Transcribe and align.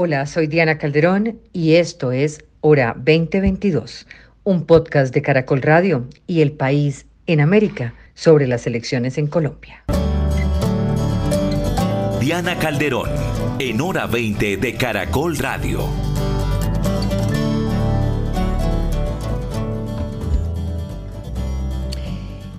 Hola, 0.00 0.26
soy 0.26 0.46
Diana 0.46 0.78
Calderón 0.78 1.40
y 1.52 1.74
esto 1.74 2.12
es 2.12 2.44
Hora 2.60 2.94
2022, 2.96 4.06
un 4.44 4.64
podcast 4.64 5.12
de 5.12 5.22
Caracol 5.22 5.60
Radio 5.60 6.06
y 6.28 6.40
El 6.40 6.52
País 6.52 7.06
en 7.26 7.40
América 7.40 7.94
sobre 8.14 8.46
las 8.46 8.68
elecciones 8.68 9.18
en 9.18 9.26
Colombia. 9.26 9.82
Diana 12.20 12.56
Calderón, 12.60 13.10
en 13.58 13.80
Hora 13.80 14.06
20 14.06 14.58
de 14.58 14.74
Caracol 14.76 15.36
Radio. 15.36 15.80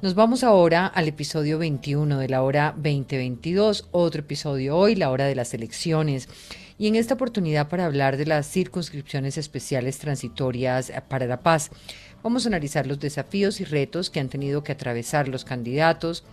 Nos 0.01 0.13
vamos 0.13 0.43
ahora 0.43 0.87
al 0.87 1.07
episodio 1.07 1.57
21 1.57 2.19
de 2.19 2.27
la 2.27 2.41
hora 2.41 2.73
2022, 2.75 3.87
otro 3.91 4.19
episodio 4.19 4.75
hoy, 4.75 4.95
la 4.95 5.09
hora 5.09 5.25
de 5.25 5.35
las 5.35 5.53
elecciones. 5.53 6.27
Y 6.79 6.87
en 6.87 6.95
esta 6.95 7.15
oportunidad 7.15 7.67
para 7.67 7.85
hablar 7.85 8.15
de 8.15 8.25
las 8.25 8.49
circunscripciones 8.49 9.37
especiales 9.37 9.99
transitorias 9.99 10.91
para 11.09 11.27
la 11.27 11.41
paz, 11.41 11.71
vamos 12.23 12.45
a 12.45 12.47
analizar 12.49 12.87
los 12.87 13.01
desafíos 13.01 13.59
y 13.59 13.65
retos 13.65 14.09
que 14.09 14.21
han 14.21 14.29
tenido 14.29 14.63
que 14.63 14.71
atravesar 14.71 15.27
los 15.27 15.43
candidatos, 15.43 16.23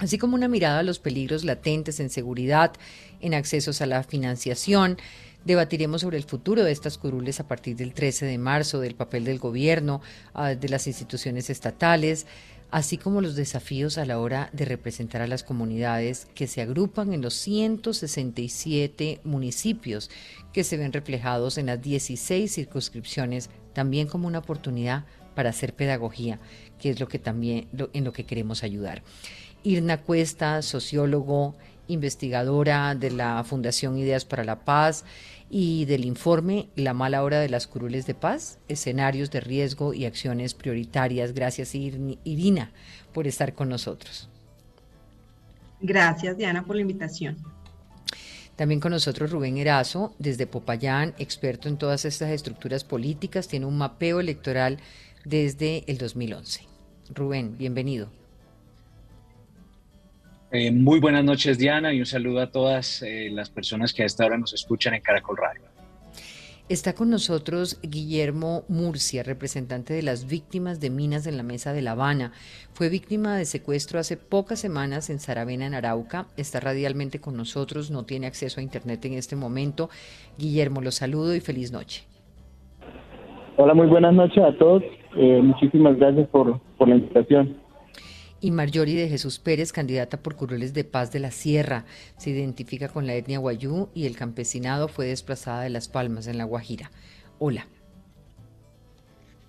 así 0.00 0.16
como 0.16 0.36
una 0.36 0.48
mirada 0.48 0.78
a 0.78 0.84
los 0.84 0.98
peligros 0.98 1.44
latentes 1.44 2.00
en 2.00 2.08
seguridad, 2.08 2.72
en 3.20 3.34
accesos 3.34 3.82
a 3.82 3.86
la 3.86 4.02
financiación, 4.02 4.96
Debatiremos 5.44 6.00
sobre 6.00 6.16
el 6.16 6.24
futuro 6.24 6.64
de 6.64 6.72
estas 6.72 6.96
curules 6.96 7.38
a 7.38 7.46
partir 7.46 7.76
del 7.76 7.92
13 7.92 8.24
de 8.24 8.38
marzo, 8.38 8.80
del 8.80 8.94
papel 8.94 9.24
del 9.24 9.38
gobierno, 9.38 10.00
ah, 10.32 10.54
de 10.54 10.68
las 10.70 10.86
instituciones 10.86 11.50
estatales, 11.50 12.26
así 12.74 12.98
como 12.98 13.20
los 13.20 13.36
desafíos 13.36 13.98
a 13.98 14.04
la 14.04 14.18
hora 14.18 14.50
de 14.52 14.64
representar 14.64 15.22
a 15.22 15.28
las 15.28 15.44
comunidades 15.44 16.26
que 16.34 16.48
se 16.48 16.60
agrupan 16.60 17.12
en 17.12 17.22
los 17.22 17.34
167 17.34 19.20
municipios 19.22 20.10
que 20.52 20.64
se 20.64 20.76
ven 20.76 20.92
reflejados 20.92 21.56
en 21.56 21.66
las 21.66 21.80
16 21.80 22.52
circunscripciones, 22.52 23.48
también 23.74 24.08
como 24.08 24.26
una 24.26 24.40
oportunidad 24.40 25.04
para 25.36 25.50
hacer 25.50 25.76
pedagogía, 25.76 26.40
que 26.80 26.90
es 26.90 26.98
lo 26.98 27.06
que 27.06 27.20
también 27.20 27.68
en 27.92 28.02
lo 28.02 28.12
que 28.12 28.26
queremos 28.26 28.64
ayudar. 28.64 29.04
Irna 29.62 29.98
Cuesta, 29.98 30.60
sociólogo, 30.60 31.54
investigadora 31.86 32.96
de 32.96 33.12
la 33.12 33.44
Fundación 33.44 33.98
Ideas 33.98 34.24
para 34.24 34.42
la 34.42 34.64
Paz 34.64 35.04
y 35.56 35.84
del 35.84 36.04
informe 36.04 36.68
La 36.74 36.94
mala 36.94 37.22
hora 37.22 37.38
de 37.38 37.48
las 37.48 37.68
curules 37.68 38.06
de 38.06 38.14
paz, 38.14 38.58
escenarios 38.66 39.30
de 39.30 39.38
riesgo 39.38 39.94
y 39.94 40.04
acciones 40.04 40.52
prioritarias. 40.52 41.32
Gracias 41.32 41.76
Irina 41.76 42.72
por 43.12 43.28
estar 43.28 43.54
con 43.54 43.68
nosotros. 43.68 44.28
Gracias 45.80 46.36
Diana 46.36 46.64
por 46.64 46.74
la 46.74 46.82
invitación. 46.82 47.36
También 48.56 48.80
con 48.80 48.90
nosotros 48.90 49.30
Rubén 49.30 49.56
Erazo, 49.56 50.12
desde 50.18 50.48
Popayán, 50.48 51.14
experto 51.18 51.68
en 51.68 51.76
todas 51.76 52.04
estas 52.04 52.30
estructuras 52.30 52.82
políticas, 52.82 53.46
tiene 53.46 53.66
un 53.66 53.78
mapeo 53.78 54.18
electoral 54.18 54.80
desde 55.24 55.84
el 55.86 55.98
2011. 55.98 56.62
Rubén, 57.14 57.56
bienvenido. 57.56 58.23
Eh, 60.56 60.70
muy 60.70 61.00
buenas 61.00 61.24
noches, 61.24 61.58
Diana, 61.58 61.92
y 61.92 61.98
un 61.98 62.06
saludo 62.06 62.40
a 62.40 62.46
todas 62.46 63.02
eh, 63.02 63.28
las 63.32 63.50
personas 63.50 63.92
que 63.92 64.04
a 64.04 64.06
esta 64.06 64.24
hora 64.24 64.38
nos 64.38 64.54
escuchan 64.54 64.94
en 64.94 65.00
Caracol 65.00 65.36
Radio. 65.36 65.62
Está 66.68 66.94
con 66.94 67.10
nosotros 67.10 67.80
Guillermo 67.82 68.62
Murcia, 68.68 69.24
representante 69.24 69.94
de 69.94 70.04
las 70.04 70.28
víctimas 70.28 70.78
de 70.78 70.90
minas 70.90 71.26
en 71.26 71.38
la 71.38 71.42
Mesa 71.42 71.72
de 71.72 71.82
La 71.82 71.90
Habana. 71.90 72.30
Fue 72.72 72.88
víctima 72.88 73.36
de 73.36 73.46
secuestro 73.46 73.98
hace 73.98 74.16
pocas 74.16 74.60
semanas 74.60 75.10
en 75.10 75.18
Saravena, 75.18 75.66
en 75.66 75.74
Arauca. 75.74 76.26
Está 76.36 76.60
radialmente 76.60 77.18
con 77.18 77.36
nosotros, 77.36 77.90
no 77.90 78.04
tiene 78.04 78.28
acceso 78.28 78.60
a 78.60 78.62
Internet 78.62 79.04
en 79.06 79.14
este 79.14 79.34
momento. 79.34 79.90
Guillermo, 80.38 80.80
los 80.82 80.94
saludo 80.94 81.34
y 81.34 81.40
feliz 81.40 81.72
noche. 81.72 82.04
Hola, 83.56 83.74
muy 83.74 83.88
buenas 83.88 84.14
noches 84.14 84.44
a 84.44 84.56
todos. 84.56 84.84
Eh, 85.16 85.40
muchísimas 85.42 85.96
gracias 85.96 86.28
por, 86.28 86.60
por 86.78 86.88
la 86.88 86.94
invitación 86.94 87.63
y 88.44 88.50
Marjorie 88.50 89.00
de 89.00 89.08
Jesús 89.08 89.38
Pérez, 89.38 89.72
candidata 89.72 90.18
por 90.18 90.36
Curules 90.36 90.74
de 90.74 90.84
Paz 90.84 91.10
de 91.10 91.18
la 91.18 91.30
Sierra. 91.30 91.86
Se 92.18 92.28
identifica 92.28 92.88
con 92.88 93.06
la 93.06 93.14
etnia 93.14 93.38
guayú 93.38 93.88
y 93.94 94.04
el 94.04 94.16
campesinado 94.18 94.86
fue 94.88 95.06
desplazada 95.06 95.62
de 95.62 95.70
Las 95.70 95.88
Palmas, 95.88 96.26
en 96.26 96.36
La 96.36 96.44
Guajira. 96.44 96.90
Hola. 97.38 97.66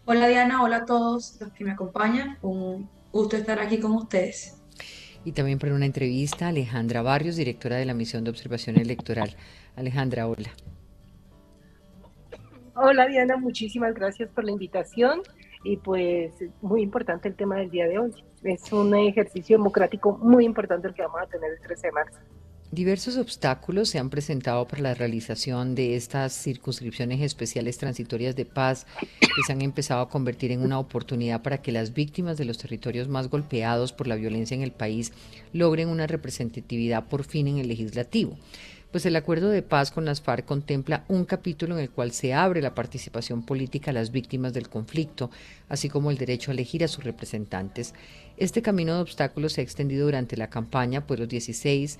Hola 0.05 0.29
Diana, 0.29 0.63
hola 0.63 0.77
a 0.77 0.85
todos 0.85 1.35
los 1.41 1.51
que 1.51 1.65
me 1.65 1.71
acompañan. 1.71 2.37
Un 2.41 2.89
gusto 3.11 3.35
estar 3.35 3.59
aquí 3.59 3.79
con 3.79 3.91
ustedes. 3.91 4.55
Y 5.25 5.33
también 5.33 5.59
para 5.59 5.75
una 5.75 5.85
entrevista, 5.85 6.47
Alejandra 6.47 7.01
Barrios, 7.01 7.35
directora 7.35 7.75
de 7.75 7.83
la 7.83 7.93
Misión 7.93 8.23
de 8.23 8.29
Observación 8.29 8.77
Electoral. 8.77 9.35
Alejandra, 9.75 10.25
hola. 10.25 10.51
Hola 12.77 13.07
Diana, 13.07 13.35
muchísimas 13.35 13.93
gracias 13.93 14.29
por 14.29 14.45
la 14.45 14.51
invitación 14.51 15.21
y 15.65 15.77
pues 15.77 16.31
muy 16.61 16.83
importante 16.83 17.27
el 17.27 17.35
tema 17.35 17.57
del 17.57 17.71
día 17.71 17.87
de 17.87 17.97
hoy. 17.97 18.13
Es 18.43 18.71
un 18.71 18.95
ejercicio 18.95 19.57
democrático 19.57 20.17
muy 20.21 20.45
importante 20.45 20.87
el 20.87 20.93
que 20.93 21.01
vamos 21.01 21.21
a 21.21 21.25
tener 21.25 21.51
el 21.51 21.59
13 21.59 21.87
de 21.87 21.91
marzo. 21.91 22.19
Diversos 22.71 23.17
obstáculos 23.17 23.89
se 23.89 23.99
han 23.99 24.09
presentado 24.09 24.67
para 24.67 24.81
la 24.81 24.93
realización 24.93 25.75
de 25.75 25.95
estas 25.95 26.33
circunscripciones 26.33 27.21
especiales 27.21 27.77
transitorias 27.77 28.35
de 28.35 28.45
paz 28.45 28.85
que 28.99 29.43
se 29.45 29.53
han 29.53 29.61
empezado 29.61 30.01
a 30.01 30.09
convertir 30.09 30.51
en 30.51 30.61
una 30.61 30.79
oportunidad 30.79 31.41
para 31.41 31.61
que 31.61 31.71
las 31.71 31.93
víctimas 31.93 32.37
de 32.37 32.45
los 32.45 32.57
territorios 32.57 33.07
más 33.07 33.29
golpeados 33.29 33.93
por 33.93 34.07
la 34.07 34.15
violencia 34.15 34.55
en 34.55 34.61
el 34.61 34.71
país 34.71 35.13
logren 35.53 35.89
una 35.89 36.05
representatividad 36.05 37.07
por 37.07 37.23
fin 37.23 37.47
en 37.47 37.59
el 37.59 37.67
legislativo 37.69 38.35
pues 38.95 39.05
el 39.05 39.17
acuerdo 39.17 39.49
de 39.49 39.61
paz 39.61 39.91
con 39.91 40.05
las 40.05 40.21
FARC 40.21 40.45
contempla 40.45 41.03
un 41.09 41.25
capítulo 41.25 41.75
en 41.75 41.81
el 41.81 41.89
cual 41.89 42.13
se 42.13 42.33
abre 42.33 42.61
la 42.61 42.73
participación 42.73 43.43
política 43.45 43.91
a 43.91 43.93
las 43.93 44.09
víctimas 44.09 44.53
del 44.53 44.69
conflicto, 44.69 45.29
así 45.67 45.89
como 45.89 46.11
el 46.11 46.17
derecho 46.17 46.49
a 46.49 46.53
elegir 46.53 46.81
a 46.81 46.87
sus 46.87 47.03
representantes. 47.03 47.93
Este 48.37 48.61
camino 48.61 48.95
de 48.95 49.01
obstáculos 49.01 49.51
se 49.51 49.59
ha 49.59 49.65
extendido 49.65 50.05
durante 50.05 50.37
la 50.37 50.49
campaña, 50.49 51.05
pues 51.05 51.19
los 51.19 51.27
16 51.27 51.99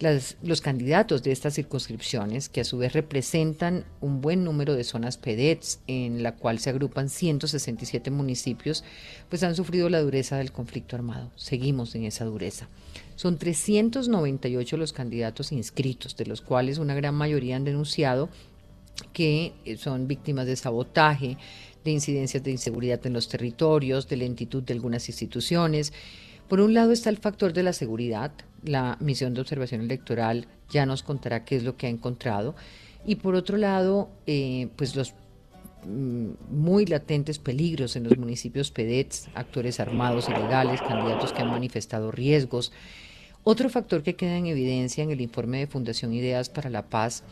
los 0.00 0.60
candidatos 0.60 1.22
de 1.22 1.32
estas 1.32 1.54
circunscripciones, 1.54 2.48
que 2.48 2.60
a 2.60 2.64
su 2.64 2.78
vez 2.78 2.92
representan 2.92 3.84
un 4.00 4.20
buen 4.20 4.44
número 4.44 4.74
de 4.74 4.84
zonas 4.84 5.18
PEDETS, 5.18 5.80
en 5.88 6.22
la 6.22 6.36
cual 6.36 6.60
se 6.60 6.70
agrupan 6.70 7.08
167 7.08 8.10
municipios, 8.10 8.84
pues 9.28 9.42
han 9.42 9.56
sufrido 9.56 9.88
la 9.88 10.00
dureza 10.00 10.36
del 10.36 10.52
conflicto 10.52 10.94
armado. 10.94 11.32
Seguimos 11.34 11.94
en 11.96 12.04
esa 12.04 12.24
dureza. 12.24 12.68
Son 13.16 13.38
398 13.38 14.76
los 14.76 14.92
candidatos 14.92 15.50
inscritos, 15.50 16.16
de 16.16 16.26
los 16.26 16.40
cuales 16.42 16.78
una 16.78 16.94
gran 16.94 17.16
mayoría 17.16 17.56
han 17.56 17.64
denunciado 17.64 18.28
que 19.12 19.52
eh, 19.64 19.76
son 19.76 20.06
víctimas 20.06 20.46
de 20.46 20.56
sabotaje, 20.56 21.36
de 21.84 21.90
incidencias 21.90 22.42
de 22.42 22.50
inseguridad 22.52 23.04
en 23.06 23.12
los 23.12 23.28
territorios, 23.28 24.08
de 24.08 24.16
lentitud 24.16 24.62
de 24.62 24.74
algunas 24.74 25.08
instituciones. 25.08 25.92
Por 26.48 26.60
un 26.60 26.74
lado 26.74 26.92
está 26.92 27.10
el 27.10 27.18
factor 27.18 27.52
de 27.52 27.62
la 27.62 27.72
seguridad, 27.72 28.32
la 28.62 28.96
misión 29.00 29.34
de 29.34 29.40
observación 29.40 29.80
electoral 29.80 30.46
ya 30.70 30.86
nos 30.86 31.02
contará 31.02 31.44
qué 31.44 31.56
es 31.56 31.62
lo 31.62 31.76
que 31.76 31.86
ha 31.86 31.90
encontrado. 31.90 32.54
Y 33.06 33.16
por 33.16 33.34
otro 33.34 33.56
lado, 33.56 34.10
eh, 34.26 34.68
pues 34.76 34.96
los 34.96 35.14
mm, 35.86 36.30
muy 36.50 36.86
latentes 36.86 37.38
peligros 37.38 37.96
en 37.96 38.04
los 38.04 38.18
municipios 38.18 38.70
PEDETS, 38.70 39.28
actores 39.34 39.80
armados 39.80 40.28
ilegales, 40.28 40.82
candidatos 40.82 41.32
que 41.32 41.42
han 41.42 41.50
manifestado 41.50 42.10
riesgos. 42.10 42.72
Otro 43.44 43.70
factor 43.70 44.02
que 44.02 44.16
queda 44.16 44.36
en 44.36 44.46
evidencia 44.46 45.04
en 45.04 45.10
el 45.10 45.20
informe 45.20 45.58
de 45.58 45.66
Fundación 45.66 46.12
Ideas 46.12 46.48
para 46.50 46.70
la 46.70 46.90
Paz 46.90 47.22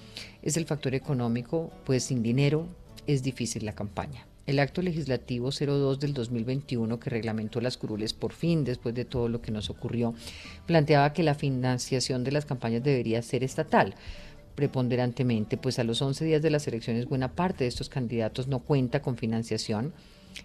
es 0.42 0.56
el 0.56 0.64
factor 0.64 0.94
económico, 0.94 1.70
pues 1.84 2.04
sin 2.04 2.22
dinero 2.22 2.66
es 3.06 3.22
difícil 3.22 3.66
la 3.66 3.74
campaña. 3.74 4.26
El 4.46 4.60
acto 4.60 4.80
legislativo 4.80 5.50
02 5.50 5.98
del 5.98 6.14
2021, 6.14 7.00
que 7.00 7.10
reglamentó 7.10 7.60
las 7.60 7.76
curules 7.76 8.14
por 8.14 8.32
fin, 8.32 8.64
después 8.64 8.94
de 8.94 9.04
todo 9.04 9.28
lo 9.28 9.42
que 9.42 9.50
nos 9.50 9.70
ocurrió, 9.70 10.14
planteaba 10.66 11.12
que 11.12 11.24
la 11.24 11.34
financiación 11.34 12.22
de 12.22 12.32
las 12.32 12.46
campañas 12.46 12.84
debería 12.84 13.20
ser 13.22 13.42
estatal 13.42 13.94
preponderantemente, 14.56 15.56
pues 15.56 15.78
a 15.78 15.84
los 15.84 16.02
11 16.02 16.24
días 16.24 16.42
de 16.42 16.50
las 16.50 16.66
elecciones 16.66 17.06
buena 17.06 17.34
parte 17.34 17.64
de 17.64 17.68
estos 17.68 17.88
candidatos 17.88 18.48
no 18.48 18.60
cuenta 18.60 19.02
con 19.02 19.16
financiación. 19.16 19.92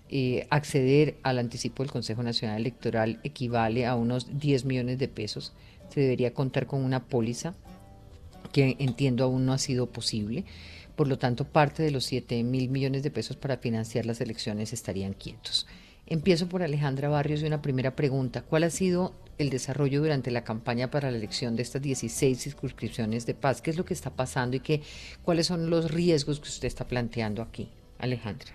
Eh, 0.09 0.47
acceder 0.49 1.17
al 1.23 1.39
anticipo 1.39 1.81
del 1.83 1.91
Consejo 1.91 2.21
Nacional 2.21 2.59
Electoral 2.59 3.19
equivale 3.23 3.85
a 3.85 3.95
unos 3.95 4.39
10 4.39 4.65
millones 4.65 4.99
de 4.99 5.07
pesos. 5.07 5.53
Se 5.89 6.01
debería 6.01 6.33
contar 6.33 6.67
con 6.67 6.83
una 6.83 7.05
póliza 7.05 7.55
que 8.51 8.75
entiendo 8.79 9.23
aún 9.23 9.45
no 9.45 9.53
ha 9.53 9.57
sido 9.57 9.87
posible. 9.87 10.45
Por 11.01 11.07
lo 11.07 11.17
tanto, 11.17 11.45
parte 11.45 11.81
de 11.81 11.89
los 11.89 12.05
7 12.05 12.43
mil 12.43 12.69
millones 12.69 13.01
de 13.01 13.09
pesos 13.09 13.35
para 13.35 13.57
financiar 13.57 14.05
las 14.05 14.21
elecciones 14.21 14.71
estarían 14.71 15.13
quietos. 15.13 15.65
Empiezo 16.05 16.47
por 16.47 16.61
Alejandra 16.61 17.09
Barrios 17.09 17.41
y 17.41 17.47
una 17.47 17.63
primera 17.63 17.95
pregunta. 17.95 18.43
¿Cuál 18.43 18.65
ha 18.65 18.69
sido 18.69 19.11
el 19.39 19.49
desarrollo 19.49 19.99
durante 19.99 20.29
la 20.29 20.43
campaña 20.43 20.91
para 20.91 21.09
la 21.09 21.17
elección 21.17 21.55
de 21.55 21.63
estas 21.63 21.81
16 21.81 22.39
circunscripciones 22.39 23.25
de 23.25 23.33
paz? 23.33 23.63
¿Qué 23.63 23.71
es 23.71 23.77
lo 23.77 23.83
que 23.83 23.95
está 23.95 24.11
pasando 24.11 24.57
y 24.57 24.59
qué, 24.59 24.83
cuáles 25.23 25.47
son 25.47 25.71
los 25.71 25.89
riesgos 25.89 26.39
que 26.39 26.49
usted 26.49 26.67
está 26.67 26.87
planteando 26.87 27.41
aquí, 27.41 27.71
Alejandra? 27.97 28.51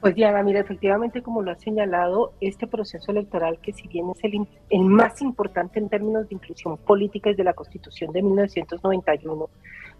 Pues 0.00 0.16
Diana, 0.16 0.42
mira, 0.42 0.58
efectivamente, 0.58 1.22
como 1.22 1.40
lo 1.40 1.52
ha 1.52 1.56
señalado, 1.56 2.32
este 2.40 2.66
proceso 2.66 3.12
electoral, 3.12 3.60
que 3.60 3.72
si 3.72 3.86
bien 3.86 4.10
es 4.10 4.24
el, 4.24 4.46
el 4.70 4.80
más 4.80 5.22
importante 5.22 5.78
en 5.78 5.88
términos 5.88 6.28
de 6.28 6.34
inclusión 6.34 6.76
política 6.78 7.30
desde 7.30 7.44
la 7.44 7.54
Constitución 7.54 8.12
de 8.12 8.22
1991, 8.22 9.48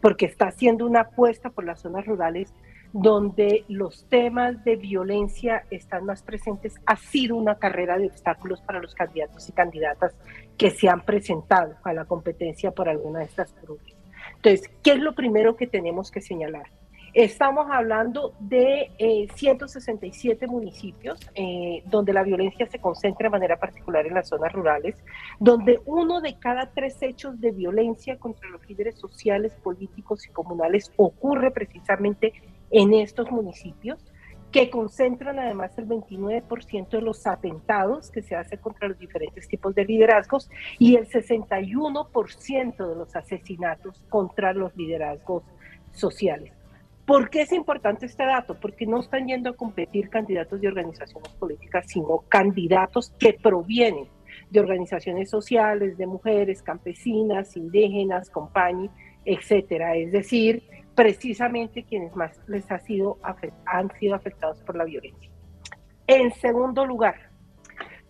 porque 0.01 0.27
está 0.27 0.49
haciendo 0.49 0.87
una 0.87 1.01
apuesta 1.03 1.51
por 1.51 1.65
las 1.65 1.81
zonas 1.81 2.07
rurales 2.07 2.53
donde 2.93 3.65
los 3.69 4.07
temas 4.09 4.65
de 4.65 4.77
violencia 4.77 5.65
están 5.71 6.07
más 6.07 6.23
presentes, 6.23 6.77
ha 6.87 6.97
sido 6.97 7.37
una 7.37 7.57
carrera 7.57 7.99
de 7.99 8.07
obstáculos 8.07 8.63
para 8.63 8.81
los 8.81 8.95
candidatos 8.95 9.49
y 9.49 9.53
candidatas 9.53 10.15
que 10.57 10.71
se 10.71 10.89
han 10.89 11.05
presentado 11.05 11.75
a 11.83 11.93
la 11.93 12.05
competencia 12.05 12.71
por 12.71 12.89
alguna 12.89 13.19
de 13.19 13.27
estas 13.27 13.53
curules. 13.53 13.95
Entonces, 14.37 14.71
¿qué 14.83 14.93
es 14.93 14.99
lo 14.99 15.15
primero 15.15 15.57
que 15.57 15.67
tenemos 15.67 16.11
que 16.11 16.21
señalar? 16.21 16.71
Estamos 17.17 17.67
hablando 17.71 18.35
de 18.41 18.91
167 19.37 20.45
eh, 20.45 20.49
municipios 20.49 21.19
eh, 21.35 21.83
donde 21.87 22.13
la 22.13 22.23
violencia 22.23 22.67
se 22.67 22.79
concentra 22.79 23.29
de 23.29 23.31
manera 23.31 23.57
particular 23.59 24.07
en 24.07 24.13
las 24.13 24.29
zonas 24.29 24.53
rurales, 24.53 25.03
donde 25.41 25.81
uno 25.87 26.21
de 26.21 26.39
cada 26.39 26.73
tres 26.75 27.01
hechos 27.01 27.41
de 27.41 27.53
violencia 27.53 28.19
contra 28.19 28.51
los 28.51 28.69
líderes 28.69 28.99
sociales, 28.99 29.55
políticos 29.63 30.27
y 30.27 30.31
comunales 30.31 30.93
ocurre 30.97 31.51
precisamente 31.53 32.35
en 32.71 32.93
estos 32.93 33.31
municipios, 33.31 34.05
que 34.53 34.69
concentran 34.69 35.39
además 35.39 35.71
el 35.79 35.89
29% 35.89 36.91
de 36.91 37.01
los 37.01 37.27
atentados 37.27 38.11
que 38.11 38.21
se 38.21 38.37
hacen 38.37 38.59
contra 38.59 38.89
los 38.89 38.99
diferentes 38.99 39.49
tipos 39.49 39.75
de 39.75 39.87
liderazgos 39.87 40.51
y 40.79 40.97
el 40.97 41.09
61% 41.09 42.89
de 42.89 42.95
los 42.95 43.17
asesinatos 43.17 44.03
contra 44.11 44.53
los 44.53 44.77
liderazgos 44.77 45.45
sociales. 45.93 46.56
¿Por 47.07 47.31
qué 47.31 47.43
es 47.43 47.53
importante 47.53 48.07
este 48.07 48.25
dato? 48.25 48.59
Porque 48.59 48.85
no 48.85 48.99
están 48.99 49.29
yendo 49.29 49.51
a 49.51 49.57
competir 49.57 50.11
candidatos 50.11 50.61
de 50.61 50.67
organizaciones 50.67 51.33
políticas, 51.35 51.87
sino 51.87 52.25
candidatos 52.29 53.15
que 53.19 53.33
provienen 53.33 54.09
de 54.51 54.61
organizaciones 54.61 55.31
sociales, 55.31 55.97
de 55.97 56.07
mujeres, 56.07 56.63
campesinas, 56.63 57.57
indígenas, 57.57 58.29
compañías, 58.29 58.93
etcétera. 59.25 59.95
Es 59.95 60.11
decir, 60.11 60.65
precisamente 60.97 61.85
quienes 61.85 62.15
más 62.17 62.41
les 62.49 62.71
ha 62.73 62.81
sido, 62.81 63.19
han 63.67 63.91
sido 63.99 64.17
afectados 64.17 64.61
por 64.63 64.75
la 64.77 64.85
violencia. 64.85 65.31
En 66.09 66.33
segundo 66.33 66.85
lugar, 66.87 67.31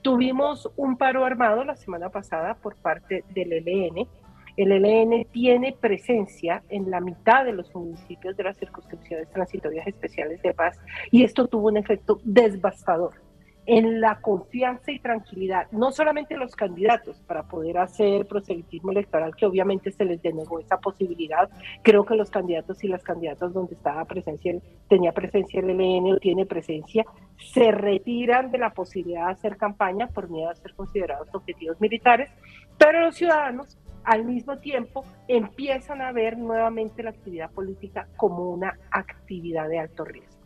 tuvimos 0.00 0.70
un 0.76 0.96
paro 0.96 1.24
armado 1.24 1.64
la 1.64 1.76
semana 1.76 2.08
pasada 2.08 2.54
por 2.54 2.76
parte 2.76 3.24
del 3.34 3.52
ELN 3.52 4.08
el 4.56 4.72
ELN 4.72 5.26
tiene 5.32 5.76
presencia 5.78 6.62
en 6.68 6.90
la 6.90 7.00
mitad 7.00 7.44
de 7.44 7.52
los 7.52 7.74
municipios 7.74 8.36
de 8.36 8.44
las 8.44 8.58
circunscripciones 8.58 9.30
transitorias 9.30 9.86
especiales 9.86 10.40
de 10.42 10.54
paz 10.54 10.78
y 11.10 11.24
esto 11.24 11.46
tuvo 11.46 11.68
un 11.68 11.76
efecto 11.76 12.20
devastador 12.24 13.26
en 13.66 14.00
la 14.00 14.20
confianza 14.20 14.92
y 14.92 15.00
tranquilidad, 15.00 15.66
no 15.72 15.90
solamente 15.90 16.36
los 16.36 16.54
candidatos 16.54 17.20
para 17.26 17.42
poder 17.42 17.78
hacer 17.78 18.26
proselitismo 18.26 18.92
electoral, 18.92 19.34
que 19.34 19.44
obviamente 19.44 19.90
se 19.90 20.04
les 20.04 20.22
denegó 20.22 20.60
esa 20.60 20.78
posibilidad, 20.78 21.50
creo 21.82 22.06
que 22.06 22.14
los 22.14 22.30
candidatos 22.30 22.82
y 22.84 22.88
las 22.88 23.02
candidatas 23.02 23.52
donde 23.52 23.74
estaba 23.74 24.04
presencia, 24.04 24.54
tenía 24.88 25.10
presencia 25.10 25.60
el 25.60 25.70
ELN 25.70 26.12
o 26.12 26.18
tiene 26.18 26.46
presencia, 26.46 27.04
se 27.52 27.72
retiran 27.72 28.52
de 28.52 28.58
la 28.58 28.70
posibilidad 28.70 29.26
de 29.26 29.32
hacer 29.32 29.56
campaña 29.56 30.06
por 30.06 30.30
miedo 30.30 30.48
a 30.48 30.54
ser 30.54 30.72
considerados 30.74 31.34
objetivos 31.34 31.80
militares, 31.80 32.30
pero 32.78 33.00
los 33.00 33.16
ciudadanos 33.16 33.76
al 34.06 34.24
mismo 34.24 34.58
tiempo 34.58 35.04
empiezan 35.26 36.00
a 36.00 36.12
ver 36.12 36.38
nuevamente 36.38 37.02
la 37.02 37.10
actividad 37.10 37.50
política 37.50 38.06
como 38.16 38.50
una 38.50 38.78
actividad 38.90 39.68
de 39.68 39.80
alto 39.80 40.04
riesgo. 40.04 40.40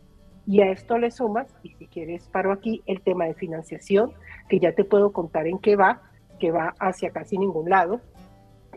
Y 0.47 0.61
a 0.61 0.71
esto 0.71 0.97
le 0.97 1.11
sumas, 1.11 1.47
y 1.61 1.69
si 1.75 1.85
quieres 1.85 2.27
paro 2.27 2.51
aquí, 2.51 2.81
el 2.87 3.01
tema 3.01 3.25
de 3.25 3.35
financiación, 3.35 4.13
que 4.49 4.59
ya 4.59 4.73
te 4.73 4.83
puedo 4.83 5.13
contar 5.13 5.45
en 5.45 5.59
qué 5.59 5.75
va, 5.75 6.01
que 6.39 6.51
va 6.51 6.73
hacia 6.79 7.11
casi 7.11 7.37
ningún 7.37 7.69
lado, 7.69 8.01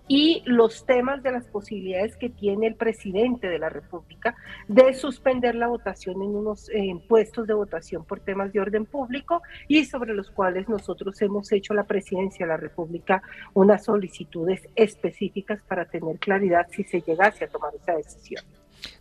y 0.06 0.43
los 0.45 0.85
temas 0.85 1.23
de 1.23 1.33
las 1.33 1.47
posibilidades 1.47 2.17
que 2.17 2.29
tiene 2.29 2.67
el 2.67 2.75
presidente 2.75 3.49
de 3.49 3.59
la 3.59 3.71
República 3.71 4.37
de 4.69 4.93
suspender 4.93 5.55
la 5.55 5.69
votación 5.69 6.21
en 6.23 6.35
unos 6.35 6.71
puestos 7.09 7.47
de 7.47 7.55
votación 7.55 8.05
por 8.05 8.21
temas 8.21 8.53
de 8.53 8.61
orden 8.61 8.85
público 8.85 9.43
y 9.67 9.85
sobre 9.87 10.15
los 10.15 10.31
cuales 10.31 10.69
nosotros 10.69 11.21
hemos 11.23 11.51
hecho 11.53 11.73
la 11.73 11.85
presidencia 11.85 12.45
de 12.45 12.53
la 12.53 12.59
República 12.59 13.23
unas 13.55 13.85
solicitudes 13.85 14.69
específicas 14.77 15.61
para 15.67 15.87
tener 15.87 16.19
claridad 16.19 16.67
si 16.71 16.85
se 16.85 17.01
llegase 17.01 17.45
a 17.45 17.49
tomar 17.49 17.73
esa 17.75 17.95
decisión. 17.97 18.45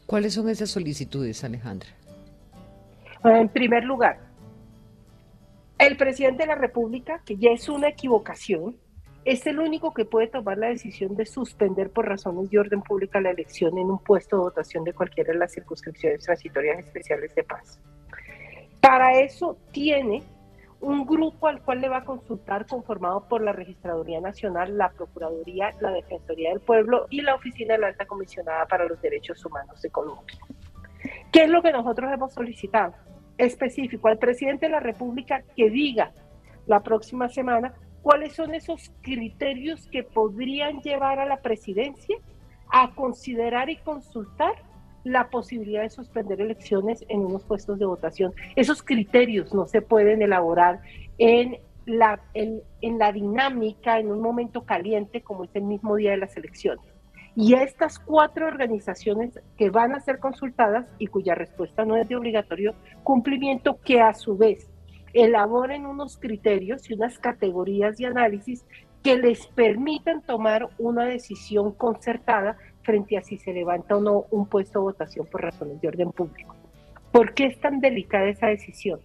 ¿Cuáles 0.05 0.33
son 0.33 0.49
esas 0.49 0.69
solicitudes, 0.69 1.43
Alejandra? 1.43 1.89
En 3.25 3.49
primer 3.49 3.83
lugar, 3.83 4.19
el 5.77 5.97
presidente 5.97 6.43
de 6.43 6.47
la 6.47 6.55
República, 6.55 7.21
que 7.25 7.35
ya 7.35 7.51
es 7.51 7.67
una 7.67 7.89
equivocación, 7.89 8.77
es 9.25 9.47
el 9.47 9.59
único 9.59 9.93
que 9.93 10.05
puede 10.05 10.27
tomar 10.27 10.57
la 10.57 10.67
decisión 10.67 11.15
de 11.15 11.25
suspender 11.25 11.89
por 11.89 12.07
razones 12.07 12.49
de 12.49 12.59
orden 12.59 12.81
pública 12.81 13.21
la 13.21 13.31
elección 13.31 13.77
en 13.77 13.89
un 13.89 13.99
puesto 13.99 14.37
de 14.37 14.43
votación 14.43 14.83
de 14.83 14.93
cualquiera 14.93 15.31
de 15.31 15.39
las 15.39 15.53
circunscripciones 15.53 16.23
transitorias 16.23 16.79
especiales 16.79 17.33
de 17.35 17.43
paz. 17.43 17.79
Para 18.81 19.19
eso 19.19 19.57
tiene 19.71 20.23
un 20.81 21.05
grupo 21.05 21.47
al 21.47 21.61
cual 21.61 21.79
le 21.79 21.87
va 21.87 21.99
a 21.99 22.03
consultar 22.03 22.65
conformado 22.65 23.25
por 23.29 23.41
la 23.41 23.53
Registraduría 23.53 24.19
Nacional, 24.19 24.77
la 24.77 24.89
Procuraduría, 24.89 25.71
la 25.79 25.91
Defensoría 25.91 26.49
del 26.49 26.59
Pueblo 26.59 27.07
y 27.09 27.21
la 27.21 27.35
Oficina 27.35 27.75
de 27.75 27.79
la 27.79 27.87
Alta 27.87 28.05
Comisionada 28.05 28.65
para 28.65 28.85
los 28.85 29.01
Derechos 29.01 29.45
Humanos 29.45 29.81
de 29.81 29.89
Colombia. 29.89 30.37
¿Qué 31.31 31.45
es 31.45 31.49
lo 31.49 31.61
que 31.61 31.71
nosotros 31.71 32.11
hemos 32.11 32.33
solicitado? 32.33 32.93
Específico 33.37 34.09
al 34.09 34.17
presidente 34.17 34.65
de 34.65 34.73
la 34.73 34.81
República 34.81 35.43
que 35.55 35.69
diga 35.69 36.11
la 36.65 36.81
próxima 36.81 37.29
semana 37.29 37.73
cuáles 38.03 38.33
son 38.33 38.53
esos 38.53 38.91
criterios 39.01 39.87
que 39.87 40.03
podrían 40.03 40.81
llevar 40.81 41.19
a 41.19 41.25
la 41.25 41.37
presidencia 41.37 42.17
a 42.69 42.93
considerar 42.93 43.69
y 43.69 43.77
consultar 43.77 44.53
la 45.03 45.29
posibilidad 45.29 45.81
de 45.81 45.89
suspender 45.89 46.41
elecciones 46.41 47.03
en 47.07 47.21
unos 47.21 47.43
puestos 47.43 47.79
de 47.79 47.85
votación. 47.85 48.33
Esos 48.55 48.83
criterios 48.83 49.53
no 49.53 49.65
se 49.67 49.81
pueden 49.81 50.21
elaborar 50.21 50.81
en 51.17 51.57
la, 51.85 52.21
en, 52.33 52.61
la 52.97 53.11
dinámica, 53.11 53.99
en 53.99 54.11
un 54.11 54.21
momento 54.21 54.63
caliente 54.63 55.21
como 55.21 55.45
es 55.45 55.55
el 55.55 55.63
mismo 55.63 55.95
día 55.95 56.11
de 56.11 56.17
las 56.17 56.35
elecciones. 56.37 56.85
Y 57.35 57.55
a 57.55 57.63
estas 57.63 57.99
cuatro 57.99 58.47
organizaciones 58.47 59.39
que 59.57 59.69
van 59.69 59.95
a 59.95 59.99
ser 59.99 60.19
consultadas 60.19 60.85
y 60.99 61.07
cuya 61.07 61.35
respuesta 61.35 61.83
no 61.83 61.97
es 61.97 62.07
de 62.07 62.15
obligatorio 62.15 62.75
cumplimiento, 63.03 63.79
que 63.81 64.01
a 64.01 64.13
su 64.13 64.37
vez 64.37 64.69
elaboren 65.13 65.85
unos 65.85 66.17
criterios 66.17 66.89
y 66.89 66.95
unas 66.95 67.19
categorías 67.19 67.97
de 67.97 68.07
análisis 68.07 68.65
que 69.03 69.17
les 69.17 69.45
permitan 69.47 70.21
tomar 70.21 70.69
una 70.77 71.05
decisión 71.05 71.71
concertada 71.73 72.57
frente 72.81 73.17
a 73.17 73.21
si 73.21 73.37
se 73.37 73.53
levanta 73.53 73.97
o 73.97 74.01
no 74.01 74.25
un 74.31 74.47
puesto 74.47 74.79
de 74.79 74.83
votación 74.83 75.25
por 75.27 75.41
razones 75.41 75.79
de 75.81 75.87
orden 75.87 76.11
público. 76.11 76.55
¿Por 77.11 77.33
qué 77.33 77.45
es 77.47 77.59
tan 77.59 77.79
delicada 77.79 78.25
esa 78.25 78.47
decisión? 78.47 78.99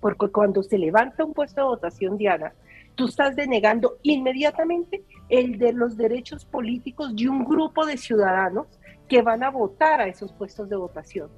Porque 0.00 0.28
cuando 0.28 0.62
se 0.62 0.78
levanta 0.78 1.24
un 1.24 1.34
puesto 1.34 1.60
de 1.60 1.66
votación, 1.66 2.16
Diana, 2.16 2.52
tú 2.94 3.06
estás 3.06 3.36
denegando 3.36 3.98
inmediatamente 4.02 5.02
el 5.28 5.58
de 5.58 5.72
los 5.72 5.96
derechos 5.96 6.44
políticos 6.44 7.14
de 7.14 7.28
un 7.28 7.44
grupo 7.44 7.84
de 7.84 7.96
ciudadanos 7.96 8.66
que 9.08 9.22
van 9.22 9.42
a 9.42 9.50
votar 9.50 10.00
a 10.00 10.08
esos 10.08 10.32
puestos 10.32 10.68
de 10.68 10.76
votación 10.76 11.28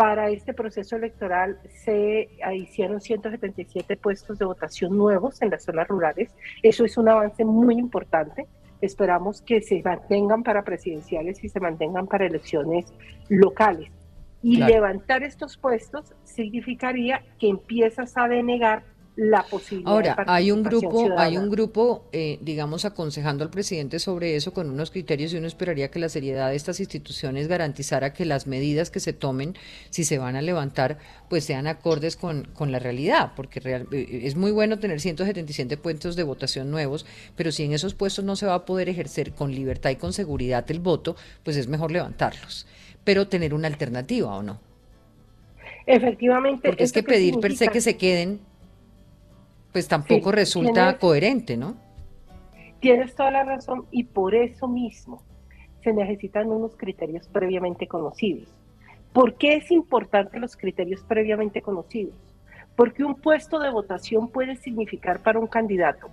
para 0.00 0.30
este 0.30 0.54
proceso 0.54 0.96
electoral 0.96 1.58
se 1.84 2.30
hicieron 2.54 3.02
177 3.02 3.98
puestos 3.98 4.38
de 4.38 4.46
votación 4.46 4.96
nuevos 4.96 5.42
en 5.42 5.50
las 5.50 5.64
zonas 5.64 5.88
rurales. 5.88 6.30
Eso 6.62 6.86
es 6.86 6.96
un 6.96 7.10
avance 7.10 7.44
muy 7.44 7.74
importante. 7.74 8.46
Esperamos 8.80 9.42
que 9.42 9.60
se 9.60 9.82
mantengan 9.82 10.42
para 10.42 10.62
presidenciales 10.64 11.44
y 11.44 11.50
se 11.50 11.60
mantengan 11.60 12.06
para 12.06 12.24
elecciones 12.24 12.86
locales. 13.28 13.90
Y 14.42 14.56
levantar 14.56 15.22
estos 15.22 15.58
puestos 15.58 16.14
significaría 16.24 17.22
que 17.38 17.50
empiezas 17.50 18.16
a 18.16 18.26
denegar 18.26 18.84
la 19.20 19.42
posibilidad. 19.42 19.92
Ahora, 19.92 20.16
hay 20.26 20.50
un 20.50 20.62
grupo, 20.62 21.18
hay 21.18 21.36
un 21.36 21.50
grupo, 21.50 22.06
eh, 22.10 22.38
digamos, 22.40 22.86
aconsejando 22.86 23.44
al 23.44 23.50
presidente 23.50 23.98
sobre 23.98 24.34
eso 24.34 24.54
con 24.54 24.70
unos 24.70 24.90
criterios 24.90 25.34
y 25.34 25.36
uno 25.36 25.46
esperaría 25.46 25.90
que 25.90 25.98
la 25.98 26.08
seriedad 26.08 26.48
de 26.48 26.56
estas 26.56 26.80
instituciones 26.80 27.46
garantizara 27.46 28.14
que 28.14 28.24
las 28.24 28.46
medidas 28.46 28.90
que 28.90 28.98
se 28.98 29.12
tomen, 29.12 29.56
si 29.90 30.04
se 30.04 30.16
van 30.16 30.36
a 30.36 30.42
levantar, 30.42 30.96
pues 31.28 31.44
sean 31.44 31.66
acordes 31.66 32.16
con, 32.16 32.48
con 32.54 32.72
la 32.72 32.78
realidad, 32.78 33.32
porque 33.36 33.60
real, 33.60 33.86
eh, 33.92 34.22
es 34.24 34.36
muy 34.36 34.52
bueno 34.52 34.78
tener 34.78 35.00
177 35.00 35.76
puestos 35.76 36.16
de 36.16 36.22
votación 36.22 36.70
nuevos, 36.70 37.04
pero 37.36 37.52
si 37.52 37.64
en 37.64 37.74
esos 37.74 37.92
puestos 37.92 38.24
no 38.24 38.36
se 38.36 38.46
va 38.46 38.54
a 38.54 38.64
poder 38.64 38.88
ejercer 38.88 39.32
con 39.32 39.54
libertad 39.54 39.90
y 39.90 39.96
con 39.96 40.14
seguridad 40.14 40.64
el 40.70 40.80
voto, 40.80 41.14
pues 41.42 41.58
es 41.58 41.68
mejor 41.68 41.90
levantarlos, 41.90 42.66
pero 43.04 43.28
tener 43.28 43.52
una 43.52 43.68
alternativa 43.68 44.34
o 44.34 44.42
no. 44.42 44.60
Efectivamente. 45.84 46.68
Porque 46.68 46.84
es 46.84 46.92
que 46.92 47.02
pedir 47.02 47.38
per 47.40 47.56
se 47.56 47.68
que 47.68 47.80
se 47.80 47.96
queden 47.96 48.40
pues 49.72 49.88
tampoco 49.88 50.32
resulta 50.32 50.98
coherente, 50.98 51.56
¿no? 51.56 51.76
Tienes 52.80 53.14
toda 53.14 53.30
la 53.30 53.44
razón 53.44 53.86
y 53.90 54.04
por 54.04 54.34
eso 54.34 54.66
mismo 54.66 55.22
se 55.82 55.92
necesitan 55.92 56.48
unos 56.48 56.76
criterios 56.76 57.28
previamente 57.28 57.86
conocidos. 57.86 58.48
¿Por 59.12 59.34
qué 59.34 59.56
es 59.56 59.70
importante 59.70 60.38
los 60.38 60.56
criterios 60.56 61.02
previamente 61.02 61.62
conocidos? 61.62 62.14
Porque 62.76 63.04
un 63.04 63.14
puesto 63.14 63.58
de 63.58 63.70
votación 63.70 64.28
puede 64.28 64.56
significar 64.56 65.20
para 65.20 65.38
un 65.38 65.46
candidato 65.46 66.08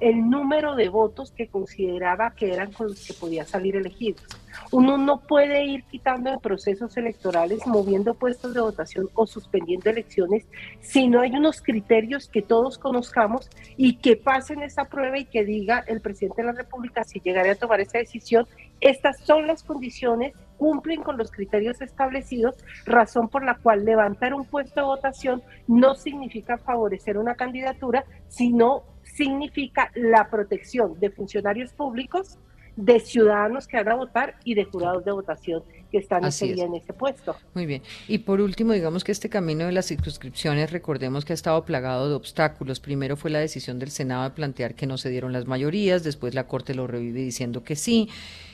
el 0.00 0.28
número 0.28 0.74
de 0.74 0.88
votos 0.88 1.32
que 1.32 1.48
consideraba 1.48 2.32
que 2.32 2.52
eran 2.52 2.72
con 2.72 2.88
los 2.88 3.06
que 3.06 3.14
podía 3.14 3.44
salir 3.44 3.76
elegidos. 3.76 4.24
Uno 4.72 4.98
no 4.98 5.20
puede 5.20 5.64
ir 5.64 5.84
quitando 5.84 6.30
en 6.30 6.40
procesos 6.40 6.96
electorales, 6.96 7.66
moviendo 7.66 8.14
puestos 8.14 8.52
de 8.54 8.60
votación 8.60 9.08
o 9.14 9.26
suspendiendo 9.26 9.90
elecciones 9.90 10.46
si 10.80 11.08
no 11.08 11.20
hay 11.20 11.32
unos 11.32 11.62
criterios 11.62 12.28
que 12.28 12.42
todos 12.42 12.78
conozcamos 12.78 13.48
y 13.76 13.96
que 13.96 14.16
pasen 14.16 14.62
esa 14.62 14.86
prueba 14.86 15.18
y 15.18 15.24
que 15.24 15.44
diga 15.44 15.84
el 15.86 16.00
presidente 16.00 16.42
de 16.42 16.48
la 16.48 16.52
República 16.52 17.04
si 17.04 17.20
llegaría 17.20 17.52
a 17.52 17.56
tomar 17.56 17.80
esa 17.80 17.98
decisión, 17.98 18.46
estas 18.80 19.18
son 19.20 19.46
las 19.46 19.62
condiciones, 19.62 20.32
cumplen 20.56 21.02
con 21.02 21.16
los 21.16 21.30
criterios 21.30 21.80
establecidos, 21.80 22.56
razón 22.86 23.28
por 23.28 23.44
la 23.44 23.56
cual 23.56 23.84
levantar 23.84 24.34
un 24.34 24.44
puesto 24.44 24.80
de 24.80 24.86
votación 24.86 25.42
no 25.66 25.94
significa 25.94 26.58
favorecer 26.58 27.18
una 27.18 27.34
candidatura, 27.34 28.04
sino 28.28 28.82
significa 29.14 29.90
la 29.94 30.30
protección 30.30 30.98
de 31.00 31.10
funcionarios 31.10 31.72
públicos, 31.72 32.38
de 32.76 33.00
ciudadanos 33.00 33.66
que 33.66 33.76
van 33.76 33.88
a 33.88 33.94
votar 33.94 34.36
y 34.44 34.54
de 34.54 34.64
jurados 34.64 35.04
de 35.04 35.12
votación 35.12 35.62
que 35.90 35.98
están 35.98 36.24
ese 36.24 36.46
día 36.46 36.64
en 36.64 36.74
ese 36.74 36.92
puesto. 36.92 37.36
Muy 37.54 37.66
bien. 37.66 37.82
Y 38.06 38.18
por 38.18 38.40
último, 38.40 38.72
digamos 38.72 39.02
que 39.04 39.12
este 39.12 39.28
camino 39.28 39.66
de 39.66 39.72
las 39.72 39.86
circunscripciones, 39.86 40.70
recordemos 40.70 41.24
que 41.24 41.32
ha 41.32 41.34
estado 41.34 41.64
plagado 41.64 42.08
de 42.08 42.14
obstáculos. 42.14 42.80
Primero 42.80 43.16
fue 43.16 43.30
la 43.30 43.40
decisión 43.40 43.78
del 43.78 43.90
Senado 43.90 44.24
de 44.24 44.30
plantear 44.30 44.74
que 44.74 44.86
no 44.86 44.98
se 44.98 45.10
dieron 45.10 45.32
las 45.32 45.46
mayorías, 45.46 46.04
después 46.04 46.34
la 46.34 46.46
Corte 46.46 46.74
lo 46.74 46.86
revive 46.86 47.20
diciendo 47.20 47.64
que 47.64 47.76
sí. 47.76 48.08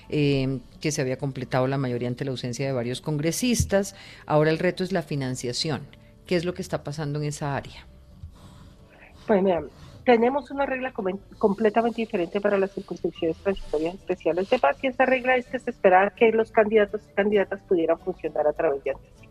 Eh, 0.08 0.60
que 0.80 0.92
se 0.92 1.02
había 1.02 1.18
completado 1.18 1.66
la 1.66 1.78
mayoría 1.78 2.06
ante 2.06 2.24
la 2.24 2.30
ausencia 2.30 2.64
de 2.64 2.72
varios 2.72 3.00
congresistas. 3.00 3.96
Ahora 4.24 4.50
el 4.50 4.60
reto 4.60 4.84
es 4.84 4.92
la 4.92 5.02
financiación. 5.02 5.82
¿Qué 6.26 6.36
es 6.36 6.44
lo 6.44 6.54
que 6.54 6.62
está 6.62 6.84
pasando 6.84 7.18
en 7.18 7.26
esa 7.26 7.56
área? 7.56 7.88
Pues 9.26 9.42
mira, 9.42 9.64
tenemos 10.06 10.52
una 10.52 10.66
regla 10.66 10.92
completamente 11.36 12.00
diferente 12.00 12.40
para 12.40 12.56
las 12.58 12.72
circunscripciones 12.72 13.36
transitorias 13.38 13.96
especiales 13.96 14.48
de 14.48 14.60
paz 14.60 14.78
y 14.80 14.86
esa 14.86 15.04
regla 15.04 15.36
es 15.36 15.48
que 15.48 15.58
se 15.58 15.70
esperaba 15.70 16.10
que 16.10 16.30
los 16.30 16.52
candidatos 16.52 17.02
y 17.10 17.12
candidatas 17.12 17.60
pudieran 17.62 17.98
funcionar 17.98 18.46
a 18.46 18.52
través 18.52 18.84
de 18.84 18.92
anticipos. 18.92 19.25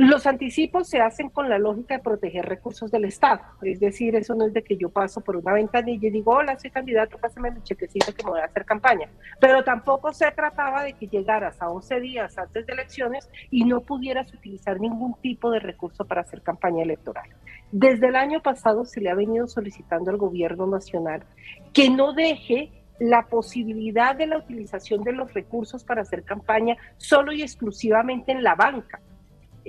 Los 0.00 0.28
anticipos 0.28 0.88
se 0.88 1.00
hacen 1.00 1.28
con 1.28 1.48
la 1.48 1.58
lógica 1.58 1.96
de 1.96 2.00
proteger 2.00 2.46
recursos 2.46 2.88
del 2.92 3.06
Estado, 3.06 3.40
es 3.62 3.80
decir, 3.80 4.14
eso 4.14 4.36
no 4.36 4.46
es 4.46 4.52
de 4.52 4.62
que 4.62 4.76
yo 4.76 4.90
paso 4.90 5.20
por 5.20 5.34
una 5.36 5.52
ventanilla 5.52 6.06
y 6.06 6.12
digo, 6.12 6.34
hola, 6.34 6.56
soy 6.56 6.70
candidato, 6.70 7.18
pásame 7.18 7.50
mi 7.50 7.60
chequecito 7.64 8.14
que 8.14 8.22
me 8.22 8.30
voy 8.30 8.40
a 8.40 8.44
hacer 8.44 8.64
campaña, 8.64 9.10
pero 9.40 9.64
tampoco 9.64 10.12
se 10.12 10.30
trataba 10.30 10.84
de 10.84 10.92
que 10.92 11.08
llegaras 11.08 11.60
a 11.60 11.68
11 11.68 11.98
días 11.98 12.38
antes 12.38 12.64
de 12.64 12.74
elecciones 12.74 13.28
y 13.50 13.64
no 13.64 13.80
pudieras 13.80 14.32
utilizar 14.32 14.78
ningún 14.78 15.14
tipo 15.14 15.50
de 15.50 15.58
recurso 15.58 16.04
para 16.04 16.20
hacer 16.20 16.42
campaña 16.42 16.84
electoral. 16.84 17.28
Desde 17.72 18.06
el 18.06 18.14
año 18.14 18.40
pasado 18.40 18.84
se 18.84 19.00
le 19.00 19.10
ha 19.10 19.16
venido 19.16 19.48
solicitando 19.48 20.12
al 20.12 20.16
gobierno 20.16 20.68
nacional 20.68 21.24
que 21.72 21.90
no 21.90 22.12
deje 22.12 22.70
la 23.00 23.26
posibilidad 23.26 24.14
de 24.14 24.28
la 24.28 24.38
utilización 24.38 25.02
de 25.02 25.10
los 25.10 25.34
recursos 25.34 25.82
para 25.82 26.02
hacer 26.02 26.22
campaña 26.22 26.76
solo 26.98 27.32
y 27.32 27.42
exclusivamente 27.42 28.30
en 28.30 28.44
la 28.44 28.54
banca 28.54 29.00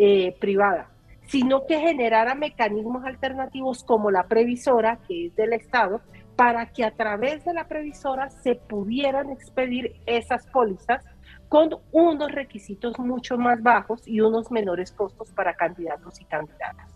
eh, 0.02 0.34
privada, 0.40 0.90
sino 1.28 1.66
que 1.66 1.78
generara 1.78 2.36
mecanismos 2.36 3.04
alternativos 3.04 3.84
como 3.84 4.12
la 4.12 4.24
previsora, 4.24 4.98
que 5.06 5.26
es 5.26 5.36
del 5.36 5.52
Estado, 5.52 6.00
para 6.38 6.68
que 6.68 6.86
a 6.86 6.92
través 6.92 7.44
de 7.44 7.54
la 7.54 7.68
previsora 7.68 8.30
se 8.30 8.56
pudieran 8.56 9.30
expedir 9.30 9.98
esas 10.06 10.48
pólizas 10.48 11.04
con 11.50 11.72
unos 11.92 12.32
requisitos 12.32 12.98
mucho 12.98 13.38
más 13.38 13.62
bajos 13.62 14.08
y 14.08 14.22
unos 14.22 14.50
menores 14.52 14.94
costos 14.94 15.32
para 15.32 15.54
candidatos 15.54 16.22
y 16.22 16.24
candidatas. 16.24 16.90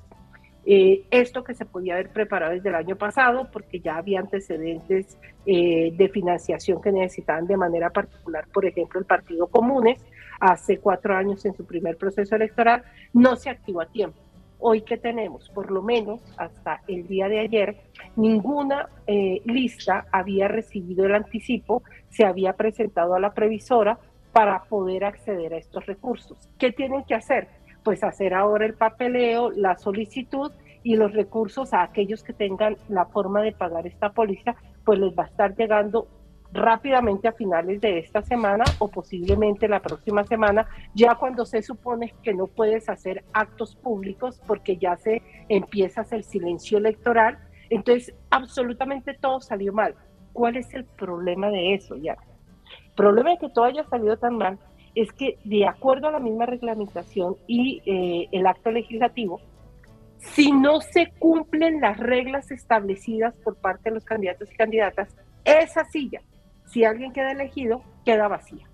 Eh, 0.65 1.03
esto 1.11 1.43
que 1.43 1.53
se 1.53 1.65
podía 1.65 1.95
haber 1.95 2.09
preparado 2.11 2.53
desde 2.53 2.69
el 2.69 2.75
año 2.75 2.95
pasado 2.95 3.49
porque 3.51 3.81
ya 3.81 3.97
había 3.97 4.21
antecedentes 4.21 5.17
eh, 5.45 5.91
de 5.93 6.07
financiación 6.07 6.81
que 6.81 6.93
necesitaban 6.93 7.47
de 7.47 7.57
manera 7.57 7.89
particular, 7.89 8.47
por 8.47 8.65
ejemplo, 8.65 8.97
el 8.97 9.05
Partido 9.05 9.47
Comunes, 9.47 9.99
hace 10.43 10.77
cuatro 10.79 11.15
años 11.15 11.45
en 11.45 11.55
su 11.55 11.65
primer 11.65 11.95
proceso 11.95 12.35
electoral, 12.35 12.83
no 13.13 13.37
se 13.37 13.49
activó 13.49 13.79
a 13.79 13.85
tiempo. 13.85 14.19
Hoy 14.59 14.81
que 14.81 14.97
tenemos, 14.97 15.49
por 15.49 15.71
lo 15.71 15.81
menos 15.81 16.19
hasta 16.37 16.81
el 16.87 17.07
día 17.07 17.29
de 17.29 17.39
ayer, 17.39 17.77
ninguna 18.17 18.89
eh, 19.07 19.41
lista 19.45 20.05
había 20.11 20.49
recibido 20.49 21.05
el 21.05 21.15
anticipo, 21.15 21.83
se 22.09 22.25
había 22.25 22.53
presentado 22.53 23.15
a 23.15 23.21
la 23.21 23.33
previsora 23.33 23.97
para 24.33 24.63
poder 24.65 25.05
acceder 25.05 25.53
a 25.53 25.57
estos 25.57 25.85
recursos. 25.85 26.37
¿Qué 26.57 26.73
tienen 26.73 27.05
que 27.05 27.15
hacer? 27.15 27.47
Pues 27.83 28.03
hacer 28.03 28.33
ahora 28.33 28.65
el 28.65 28.73
papeleo, 28.73 29.49
la 29.51 29.77
solicitud 29.77 30.51
y 30.83 30.97
los 30.97 31.13
recursos 31.13 31.73
a 31.73 31.83
aquellos 31.83 32.21
que 32.21 32.33
tengan 32.33 32.75
la 32.89 33.05
forma 33.05 33.41
de 33.41 33.53
pagar 33.53 33.87
esta 33.87 34.11
póliza, 34.11 34.55
pues 34.83 34.99
les 34.99 35.17
va 35.17 35.23
a 35.23 35.27
estar 35.27 35.55
llegando 35.55 36.07
rápidamente 36.53 37.27
a 37.27 37.33
finales 37.33 37.81
de 37.81 37.97
esta 37.97 38.21
semana 38.21 38.63
o 38.77 38.87
posiblemente 38.87 39.67
la 39.67 39.81
próxima 39.81 40.23
semana, 40.23 40.67
ya 40.93 41.15
cuando 41.15 41.45
se 41.45 41.63
supone 41.63 42.13
que 42.21 42.33
no 42.33 42.47
puedes 42.47 42.89
hacer 42.89 43.23
actos 43.33 43.75
públicos 43.75 44.39
porque 44.45 44.77
ya 44.77 44.95
se 44.95 45.23
empieza 45.49 46.05
el 46.11 46.23
silencio 46.23 46.77
electoral. 46.77 47.39
Entonces, 47.69 48.13
absolutamente 48.29 49.15
todo 49.15 49.41
salió 49.41 49.73
mal. 49.73 49.95
¿Cuál 50.31 50.57
es 50.57 50.73
el 50.73 50.85
problema 50.85 51.49
de 51.49 51.73
eso 51.73 51.95
ya? 51.95 52.17
El 52.85 52.93
problema 52.95 53.31
de 53.31 53.37
que 53.39 53.49
todo 53.49 53.65
haya 53.65 53.83
salido 53.85 54.17
tan 54.17 54.37
mal 54.37 54.59
es 54.93 55.11
que 55.11 55.39
de 55.43 55.67
acuerdo 55.67 56.07
a 56.07 56.11
la 56.11 56.19
misma 56.19 56.45
reglamentación 56.45 57.35
y 57.47 57.81
eh, 57.87 58.29
el 58.31 58.45
acto 58.45 58.69
legislativo, 58.69 59.41
si 60.19 60.51
no 60.51 60.81
se 60.81 61.11
cumplen 61.17 61.81
las 61.81 61.97
reglas 61.97 62.51
establecidas 62.51 63.33
por 63.43 63.55
parte 63.55 63.89
de 63.89 63.95
los 63.95 64.05
candidatos 64.05 64.51
y 64.51 64.55
candidatas, 64.55 65.15
esa 65.43 65.83
silla 65.85 66.21
si 66.73 66.83
alguien 66.83 67.13
queda 67.13 67.31
elegido, 67.31 67.83
queda 68.03 68.27
vacía. 68.27 68.67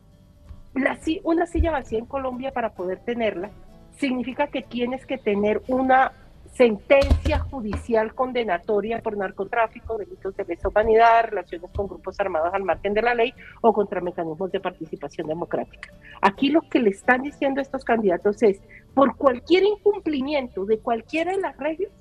una 1.23 1.45
silla 1.45 1.71
vacía 1.71 1.99
en 1.99 2.05
Colombia 2.05 2.51
para 2.51 2.69
poder 2.69 2.99
tenerla 2.99 3.49
significa 3.97 4.47
que 4.47 4.61
tienes 4.61 5.05
que 5.05 5.17
tener 5.17 5.61
una 5.67 6.13
sentencia 6.53 7.39
judicial 7.39 8.15
condenatoria 8.15 8.99
por 9.01 9.17
narcotráfico, 9.17 9.97
delitos 9.97 10.35
de 10.37 10.45
lesa 10.45 10.69
humanidad, 10.69 11.25
relaciones 11.25 11.69
con 11.71 11.87
grupos 11.87 12.17
armados 12.19 12.53
al 12.53 12.63
margen 12.63 12.93
de 12.93 13.01
la 13.01 13.13
ley 13.13 13.33
o 13.61 13.73
contra 13.73 13.99
mecanismos 13.99 14.49
de 14.51 14.61
participación 14.61 15.27
democrática. 15.27 15.91
Aquí 16.21 16.49
lo 16.49 16.61
que 16.61 16.79
le 16.79 16.91
están 16.91 17.21
diciendo 17.21 17.59
estos 17.61 17.83
candidatos 17.83 18.41
es, 18.41 18.61
por 18.93 19.17
cualquier 19.17 19.63
incumplimiento 19.63 20.65
de 20.65 20.79
cualquiera 20.79 21.33
de 21.33 21.41
las 21.41 21.57
reglas, 21.57 21.91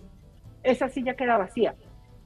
esa 0.63 0.89
silla 0.89 1.15
queda 1.15 1.37
vacía. 1.37 1.75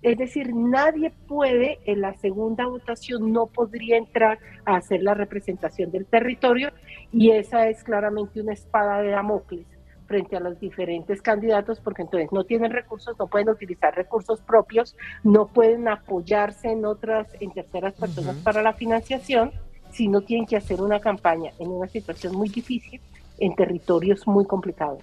Es 0.03 0.19
decir, 0.19 0.53
nadie 0.53 1.13
puede, 1.29 1.79
en 1.87 2.01
la 2.01 2.15
segunda 2.15 2.67
votación 2.67 3.33
no 3.33 3.47
podría 3.47 3.97
entrar 3.97 4.39
a 4.65 4.77
hacer 4.77 5.03
la 5.03 5.15
representación 5.15 5.93
del 5.93 6.07
territorio 6.07 6.71
y 7.13 7.31
esa 7.31 7.69
es 7.69 7.85
claramente 7.85 8.41
una 8.41 8.53
espada 8.53 9.01
de 9.01 9.11
Damocles 9.11 9.67
frente 10.07 10.37
a 10.37 10.41
los 10.41 10.59
diferentes 10.59 11.23
candidatos 11.23 11.81
porque 11.81 12.03
entonces 12.03 12.33
no 12.33 12.43
tienen 12.43 12.73
recursos, 12.73 13.17
no 13.17 13.29
pueden 13.29 13.49
utilizar 13.49 13.95
recursos 13.95 14.41
propios, 14.41 14.97
no 15.23 15.47
pueden 15.47 15.89
apoyarse 15.89 16.73
en 16.73 16.85
otras, 16.85 17.29
en 17.39 17.53
terceras 17.53 17.95
personas 17.95 18.37
para 18.39 18.61
la 18.61 18.73
financiación, 18.73 19.53
sino 19.93 20.23
tienen 20.23 20.47
que 20.47 20.57
hacer 20.57 20.83
una 20.83 20.99
campaña 20.99 21.53
en 21.61 21.71
una 21.71 21.87
situación 21.87 22.35
muy 22.35 22.49
difícil 22.49 23.01
en 23.39 23.55
territorios 23.55 24.27
muy 24.27 24.45
complicados. 24.47 25.03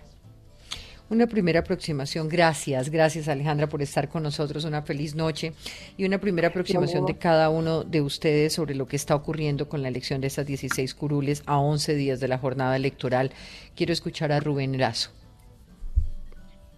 Una 1.10 1.26
primera 1.26 1.62
aproximación, 1.62 2.30
gracias, 2.30 2.92
gracias 2.92 3.28
Alejandra 3.28 3.68
por 3.68 3.82
estar 3.82 4.10
con 4.10 4.22
nosotros, 4.22 4.64
una 4.64 4.84
feliz 4.84 5.16
noche 5.16 5.54
y 5.98 6.06
una 6.06 6.20
primera 6.20 6.50
aproximación 6.50 7.08
de 7.08 7.18
cada 7.18 7.50
uno 7.50 7.84
de 7.84 8.02
ustedes 8.02 8.54
sobre 8.54 8.76
lo 8.76 8.88
que 8.88 8.96
está 8.96 9.16
ocurriendo 9.16 9.68
con 9.68 9.82
la 9.82 9.88
elección 9.88 10.22
de 10.22 10.28
estas 10.28 10.46
16 10.46 10.94
curules 10.94 11.42
a 11.48 11.58
11 11.58 11.96
días 11.96 12.20
de 12.20 12.28
la 12.28 12.38
jornada 12.38 12.76
electoral. 12.76 13.32
Quiero 13.76 13.92
escuchar 13.92 14.32
a 14.32 14.40
Rubén 14.40 14.76
Erazo. 14.76 15.10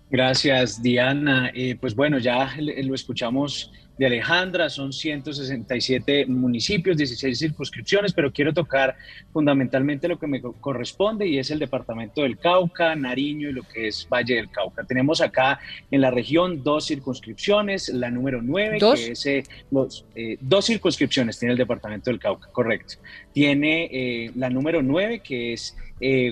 Gracias, 0.09 0.81
Diana. 0.81 1.51
Eh, 1.53 1.75
pues 1.79 1.93
bueno, 1.93 2.17
ya 2.17 2.53
lo 2.57 2.95
escuchamos 2.95 3.71
de 4.01 4.07
Alejandra, 4.07 4.67
son 4.67 4.91
167 4.91 6.25
municipios, 6.25 6.97
16 6.97 7.37
circunscripciones, 7.37 8.13
pero 8.13 8.33
quiero 8.33 8.51
tocar 8.51 8.95
fundamentalmente 9.31 10.07
lo 10.07 10.17
que 10.17 10.25
me 10.25 10.41
corresponde 10.41 11.27
y 11.27 11.37
es 11.37 11.51
el 11.51 11.59
departamento 11.59 12.23
del 12.23 12.39
Cauca, 12.39 12.95
Nariño 12.95 13.49
y 13.49 13.53
lo 13.53 13.61
que 13.61 13.89
es 13.89 14.07
Valle 14.11 14.37
del 14.37 14.49
Cauca. 14.49 14.83
Tenemos 14.85 15.21
acá 15.21 15.59
en 15.91 16.01
la 16.01 16.09
región 16.09 16.63
dos 16.63 16.87
circunscripciones, 16.87 17.89
la 17.89 18.09
número 18.09 18.41
9, 18.41 18.79
que 18.79 19.11
es 19.11 19.25
eh, 19.27 19.43
los, 19.69 20.03
eh, 20.15 20.35
dos 20.41 20.65
circunscripciones 20.65 21.37
tiene 21.37 21.51
el 21.51 21.59
departamento 21.59 22.09
del 22.09 22.19
Cauca, 22.19 22.49
correcto. 22.51 22.95
Tiene 23.33 23.89
eh, 23.91 24.31
la 24.35 24.49
número 24.49 24.81
9, 24.81 25.21
que 25.23 25.53
es 25.53 25.75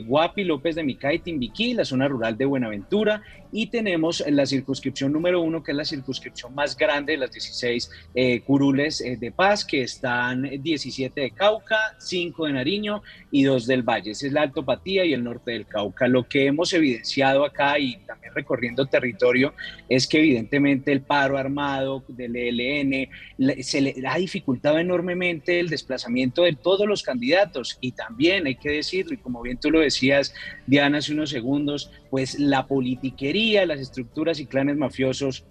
Guapi, 0.08 0.46
López 0.46 0.76
de 0.76 0.84
Micay, 0.84 1.20
Timbiquí, 1.20 1.76
la 1.76 1.86
zona 1.86 2.08
rural 2.08 2.36
de 2.36 2.46
Buenaventura, 2.46 3.22
y 3.52 3.68
tenemos 3.68 4.24
la 4.28 4.48
circunscripción 4.48 5.14
número 5.14 5.42
1, 5.42 5.62
que 5.62 5.72
es 5.72 5.78
la 5.78 5.86
circunscripción 5.86 6.56
más 6.56 6.76
grande 6.76 7.14
de 7.14 7.20
las 7.20 7.32
16 7.32 7.50
16 7.50 7.92
eh, 8.16 8.42
curules 8.42 9.02
eh, 9.02 9.18
de 9.18 9.32
paz, 9.32 9.66
que 9.66 9.82
están 9.82 10.44
17 10.44 11.22
de 11.22 11.32
Cauca, 11.32 11.96
5 11.98 12.46
de 12.46 12.54
Nariño 12.54 13.02
y 13.32 13.44
2 13.44 13.68
del 13.68 13.84
Valle. 13.84 14.12
Ese 14.12 14.28
es 14.28 14.34
la 14.34 14.44
Altopatía 14.44 15.06
y 15.06 15.14
el 15.14 15.24
norte 15.24 15.52
del 15.52 15.66
Cauca. 15.66 16.08
Lo 16.08 16.28
que 16.28 16.46
hemos 16.46 16.74
evidenciado 16.74 17.44
acá 17.44 17.80
y 17.80 17.98
también 18.06 18.34
recorriendo 18.34 18.86
territorio 18.86 19.54
es 19.88 20.08
que 20.08 20.20
evidentemente 20.20 20.92
el 20.92 21.02
paro 21.02 21.38
armado 21.38 22.04
del 22.08 22.36
ELN 22.36 23.10
se 23.62 23.82
le 23.82 23.96
ha 24.08 24.18
dificultado 24.18 24.80
enormemente 24.80 25.60
el 25.60 25.70
desplazamiento 25.70 26.44
de 26.44 26.54
todos 26.54 26.88
los 26.90 27.04
candidatos. 27.04 27.78
Y 27.82 27.94
también 27.94 28.48
hay 28.48 28.56
que 28.56 28.70
decirlo, 28.70 29.14
y 29.14 29.18
como 29.18 29.42
bien 29.42 29.60
tú 29.60 29.72
lo 29.72 29.80
decías, 29.80 30.34
Diana, 30.68 30.98
hace 30.98 31.14
unos 31.14 31.30
segundos, 31.30 31.92
pues 32.10 32.40
la 32.40 32.68
politiquería, 32.68 33.66
las 33.66 33.80
estructuras 33.80 34.40
y 34.40 34.46
clanes 34.46 34.78
mafiosos 34.78 35.46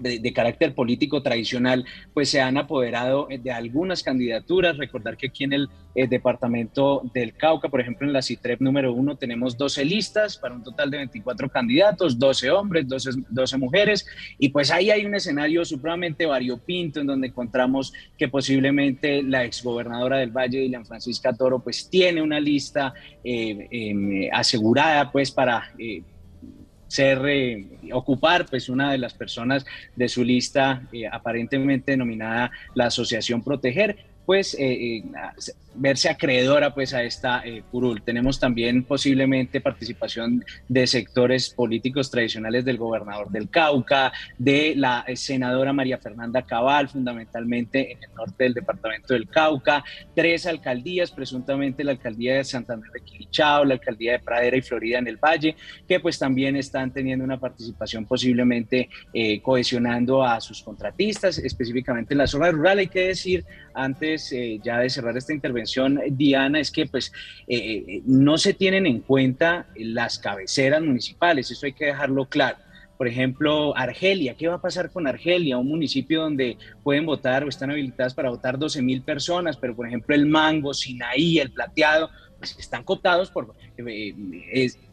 de, 0.00 0.32
carácter 0.32 0.74
político 0.74 1.22
tradicional, 1.22 1.84
pues 2.14 2.30
se 2.30 2.40
han 2.40 2.56
apoderado 2.56 3.28
de 3.28 3.50
algunas 3.50 4.02
candidaturas. 4.02 4.76
Recordar 4.76 5.16
que 5.16 5.28
aquí 5.28 5.44
en 5.44 5.52
el, 5.52 5.68
eh, 5.98 6.06
departamento 6.06 7.02
del 7.12 7.34
Cauca, 7.34 7.68
por 7.68 7.80
ejemplo, 7.80 8.06
en 8.06 8.12
la 8.12 8.22
CITREP 8.22 8.60
número 8.60 8.92
uno, 8.92 9.16
tenemos 9.16 9.56
12 9.56 9.84
listas 9.84 10.36
para 10.36 10.54
un 10.54 10.62
total 10.62 10.92
de 10.92 10.98
24 10.98 11.48
candidatos, 11.48 12.16
12 12.16 12.50
hombres, 12.52 12.86
12, 12.86 13.10
12 13.28 13.58
mujeres, 13.58 14.06
y 14.38 14.50
pues 14.50 14.70
ahí 14.70 14.92
hay 14.92 15.04
un 15.04 15.16
escenario 15.16 15.64
supremamente 15.64 16.24
variopinto 16.24 17.00
en 17.00 17.08
donde 17.08 17.26
encontramos 17.26 17.92
que 18.16 18.28
posiblemente 18.28 19.24
la 19.24 19.44
exgobernadora 19.44 20.18
del 20.18 20.30
Valle, 20.30 20.60
Dilian 20.60 20.86
Francisca 20.86 21.32
Toro, 21.32 21.58
pues 21.58 21.90
tiene 21.90 22.22
una 22.22 22.38
lista 22.38 22.94
eh, 23.24 23.66
em, 23.70 24.28
asegurada 24.32 25.10
pues 25.10 25.32
para... 25.32 25.72
Ser, 26.88 27.20
eh, 27.26 27.66
ocupar 27.92 28.46
pues 28.46 28.68
una 28.68 28.90
de 28.90 28.98
las 28.98 29.14
personas 29.14 29.64
de 29.94 30.08
su 30.08 30.24
lista 30.24 30.82
eh, 30.92 31.06
aparentemente 31.06 31.92
denominada 31.92 32.50
la 32.74 32.86
Asociación 32.86 33.42
Proteger, 33.42 33.96
pues 34.28 34.54
eh, 34.58 35.02
verse 35.78 36.08
acreedora 36.08 36.74
pues 36.74 36.92
a 36.92 37.02
esta 37.02 37.42
eh, 37.44 37.62
curul. 37.70 38.02
Tenemos 38.02 38.38
también 38.38 38.84
posiblemente 38.84 39.60
participación 39.60 40.44
de 40.68 40.86
sectores 40.86 41.50
políticos 41.50 42.10
tradicionales 42.10 42.64
del 42.64 42.76
gobernador 42.76 43.30
del 43.30 43.48
Cauca, 43.48 44.12
de 44.36 44.74
la 44.76 45.04
eh, 45.06 45.16
senadora 45.16 45.72
María 45.72 45.98
Fernanda 45.98 46.42
Cabal, 46.42 46.88
fundamentalmente 46.88 47.92
en 47.92 48.02
el 48.02 48.14
norte 48.14 48.44
del 48.44 48.54
departamento 48.54 49.14
del 49.14 49.28
Cauca, 49.28 49.84
tres 50.14 50.46
alcaldías, 50.46 51.10
presuntamente 51.10 51.84
la 51.84 51.92
alcaldía 51.92 52.36
de 52.36 52.44
Santander 52.44 52.90
de 52.90 53.00
Quilichao, 53.00 53.64
la 53.64 53.74
alcaldía 53.74 54.12
de 54.12 54.18
Pradera 54.18 54.56
y 54.56 54.62
Florida 54.62 54.98
en 54.98 55.08
el 55.08 55.16
Valle, 55.16 55.56
que 55.86 56.00
pues 56.00 56.18
también 56.18 56.56
están 56.56 56.92
teniendo 56.92 57.24
una 57.24 57.38
participación 57.38 58.04
posiblemente 58.04 58.88
eh, 59.12 59.40
cohesionando 59.40 60.24
a 60.24 60.40
sus 60.40 60.62
contratistas, 60.62 61.38
específicamente 61.38 62.14
en 62.14 62.18
la 62.18 62.26
zona 62.26 62.50
rural. 62.50 62.78
Hay 62.78 62.88
que 62.88 63.08
decir, 63.08 63.44
antes 63.74 64.17
ya 64.62 64.78
de 64.78 64.90
cerrar 64.90 65.16
esta 65.16 65.32
intervención, 65.32 66.00
Diana, 66.10 66.60
es 66.60 66.70
que 66.70 66.86
pues 66.86 67.12
eh, 67.46 67.84
eh, 67.86 68.02
no 68.06 68.38
se 68.38 68.54
tienen 68.54 68.86
en 68.86 69.00
cuenta 69.00 69.66
las 69.76 70.18
cabeceras 70.18 70.82
municipales, 70.82 71.50
eso 71.50 71.66
hay 71.66 71.72
que 71.72 71.86
dejarlo 71.86 72.26
claro. 72.26 72.58
Por 72.96 73.06
ejemplo, 73.06 73.76
Argelia, 73.76 74.34
¿qué 74.34 74.48
va 74.48 74.56
a 74.56 74.60
pasar 74.60 74.90
con 74.90 75.06
Argelia? 75.06 75.56
Un 75.56 75.68
municipio 75.68 76.22
donde 76.22 76.58
pueden 76.82 77.06
votar 77.06 77.44
o 77.44 77.48
están 77.48 77.70
habilitadas 77.70 78.12
para 78.12 78.28
votar 78.28 78.58
12 78.58 78.82
mil 78.82 79.02
personas, 79.02 79.56
pero 79.56 79.76
por 79.76 79.86
ejemplo 79.86 80.16
el 80.16 80.26
Mango, 80.26 80.74
Sinaí, 80.74 81.38
el 81.38 81.52
Plateado, 81.52 82.10
pues 82.38 82.58
están 82.58 82.82
cooptados 82.82 83.30
por... 83.30 83.54
Eh, 83.76 84.14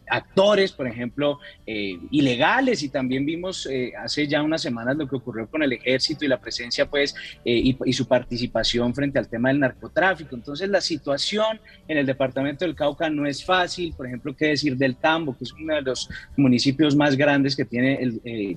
actores, 0.09 0.71
por 0.71 0.87
ejemplo, 0.87 1.39
eh, 1.65 1.97
ilegales 2.11 2.83
y 2.83 2.89
también 2.89 3.25
vimos 3.25 3.67
eh, 3.71 3.93
hace 3.97 4.27
ya 4.27 4.41
unas 4.41 4.61
semanas 4.61 4.95
lo 4.97 5.07
que 5.07 5.15
ocurrió 5.15 5.49
con 5.49 5.63
el 5.63 5.73
ejército 5.73 6.25
y 6.25 6.27
la 6.27 6.39
presencia, 6.39 6.89
pues, 6.89 7.15
eh, 7.43 7.75
y, 7.85 7.93
su 7.93 8.07
participación 8.07 8.93
frente 8.93 9.19
al 9.19 9.29
tema 9.29 9.49
del 9.49 9.59
narcotráfico. 9.59 10.35
Entonces, 10.35 10.69
la 10.69 10.81
situación 10.81 11.59
en 11.87 11.97
el 11.97 12.05
departamento 12.05 12.65
del 12.65 12.75
Cauca 12.75 13.09
no 13.09 13.25
es 13.25 13.43
fácil, 13.43 13.93
por 13.93 14.05
ejemplo, 14.05 14.35
qué 14.35 14.47
decir 14.47 14.75
del 14.75 14.97
Tambo, 14.97 15.37
que 15.37 15.45
es 15.45 15.53
uno 15.53 15.75
de 15.75 15.81
los 15.81 16.09
municipios 16.35 16.95
más 16.95 17.15
grandes 17.15 17.55
que 17.55 17.63
tiene 17.63 17.97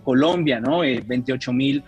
Colombia, 0.02 0.61
¿no? 0.61 0.81
28 0.81 1.52
mil 1.52 1.85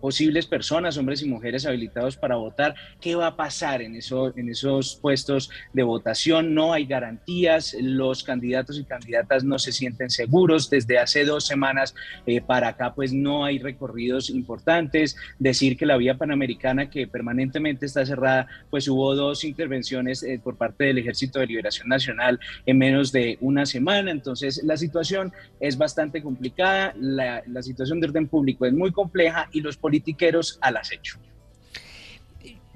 posibles 0.00 0.46
personas, 0.46 0.96
hombres 0.96 1.22
y 1.22 1.28
mujeres 1.28 1.66
habilitados 1.66 2.16
para 2.16 2.36
votar. 2.36 2.74
¿Qué 3.00 3.14
va 3.14 3.28
a 3.28 3.36
pasar 3.36 3.82
en, 3.82 3.96
eso, 3.96 4.36
en 4.36 4.48
esos 4.48 4.96
puestos 4.96 5.50
de 5.72 5.82
votación? 5.82 6.54
No 6.54 6.72
hay 6.72 6.86
garantías, 6.86 7.76
los 7.80 8.23
candidatos 8.24 8.78
y 8.78 8.84
candidatas 8.84 9.44
no 9.44 9.58
se 9.58 9.72
sienten 9.72 10.10
seguros. 10.10 10.70
Desde 10.70 10.98
hace 10.98 11.24
dos 11.24 11.46
semanas 11.46 11.94
eh, 12.26 12.40
para 12.40 12.68
acá, 12.68 12.94
pues 12.94 13.12
no 13.12 13.44
hay 13.44 13.58
recorridos 13.58 14.30
importantes. 14.30 15.16
Decir 15.38 15.76
que 15.76 15.86
la 15.86 15.96
vía 15.96 16.16
panamericana, 16.16 16.90
que 16.90 17.06
permanentemente 17.06 17.86
está 17.86 18.04
cerrada, 18.04 18.46
pues 18.70 18.88
hubo 18.88 19.14
dos 19.14 19.44
intervenciones 19.44 20.22
eh, 20.22 20.40
por 20.42 20.56
parte 20.56 20.84
del 20.84 20.98
Ejército 20.98 21.38
de 21.38 21.46
Liberación 21.46 21.88
Nacional 21.88 22.40
en 22.66 22.78
menos 22.78 23.12
de 23.12 23.38
una 23.40 23.66
semana. 23.66 24.10
Entonces, 24.10 24.62
la 24.64 24.76
situación 24.76 25.32
es 25.60 25.76
bastante 25.76 26.22
complicada, 26.22 26.94
la, 26.98 27.42
situación 27.62 28.00
de 28.00 28.08
orden 28.08 28.28
público 28.28 28.66
es 28.66 28.72
muy 28.72 28.92
compleja 28.92 29.48
y 29.52 29.60
los 29.60 29.76
politiqueros 29.76 30.58
al 30.60 30.76
acecho. 30.76 31.18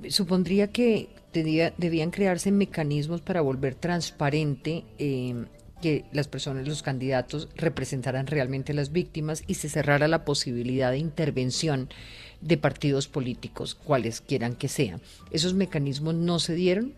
Supondría 0.09 0.69
que 0.69 1.09
debían 1.33 2.11
crearse 2.11 2.51
mecanismos 2.51 3.21
para 3.21 3.41
volver 3.41 3.75
transparente 3.75 4.85
eh, 4.99 5.47
que 5.81 6.05
las 6.13 6.29
personas, 6.29 6.67
los 6.67 6.83
candidatos, 6.83 7.49
representaran 7.55 8.27
realmente 8.27 8.73
a 8.73 8.75
las 8.75 8.93
víctimas 8.93 9.45
y 9.47 9.55
se 9.55 9.69
cerrara 9.69 10.09
la 10.09 10.25
posibilidad 10.25 10.91
de 10.91 10.99
intervención 10.99 11.89
de 12.41 12.57
partidos 12.57 13.09
políticos, 13.09 13.75
cuales 13.75 14.21
quieran 14.21 14.55
que 14.55 14.69
sean. 14.69 15.01
¿Esos 15.31 15.55
mecanismos 15.55 16.15
no 16.15 16.39
se 16.39 16.55
dieron? 16.55 16.95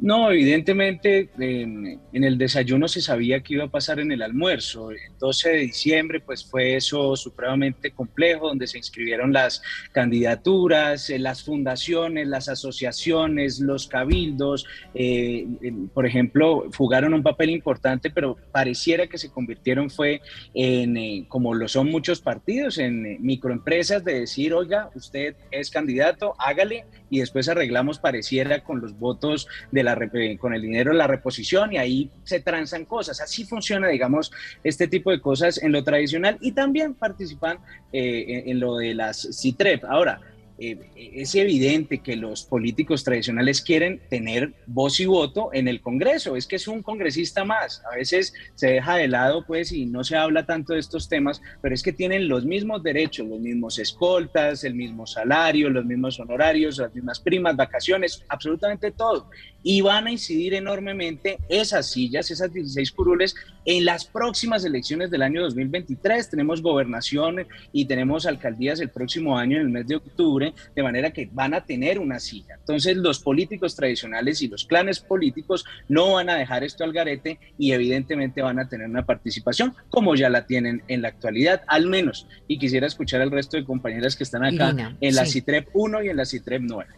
No, 0.00 0.30
evidentemente 0.30 1.28
en, 1.40 2.00
el 2.12 2.38
desayuno 2.38 2.86
se 2.86 3.00
sabía 3.00 3.40
que 3.40 3.54
iba 3.54 3.64
a 3.64 3.70
pasar 3.70 3.98
en 3.98 4.12
el 4.12 4.22
almuerzo. 4.22 4.92
El 4.92 4.98
12 5.18 5.50
de 5.50 5.58
diciembre 5.58 6.20
pues 6.20 6.44
fue 6.44 6.76
eso 6.76 7.16
supremamente 7.16 7.90
complejo, 7.90 8.46
donde 8.46 8.68
se 8.68 8.78
inscribieron 8.78 9.32
las 9.32 9.60
candidaturas, 9.90 11.10
eh, 11.10 11.18
las 11.18 11.42
fundaciones, 11.42 12.28
las 12.28 12.48
asociaciones, 12.48 13.58
los 13.58 13.88
cabildos, 13.88 14.66
eh, 14.94 15.48
por 15.92 16.06
ejemplo, 16.06 16.70
jugaron 16.76 17.12
un 17.12 17.24
papel 17.24 17.50
importante, 17.50 18.08
pero 18.08 18.36
pareciera 18.52 19.08
que 19.08 19.18
se 19.18 19.32
convirtieron 19.32 19.90
fue 19.90 20.20
en, 20.54 20.96
eh, 20.96 21.24
como 21.26 21.54
lo 21.54 21.66
son 21.66 21.90
muchos 21.90 22.20
partidos, 22.20 22.78
en 22.78 23.20
microempresas 23.20 24.04
de 24.04 24.20
decir, 24.20 24.54
oiga, 24.54 24.90
usted 24.94 25.34
es 25.50 25.70
candidato, 25.70 26.36
hágale 26.38 26.84
y 27.10 27.20
después 27.20 27.48
arreglamos 27.48 27.98
pareciera 27.98 28.62
con 28.62 28.80
los 28.80 28.98
votos 28.98 29.48
de 29.70 29.82
la 29.82 29.98
con 30.38 30.54
el 30.54 30.62
dinero 30.62 30.92
de 30.92 30.98
la 30.98 31.06
reposición 31.06 31.72
y 31.72 31.78
ahí 31.78 32.10
se 32.24 32.40
transan 32.40 32.84
cosas. 32.84 33.20
Así 33.20 33.44
funciona, 33.44 33.88
digamos, 33.88 34.30
este 34.64 34.88
tipo 34.88 35.10
de 35.10 35.20
cosas 35.20 35.62
en 35.62 35.72
lo 35.72 35.84
tradicional 35.84 36.38
y 36.40 36.52
también 36.52 36.94
participan 36.94 37.58
eh, 37.92 38.44
en, 38.46 38.60
lo 38.60 38.76
de 38.76 38.94
las 38.94 39.28
CITREP. 39.32 39.84
Ahora, 39.84 40.20
eh, 40.58 40.78
es 40.96 41.34
evidente 41.34 41.98
que 41.98 42.16
los 42.16 42.44
políticos 42.44 43.04
tradicionales 43.04 43.62
quieren 43.62 44.00
tener 44.10 44.54
voz 44.66 44.98
y 44.98 45.06
voto 45.06 45.50
en 45.52 45.68
el 45.68 45.80
Congreso. 45.80 46.36
Es 46.36 46.46
que 46.46 46.56
es 46.56 46.66
un 46.66 46.82
congresista 46.82 47.44
más. 47.44 47.82
A 47.90 47.94
veces 47.94 48.34
se 48.54 48.68
deja 48.68 48.96
de 48.96 49.08
lado, 49.08 49.44
pues, 49.46 49.72
y 49.72 49.86
no 49.86 50.02
se 50.02 50.16
habla 50.16 50.46
tanto 50.46 50.72
de 50.72 50.80
estos 50.80 51.08
temas, 51.08 51.40
pero 51.62 51.74
es 51.74 51.82
que 51.82 51.92
tienen 51.92 52.28
los 52.28 52.44
mismos 52.44 52.82
derechos, 52.82 53.26
los 53.28 53.40
mismos 53.40 53.78
escoltas, 53.78 54.64
el 54.64 54.74
mismo 54.74 55.06
salario, 55.06 55.70
los 55.70 55.84
mismos 55.84 56.18
honorarios, 56.18 56.78
las 56.78 56.94
mismas 56.94 57.20
primas, 57.20 57.56
vacaciones, 57.56 58.24
absolutamente 58.28 58.90
todo 58.90 59.28
y 59.62 59.80
van 59.80 60.06
a 60.06 60.10
incidir 60.10 60.54
enormemente 60.54 61.38
esas 61.48 61.90
sillas, 61.90 62.30
esas 62.30 62.52
16 62.52 62.92
curules, 62.92 63.34
en 63.68 63.84
las 63.84 64.06
próximas 64.06 64.64
elecciones 64.64 65.10
del 65.10 65.20
año 65.20 65.42
2023. 65.42 66.30
Tenemos 66.30 66.62
gobernación 66.62 67.46
y 67.70 67.84
tenemos 67.84 68.24
alcaldías 68.24 68.80
el 68.80 68.88
próximo 68.88 69.36
año, 69.36 69.56
en 69.56 69.64
el 69.64 69.68
mes 69.68 69.86
de 69.86 69.96
octubre, 69.96 70.54
de 70.74 70.82
manera 70.82 71.10
que 71.10 71.28
van 71.30 71.52
a 71.52 71.62
tener 71.62 71.98
una 71.98 72.18
silla. 72.18 72.54
Entonces, 72.58 72.96
los 72.96 73.20
políticos 73.20 73.76
tradicionales 73.76 74.40
y 74.40 74.48
los 74.48 74.64
clanes 74.64 75.00
políticos 75.00 75.66
no 75.86 76.14
van 76.14 76.30
a 76.30 76.36
dejar 76.36 76.64
esto 76.64 76.82
al 76.82 76.94
garete 76.94 77.38
y 77.58 77.72
evidentemente 77.72 78.40
van 78.40 78.58
a 78.58 78.70
tener 78.70 78.88
una 78.88 79.04
participación 79.04 79.74
como 79.90 80.14
ya 80.14 80.30
la 80.30 80.46
tienen 80.46 80.82
en 80.88 81.02
la 81.02 81.08
actualidad, 81.08 81.60
al 81.66 81.88
menos. 81.88 82.26
Y 82.46 82.58
quisiera 82.58 82.86
escuchar 82.86 83.20
al 83.20 83.30
resto 83.30 83.58
de 83.58 83.66
compañeras 83.66 84.16
que 84.16 84.24
están 84.24 84.46
acá 84.46 84.96
en 84.98 85.14
la 85.14 85.26
CITREP 85.26 85.68
1 85.74 86.04
y 86.04 86.08
en 86.08 86.16
la 86.16 86.24
CITREP 86.24 86.62
9. 86.64 86.90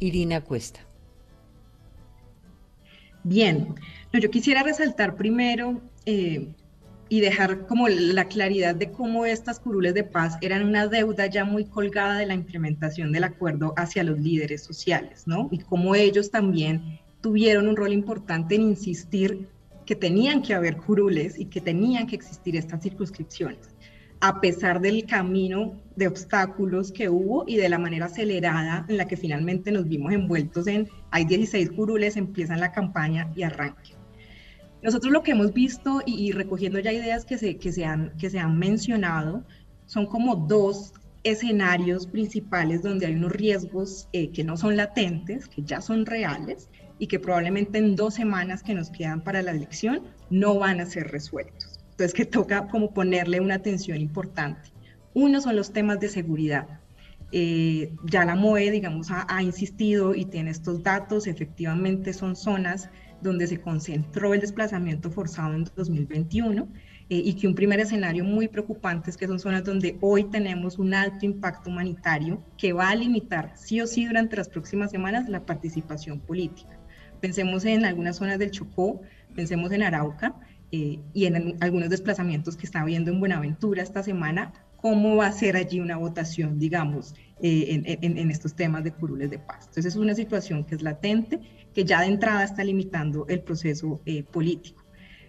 Irina 0.00 0.40
Cuesta. 0.40 0.80
Bien, 3.22 3.76
no, 4.12 4.18
yo 4.18 4.28
quisiera 4.28 4.64
resaltar 4.64 5.14
primero 5.14 5.82
eh, 6.06 6.54
y 7.08 7.20
dejar 7.20 7.66
como 7.66 7.88
la 7.88 8.24
claridad 8.24 8.74
de 8.74 8.90
cómo 8.90 9.26
estas 9.26 9.60
curules 9.60 9.94
de 9.94 10.02
paz 10.04 10.36
eran 10.40 10.66
una 10.66 10.88
deuda 10.88 11.26
ya 11.26 11.44
muy 11.44 11.64
colgada 11.64 12.18
de 12.18 12.26
la 12.26 12.34
implementación 12.34 13.12
del 13.12 13.24
acuerdo 13.24 13.74
hacia 13.76 14.02
los 14.02 14.18
líderes 14.18 14.64
sociales, 14.64 15.24
¿no? 15.26 15.48
Y 15.52 15.58
cómo 15.58 15.94
ellos 15.94 16.30
también 16.30 16.98
tuvieron 17.20 17.68
un 17.68 17.76
rol 17.76 17.92
importante 17.92 18.54
en 18.56 18.62
insistir 18.62 19.48
que 19.84 19.94
tenían 19.94 20.42
que 20.42 20.54
haber 20.54 20.76
curules 20.76 21.38
y 21.38 21.44
que 21.46 21.60
tenían 21.60 22.06
que 22.06 22.16
existir 22.16 22.56
estas 22.56 22.82
circunscripciones. 22.82 23.70
a 24.20 24.40
pesar 24.40 24.80
del 24.80 25.04
camino 25.04 25.74
de 25.94 26.08
obstáculos 26.08 26.90
que 26.90 27.10
hubo 27.10 27.44
y 27.46 27.56
de 27.56 27.68
la 27.68 27.78
manera 27.78 28.06
acelerada 28.06 28.86
en 28.88 28.96
la 28.96 29.06
que 29.06 29.16
finalmente 29.16 29.70
nos 29.70 29.86
vimos 29.86 30.10
envueltos 30.10 30.66
en, 30.68 30.88
hay 31.10 31.26
16 31.26 31.72
curules, 31.72 32.16
empiezan 32.16 32.60
la 32.60 32.72
campaña 32.72 33.30
y 33.36 33.42
arranque. 33.42 33.95
Nosotros 34.86 35.12
lo 35.12 35.24
que 35.24 35.32
hemos 35.32 35.52
visto 35.52 36.00
y, 36.06 36.30
recogiendo 36.30 36.78
ya 36.78 36.92
ideas 36.92 37.24
que 37.24 37.38
se, 37.38 37.56
que, 37.56 37.72
se 37.72 37.84
han, 37.84 38.16
que 38.18 38.30
se 38.30 38.38
han 38.38 38.56
mencionado, 38.56 39.42
son 39.86 40.06
como 40.06 40.36
dos 40.36 40.92
escenarios 41.24 42.06
principales 42.06 42.84
donde 42.84 43.06
hay 43.06 43.14
unos 43.16 43.32
riesgos 43.32 44.08
eh, 44.12 44.30
que 44.30 44.44
no 44.44 44.56
son 44.56 44.76
latentes, 44.76 45.48
que 45.48 45.62
ya 45.64 45.80
son 45.80 46.06
reales 46.06 46.68
y 47.00 47.08
que 47.08 47.18
probablemente 47.18 47.78
en 47.78 47.96
dos 47.96 48.14
semanas 48.14 48.62
que 48.62 48.74
nos 48.74 48.90
quedan 48.90 49.22
para 49.22 49.42
la 49.42 49.50
elección 49.50 50.02
no 50.30 50.56
van 50.60 50.78
a 50.78 50.86
ser 50.86 51.08
resueltos. 51.08 51.80
Entonces 51.90 52.14
que 52.14 52.24
toca 52.24 52.68
como 52.68 52.94
ponerle 52.94 53.40
una 53.40 53.56
atención 53.56 53.98
importante. 53.98 54.70
Uno 55.14 55.40
son 55.40 55.56
los 55.56 55.72
temas 55.72 55.98
de 55.98 56.10
seguridad. 56.10 56.68
Eh, 57.32 57.92
ya 58.04 58.24
la 58.24 58.36
MOE, 58.36 58.70
digamos, 58.70 59.10
ha, 59.10 59.26
ha, 59.28 59.42
insistido 59.42 60.14
y 60.14 60.26
tiene 60.26 60.52
estos 60.52 60.84
datos, 60.84 61.26
efectivamente 61.26 62.12
son 62.12 62.36
zonas 62.36 62.88
donde 63.20 63.46
se 63.46 63.60
concentró 63.60 64.34
el 64.34 64.40
desplazamiento 64.40 65.10
forzado 65.10 65.54
en 65.54 65.64
2021 65.76 66.68
eh, 67.08 67.22
y 67.24 67.34
que 67.34 67.46
un 67.46 67.54
primer 67.54 67.80
escenario 67.80 68.24
muy 68.24 68.48
preocupante 68.48 69.10
es 69.10 69.16
que 69.16 69.26
son 69.26 69.38
zonas 69.38 69.64
donde 69.64 69.96
hoy 70.00 70.24
tenemos 70.24 70.78
un 70.78 70.92
alto 70.92 71.24
impacto 71.24 71.70
humanitario 71.70 72.42
que 72.58 72.72
va 72.72 72.90
a 72.90 72.94
limitar 72.94 73.52
sí 73.56 73.80
o 73.80 73.86
sí 73.86 74.06
durante 74.06 74.36
las 74.36 74.48
próximas 74.48 74.90
semanas 74.90 75.28
la 75.28 75.44
participación 75.46 76.20
política. 76.20 76.78
Pensemos 77.20 77.64
en 77.64 77.84
algunas 77.84 78.16
zonas 78.16 78.38
del 78.38 78.50
Chocó, 78.50 79.00
pensemos 79.34 79.72
en 79.72 79.82
Arauca 79.82 80.34
eh, 80.72 80.98
y 81.14 81.26
en 81.26 81.56
algunos 81.60 81.90
desplazamientos 81.90 82.56
que 82.56 82.66
está 82.66 82.80
habiendo 82.80 83.10
en 83.10 83.20
Buenaventura 83.20 83.82
esta 83.82 84.02
semana, 84.02 84.52
cómo 84.76 85.16
va 85.16 85.28
a 85.28 85.32
ser 85.32 85.56
allí 85.56 85.80
una 85.80 85.96
votación, 85.96 86.58
digamos, 86.58 87.14
eh, 87.40 87.96
en, 88.00 88.18
en, 88.18 88.30
estos 88.30 88.54
temas 88.54 88.84
de 88.84 88.92
curules 88.92 89.30
de 89.30 89.38
paz. 89.38 89.66
Entonces 89.68 89.86
es 89.86 89.96
una 89.96 90.14
situación 90.14 90.64
que 90.64 90.74
es 90.74 90.82
latente, 90.82 91.40
que 91.76 91.84
ya 91.84 92.00
de 92.00 92.06
entrada 92.06 92.42
está 92.42 92.64
limitando 92.64 93.26
el 93.28 93.42
proceso 93.42 94.00
político. 94.32 94.82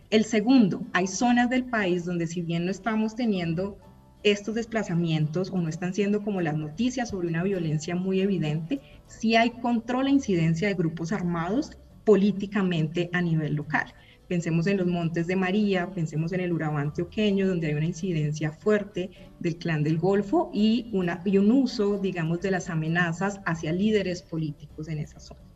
El 0.09 0.23
segundo, 0.23 0.87
hay 0.93 1.05
zonas 1.05 1.49
del 1.49 1.65
país 1.65 2.05
donde 2.05 2.25
si 2.25 2.41
bien 2.41 2.63
no 2.63 2.71
estamos 2.71 3.17
teniendo 3.17 3.77
estos 4.23 4.55
desplazamientos 4.55 5.51
o 5.51 5.57
no 5.57 5.67
están 5.67 5.93
siendo 5.93 6.23
como 6.23 6.39
las 6.39 6.55
noticias 6.55 7.09
sobre 7.09 7.27
una 7.27 7.43
violencia 7.43 7.97
muy 7.97 8.21
evidente, 8.21 8.79
sí 9.07 9.35
hay 9.35 9.49
control 9.49 10.07
e 10.07 10.11
incidencia 10.11 10.69
de 10.69 10.75
grupos 10.75 11.11
armados 11.11 11.77
políticamente 12.05 13.09
a 13.11 13.21
nivel 13.21 13.55
local. 13.55 13.93
Pensemos 14.29 14.67
en 14.67 14.77
los 14.77 14.87
Montes 14.87 15.27
de 15.27 15.35
María, 15.35 15.91
pensemos 15.93 16.31
en 16.31 16.39
el 16.39 16.53
Urabá 16.53 16.79
antioqueño, 16.79 17.45
donde 17.45 17.67
hay 17.67 17.73
una 17.73 17.87
incidencia 17.87 18.53
fuerte 18.53 19.11
del 19.41 19.57
clan 19.57 19.83
del 19.83 19.97
Golfo 19.97 20.49
y 20.53 20.89
un 20.93 21.51
uso, 21.51 21.99
digamos, 21.99 22.39
de 22.39 22.51
las 22.51 22.69
amenazas 22.69 23.41
hacia 23.45 23.73
líderes 23.73 24.21
políticos 24.21 24.87
en 24.87 24.99
esa 24.99 25.19
zona. 25.19 25.46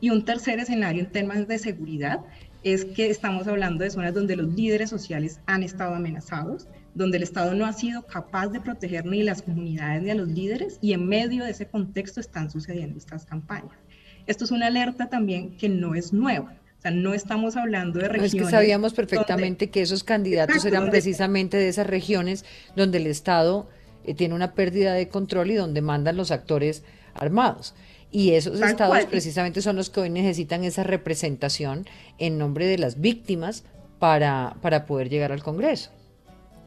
Y 0.00 0.10
un 0.10 0.24
tercer 0.24 0.60
escenario 0.60 1.02
en 1.02 1.10
temas 1.10 1.48
de 1.48 1.58
seguridad 1.58 2.20
es 2.62 2.84
que 2.84 3.10
estamos 3.10 3.46
hablando 3.46 3.84
de 3.84 3.90
zonas 3.90 4.14
donde 4.14 4.36
los 4.36 4.54
líderes 4.54 4.90
sociales 4.90 5.40
han 5.46 5.62
estado 5.62 5.94
amenazados, 5.94 6.68
donde 6.94 7.18
el 7.18 7.22
Estado 7.22 7.54
no 7.54 7.64
ha 7.64 7.72
sido 7.72 8.02
capaz 8.02 8.48
de 8.48 8.60
proteger 8.60 9.06
ni 9.06 9.22
las 9.22 9.42
comunidades 9.42 10.02
ni 10.02 10.10
a 10.10 10.14
los 10.14 10.28
líderes 10.28 10.78
y 10.80 10.92
en 10.92 11.06
medio 11.06 11.44
de 11.44 11.52
ese 11.52 11.66
contexto 11.66 12.20
están 12.20 12.50
sucediendo 12.50 12.98
estas 12.98 13.24
campañas. 13.24 13.78
Esto 14.26 14.44
es 14.44 14.50
una 14.50 14.66
alerta 14.66 15.08
también 15.08 15.56
que 15.56 15.68
no 15.68 15.94
es 15.94 16.12
nueva. 16.12 16.54
O 16.78 16.80
sea, 16.80 16.90
no 16.90 17.14
estamos 17.14 17.56
hablando 17.56 17.98
de 17.98 18.08
regiones. 18.08 18.34
es 18.34 18.40
que 18.40 18.50
sabíamos 18.50 18.94
perfectamente 18.94 19.70
que 19.70 19.82
esos 19.82 20.04
candidatos 20.04 20.64
eran 20.64 20.90
precisamente 20.90 21.56
de 21.56 21.68
esas 21.68 21.86
regiones 21.86 22.44
donde 22.76 22.98
el 22.98 23.06
Estado 23.06 23.68
eh, 24.04 24.14
tiene 24.14 24.34
una 24.34 24.54
pérdida 24.54 24.92
de 24.94 25.08
control 25.08 25.50
y 25.50 25.54
donde 25.54 25.80
mandan 25.80 26.16
los 26.16 26.30
actores 26.30 26.84
armados. 27.14 27.74
Y 28.10 28.30
esos 28.30 28.60
estados 28.60 29.04
precisamente 29.06 29.60
son 29.60 29.76
los 29.76 29.90
que 29.90 30.00
hoy 30.00 30.10
necesitan 30.10 30.64
esa 30.64 30.82
representación 30.82 31.86
en 32.18 32.38
nombre 32.38 32.66
de 32.66 32.78
las 32.78 33.00
víctimas 33.00 33.64
para, 33.98 34.56
para 34.62 34.86
poder 34.86 35.10
llegar 35.10 35.32
al 35.32 35.42
Congreso. 35.42 35.90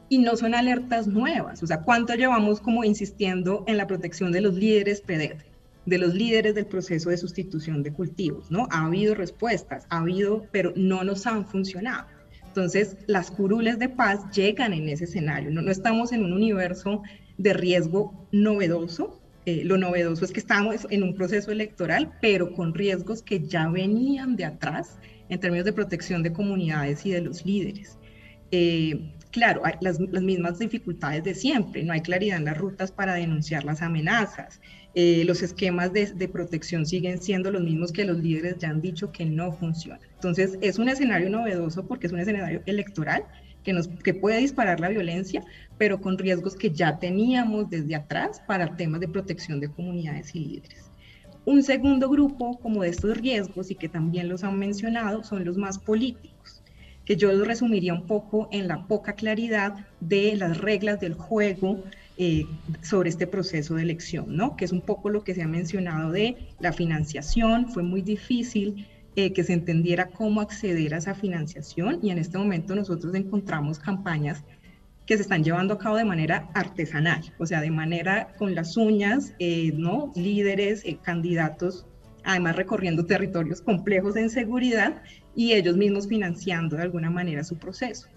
Y 0.08 0.18
no 0.18 0.36
son 0.36 0.54
alertas 0.54 1.06
nuevas, 1.06 1.62
o 1.62 1.66
sea, 1.66 1.80
¿cuánto 1.80 2.14
llevamos 2.14 2.60
como 2.60 2.84
insistiendo 2.84 3.64
en 3.66 3.78
la 3.78 3.86
protección 3.86 4.30
de 4.30 4.42
los 4.42 4.54
líderes 4.54 5.00
PDD, 5.00 5.42
de 5.86 5.98
los 5.98 6.14
líderes 6.14 6.54
del 6.54 6.66
proceso 6.66 7.08
de 7.08 7.16
sustitución 7.16 7.82
de 7.82 7.92
cultivos? 7.92 8.50
¿no? 8.50 8.68
Ha 8.70 8.84
habido 8.84 9.14
respuestas, 9.14 9.86
ha 9.88 10.00
habido, 10.00 10.46
pero 10.52 10.72
no 10.76 11.02
nos 11.02 11.26
han 11.26 11.46
funcionado. 11.46 12.06
Entonces, 12.46 12.98
las 13.06 13.30
curules 13.30 13.78
de 13.78 13.88
paz 13.88 14.20
llegan 14.32 14.74
en 14.74 14.90
ese 14.90 15.04
escenario, 15.04 15.50
no, 15.50 15.62
no 15.62 15.70
estamos 15.70 16.12
en 16.12 16.22
un 16.22 16.34
universo 16.34 17.02
de 17.38 17.54
riesgo 17.54 18.28
novedoso, 18.30 19.21
eh, 19.44 19.62
lo 19.64 19.76
novedoso 19.76 20.24
es 20.24 20.32
que 20.32 20.40
estamos 20.40 20.86
en 20.90 21.02
un 21.02 21.14
proceso 21.14 21.50
electoral, 21.50 22.12
pero 22.20 22.52
con 22.54 22.74
riesgos 22.74 23.22
que 23.22 23.40
ya 23.40 23.68
venían 23.68 24.36
de 24.36 24.44
atrás 24.44 24.98
en 25.28 25.40
términos 25.40 25.64
de 25.64 25.72
protección 25.72 26.22
de 26.22 26.32
comunidades 26.32 27.04
y 27.06 27.10
de 27.10 27.22
los 27.22 27.44
líderes. 27.44 27.98
Eh, 28.52 29.12
claro, 29.30 29.62
hay 29.64 29.74
las, 29.80 29.98
mismas 29.98 30.58
dificultades 30.58 31.24
de 31.24 31.34
siempre, 31.34 31.82
no 31.82 31.92
hay 31.92 32.02
claridad 32.02 32.36
en 32.36 32.44
las 32.44 32.58
rutas 32.58 32.92
para 32.92 33.14
denunciar 33.14 33.64
las 33.64 33.82
amenazas, 33.82 34.60
eh, 34.94 35.24
los 35.24 35.42
esquemas 35.42 35.92
de, 35.92 36.12
de, 36.12 36.28
protección 36.28 36.84
siguen 36.84 37.20
siendo 37.20 37.50
los 37.50 37.62
mismos 37.62 37.92
que 37.92 38.04
los 38.04 38.18
líderes 38.18 38.58
ya 38.58 38.68
han 38.68 38.82
dicho 38.82 39.10
que 39.10 39.24
no 39.24 39.50
funcionan. 39.52 40.00
Entonces, 40.14 40.58
es 40.60 40.78
un 40.78 40.88
escenario 40.88 41.30
novedoso 41.30 41.86
porque 41.86 42.06
es 42.06 42.12
un 42.12 42.20
escenario 42.20 42.62
electoral 42.66 43.24
que, 43.62 43.72
nos, 43.72 43.88
puede 44.20 44.38
disparar 44.38 44.80
la 44.80 44.88
violencia, 44.88 45.44
pero 45.78 46.00
con 46.00 46.18
riesgos 46.18 46.54
que 46.56 46.70
ya 46.70 46.98
teníamos 46.98 47.70
desde 47.70 47.94
atrás 47.94 48.42
para 48.46 48.76
temas 48.76 49.00
de 49.00 49.08
protección 49.08 49.60
de 49.60 49.68
comunidades 49.68 50.34
y 50.34 50.40
líderes. 50.40 50.90
Un 51.44 51.62
segundo 51.62 52.08
grupo 52.08 52.58
como 52.58 52.82
de 52.82 52.90
estos 52.90 53.16
riesgos 53.16 53.70
y 53.70 53.74
que 53.74 53.88
también 53.88 54.28
los 54.28 54.44
han 54.44 54.58
mencionado 54.58 55.24
son 55.24 55.44
los 55.44 55.56
más 55.56 55.78
políticos, 55.78 56.62
que 57.04 57.16
yo 57.16 57.32
los 57.32 57.46
resumiría 57.46 57.94
un 57.94 58.06
poco 58.06 58.48
en 58.52 58.68
la 58.68 58.86
poca 58.86 59.14
claridad 59.14 59.74
de 60.00 60.36
las 60.36 60.58
reglas 60.58 61.00
del 61.00 61.14
juego 61.14 61.82
eh, 62.16 62.44
sobre 62.82 63.08
este 63.08 63.26
proceso 63.26 63.74
de 63.74 63.82
elección, 63.82 64.36
¿no? 64.36 64.56
Que 64.56 64.66
es 64.66 64.72
un 64.72 64.82
poco 64.82 65.08
lo 65.08 65.24
que 65.24 65.34
se 65.34 65.42
ha 65.42 65.48
mencionado 65.48 66.12
de 66.12 66.36
la 66.60 66.72
financiación, 66.72 67.68
fue 67.70 67.82
muy 67.82 68.02
difícil 68.02 68.86
eh, 69.14 69.34
que 69.34 69.44
se 69.44 69.52
entendiera 69.52 70.06
cómo 70.06 70.40
acceder 70.40 70.94
a 70.94 70.96
esa 70.96 71.14
financiación 71.14 71.98
y 72.02 72.08
en 72.08 72.16
este 72.16 72.38
momento 72.38 72.74
nosotros 72.74 73.14
encontramos 73.14 73.78
campañas 73.78 74.42
que 75.04 75.16
se 75.16 75.22
están 75.22 75.44
llevando 75.44 75.74
a 75.74 75.78
cabo 75.78 75.96
de 75.96 76.06
manera 76.06 76.48
artesanal, 76.54 77.22
o 77.36 77.44
sea, 77.44 77.60
de 77.60 77.70
manera 77.70 78.32
con 78.38 78.54
las 78.54 78.74
uñas, 78.78 79.34
eh, 79.38 79.70
¿no? 79.74 80.12
Líderes, 80.16 80.82
eh, 80.86 80.96
candidatos, 81.02 81.84
además 82.24 82.56
recorriendo 82.56 83.04
territorios 83.04 83.60
complejos 83.60 84.16
en 84.16 84.30
seguridad 84.30 85.02
y 85.36 85.52
ellos 85.52 85.76
mismos 85.76 86.08
financiando 86.08 86.76
de 86.76 86.84
alguna 86.84 87.10
manera 87.10 87.44
su 87.44 87.58
proceso. 87.58 88.08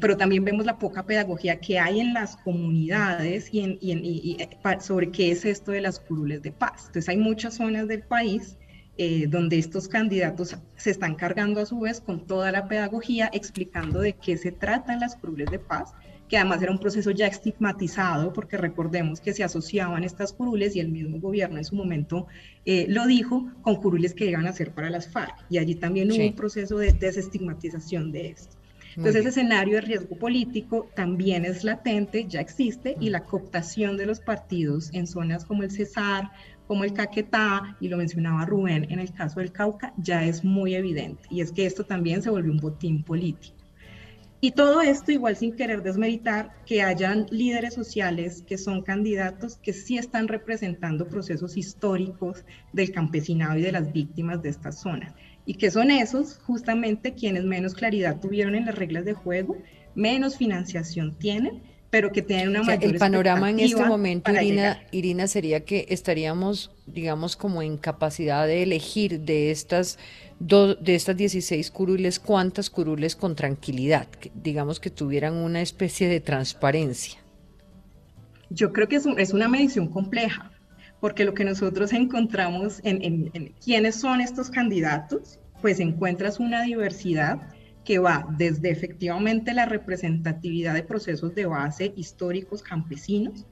pero 0.00 0.16
también 0.16 0.44
vemos 0.44 0.64
la 0.64 0.78
poca 0.78 1.04
pedagogía 1.04 1.60
que 1.60 1.78
hay 1.78 2.00
en 2.00 2.14
las 2.14 2.36
comunidades 2.38 3.48
y 3.52 4.38
sobre 4.80 5.10
qué 5.10 5.32
es 5.32 5.44
esto 5.44 5.72
de 5.72 5.82
las 5.82 6.00
curules 6.00 6.42
de 6.42 6.52
paz. 6.52 6.86
Entonces 6.86 7.08
hay 7.10 7.18
muchas 7.18 7.54
zonas 7.54 7.88
del 7.88 8.02
país 8.02 8.56
eh, 8.98 9.26
donde 9.28 9.58
estos 9.58 9.88
candidatos 9.88 10.56
se 10.76 10.90
están 10.90 11.14
cargando 11.16 11.60
a 11.60 11.66
su 11.66 11.78
vez 11.80 12.00
con 12.00 12.26
toda 12.26 12.50
la 12.50 12.66
pedagogía 12.66 13.28
explicando 13.32 14.00
de 14.00 14.14
qué 14.14 14.36
se 14.36 14.52
tratan 14.52 15.00
las 15.00 15.16
curules 15.16 15.50
de 15.50 15.58
paz, 15.58 15.92
que 16.28 16.36
además 16.38 16.62
era 16.62 16.72
un 16.72 16.78
proceso 16.78 17.10
ya 17.10 17.26
estigmatizado, 17.26 18.32
porque 18.32 18.56
recordemos 18.56 19.20
que 19.20 19.32
se 19.32 19.44
asociaban 19.44 20.02
estas 20.02 20.32
curules 20.32 20.74
y 20.74 20.80
el 20.80 20.88
mismo 20.88 21.20
gobierno 21.20 21.58
en 21.58 21.64
su 21.64 21.76
momento 21.76 22.26
eh, 22.64 22.86
lo 22.88 23.06
dijo, 23.06 23.46
con 23.62 23.76
curules 23.76 24.14
que 24.14 24.26
iban 24.26 24.46
a 24.46 24.52
ser 24.52 24.72
para 24.72 24.90
las 24.90 25.08
FARC, 25.08 25.34
y 25.50 25.58
allí 25.58 25.74
también 25.74 26.10
hubo 26.10 26.24
un 26.24 26.34
proceso 26.34 26.78
de 26.78 26.92
desestigmatización 26.92 28.12
de 28.12 28.30
esto. 28.30 28.56
Entonces, 28.96 29.26
ese 29.26 29.28
escenario 29.28 29.74
de 29.74 29.82
riesgo 29.82 30.16
político 30.16 30.88
también 30.94 31.44
es 31.44 31.64
latente, 31.64 32.24
ya 32.26 32.40
existe, 32.40 32.96
y 32.98 33.10
la 33.10 33.24
cooptación 33.24 33.98
de 33.98 34.06
los 34.06 34.20
partidos 34.20 34.88
en 34.94 35.06
zonas 35.06 35.44
como 35.44 35.64
el 35.64 35.70
Cesar 35.70 36.30
como 36.66 36.84
el 36.84 36.92
Caquetá, 36.92 37.76
y 37.80 37.88
lo 37.88 37.96
mencionaba 37.96 38.44
Rubén 38.44 38.86
en 38.90 38.98
el 38.98 39.12
caso 39.12 39.40
del 39.40 39.52
Cauca, 39.52 39.92
ya 39.96 40.24
es 40.24 40.44
muy 40.44 40.74
evidente. 40.74 41.22
Y 41.30 41.40
es 41.40 41.52
que 41.52 41.66
esto 41.66 41.84
también 41.84 42.22
se 42.22 42.30
volvió 42.30 42.52
un 42.52 42.58
botín 42.58 43.02
político. 43.02 43.56
Y 44.40 44.50
todo 44.50 44.82
esto 44.82 45.12
igual 45.12 45.34
sin 45.34 45.56
querer 45.56 45.82
desmeritar 45.82 46.52
que 46.66 46.82
hayan 46.82 47.26
líderes 47.30 47.72
sociales 47.72 48.44
que 48.46 48.58
son 48.58 48.82
candidatos 48.82 49.56
que 49.56 49.72
sí 49.72 49.96
están 49.96 50.28
representando 50.28 51.08
procesos 51.08 51.56
históricos 51.56 52.44
del 52.72 52.92
campesinado 52.92 53.56
y 53.56 53.62
de 53.62 53.72
las 53.72 53.92
víctimas 53.92 54.42
de 54.42 54.50
estas 54.50 54.78
zonas. 54.80 55.14
Y 55.46 55.54
que 55.54 55.70
son 55.70 55.90
esos 55.90 56.38
justamente 56.38 57.14
quienes 57.14 57.44
menos 57.44 57.74
claridad 57.74 58.20
tuvieron 58.20 58.54
en 58.54 58.66
las 58.66 58.74
reglas 58.74 59.04
de 59.06 59.14
juego, 59.14 59.56
menos 59.94 60.36
financiación 60.36 61.16
tienen 61.18 61.62
pero 61.96 62.12
que 62.12 62.20
tienen 62.20 62.50
una 62.50 62.62
mayor 62.62 62.84
El 62.84 62.98
panorama 62.98 63.48
en 63.48 63.58
este 63.58 63.82
momento, 63.82 64.30
Irina, 64.30 64.82
Irina, 64.90 65.26
sería 65.26 65.64
que 65.64 65.86
estaríamos, 65.88 66.70
digamos, 66.84 67.36
como 67.36 67.62
en 67.62 67.78
capacidad 67.78 68.46
de 68.46 68.62
elegir 68.62 69.20
de 69.20 69.50
estas 69.50 69.98
dos, 70.38 70.76
de 70.84 70.94
estas 70.94 71.16
16 71.16 71.70
curules, 71.70 72.20
cuántas 72.20 72.68
curules 72.68 73.16
con 73.16 73.34
tranquilidad, 73.34 74.08
digamos 74.34 74.78
que 74.78 74.90
tuvieran 74.90 75.36
una 75.36 75.62
especie 75.62 76.06
de 76.06 76.20
transparencia. 76.20 77.18
Yo 78.50 78.74
creo 78.74 78.88
que 78.88 78.96
es, 78.96 79.06
es 79.16 79.32
una 79.32 79.48
medición 79.48 79.88
compleja, 79.88 80.50
porque 81.00 81.24
lo 81.24 81.32
que 81.32 81.44
nosotros 81.44 81.94
encontramos 81.94 82.80
en, 82.84 83.30
en 83.32 83.54
quiénes 83.64 83.94
son 83.94 84.20
estos 84.20 84.50
candidatos, 84.50 85.38
pues 85.62 85.80
encuentras 85.80 86.40
una 86.40 86.60
diversidad 86.60 87.40
que 87.86 87.98
va 88.00 88.26
desde 88.36 88.70
efectivamente 88.70 89.54
la 89.54 89.64
representatividad 89.64 90.74
de 90.74 90.82
procesos 90.82 91.34
de 91.34 91.46
base 91.46 91.94
históricos 91.96 92.62
campesinos 92.62 93.46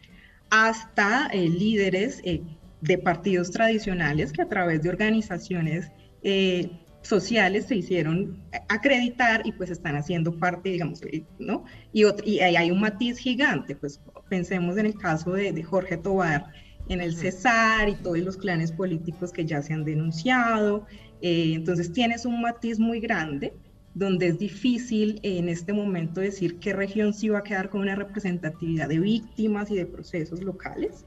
hasta 0.51 1.29
eh, 1.29 1.49
líderes 1.49 2.21
eh, 2.25 2.43
de 2.81 2.99
partidos 2.99 3.51
tradicionales 3.51 4.33
que 4.33 4.43
a 4.43 4.49
través 4.49 4.83
de 4.83 4.91
organizaciones 4.91 5.91
eh, 6.23 6.71
sociales 7.03 7.67
se 7.67 7.77
hicieron 7.77 8.43
acreditar 8.69 9.43
y 9.45 9.53
pues 9.53 9.71
están 9.71 9.97
haciendo 9.97 10.37
parte, 10.39 10.71
digamos, 10.71 11.01
¿no? 11.39 11.65
Y, 11.93 12.05
y 12.25 12.41
hay 12.41 12.71
un 12.71 12.81
matiz 12.81 13.19
gigante, 13.19 13.77
pues 13.77 14.01
pensemos 14.29 14.77
en 14.79 14.87
el 14.87 14.99
caso 14.99 15.33
de, 15.33 15.53
de 15.53 15.63
Jorge 15.63 15.97
Tobar 15.97 16.47
en 16.89 17.01
el 17.01 17.15
Cesar 17.15 17.89
y 17.89 17.95
todos 17.95 18.19
los 18.19 18.37
clanes 18.37 18.73
políticos 18.73 19.33
que 19.33 19.47
ya 19.47 19.63
se 19.63 19.73
han 19.73 19.85
denunciado. 19.85 20.87
entonces 21.21 21.93
tienes 21.93 22.27
un 22.27 22.43
matiz 22.43 22.79
muy 22.79 23.01
grande 23.01 23.55
donde 23.95 24.29
es 24.29 24.39
difícil 24.39 25.21
en 25.23 25.49
este 25.49 25.73
momento 25.73 26.21
decir 26.21 26.59
qué 26.59 26.73
región 26.73 27.15
sí 27.15 27.29
va 27.29 27.39
a 27.39 27.43
quedar 27.45 27.71
con 27.71 27.81
una 27.81 27.95
representatividad 27.95 28.89
de 28.89 28.99
víctimas 28.99 29.71
y 29.71 29.77
de 29.77 29.87
procesos 29.87 30.43
locales, 30.43 31.07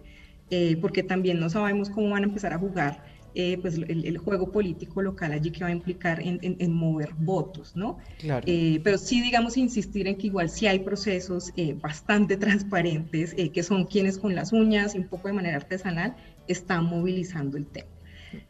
eh, 0.50 0.78
porque 0.80 1.04
también 1.04 1.40
no 1.40 1.50
sabemos 1.50 1.90
cómo 1.90 2.12
van 2.12 2.24
a 2.24 2.28
empezar 2.28 2.54
a 2.54 2.58
jugar 2.58 3.04
eh, 3.36 3.60
pues 3.62 3.76
el, 3.76 4.18
juego 4.18 4.52
político 4.52 5.02
local 5.02 5.32
allí 5.32 5.52
que 5.52 5.64
va 5.64 5.68
a 5.68 5.72
implicar 5.72 6.20
en, 6.24 6.74
mover 6.74 7.14
votos, 7.20 7.76
¿no? 7.76 8.00
Claro. 8.18 8.44
Eh, 8.48 8.80
pero 8.84 8.98
sí, 8.98 9.22
digamos, 9.22 9.58
insistir 9.58 10.08
en 10.08 10.18
que 10.18 10.28
igual 10.28 10.50
sí 10.50 10.66
hay 10.66 10.80
procesos 10.80 11.54
bastante 11.80 12.38
transparentes, 12.38 13.36
que 13.36 13.64
son 13.64 13.86
quienes 13.86 14.18
con 14.18 14.34
las 14.34 14.54
uñas 14.54 14.96
y 14.96 15.00
un 15.00 15.08
poco 15.08 15.28
de 15.28 15.36
manera 15.36 15.58
artesanal 15.58 16.16
están 16.48 16.86
movilizando 16.86 17.58
el 17.58 17.68
tema. 17.68 17.90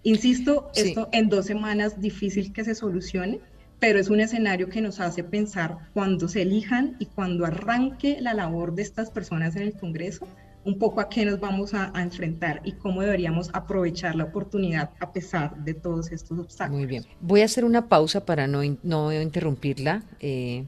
Insisto, 0.04 0.72
esto 0.74 1.10
en 1.12 1.28
dos 1.28 1.48
semanas 1.48 2.00
difícil 2.00 2.54
que 2.54 2.64
se 2.64 2.74
solucione, 2.74 3.42
pero 3.80 4.00
es 4.00 4.10
un 4.10 4.20
escenario 4.20 4.70
que 4.70 4.82
nos 4.82 5.00
hace 5.00 5.24
pensar 5.24 5.78
cuando 5.94 6.28
se 6.28 6.42
elijan 6.42 6.96
y 7.00 7.06
cuando 7.06 7.46
arranque 7.46 8.18
la 8.22 8.34
labor 8.34 8.74
de 8.74 8.82
estas 8.82 9.12
personas 9.12 9.56
en 9.56 9.64
el 9.64 9.74
Congreso, 9.74 10.28
un 10.64 10.78
poco 10.80 11.00
a 11.00 11.08
qué 11.08 11.24
nos 11.24 11.40
vamos 11.40 11.74
a, 11.74 11.94
enfrentar 11.96 12.62
y 12.66 12.74
cómo 12.74 13.02
deberíamos 13.02 13.50
aprovechar 13.54 14.16
la 14.16 14.26
oportunidad 14.26 14.92
a 15.00 15.14
pesar 15.14 15.56
de 15.64 15.74
todos 15.74 16.12
estos 16.12 16.38
obstáculos. 16.38 16.80
Muy 16.80 16.88
bien. 16.88 17.06
Voy 17.22 17.42
a 17.42 17.46
hacer 17.46 17.64
una 17.64 17.88
pausa 17.88 18.26
para 18.26 18.48
no, 18.48 18.62
no 18.84 19.14
interrumpirla, 19.14 20.04
eh, 20.20 20.66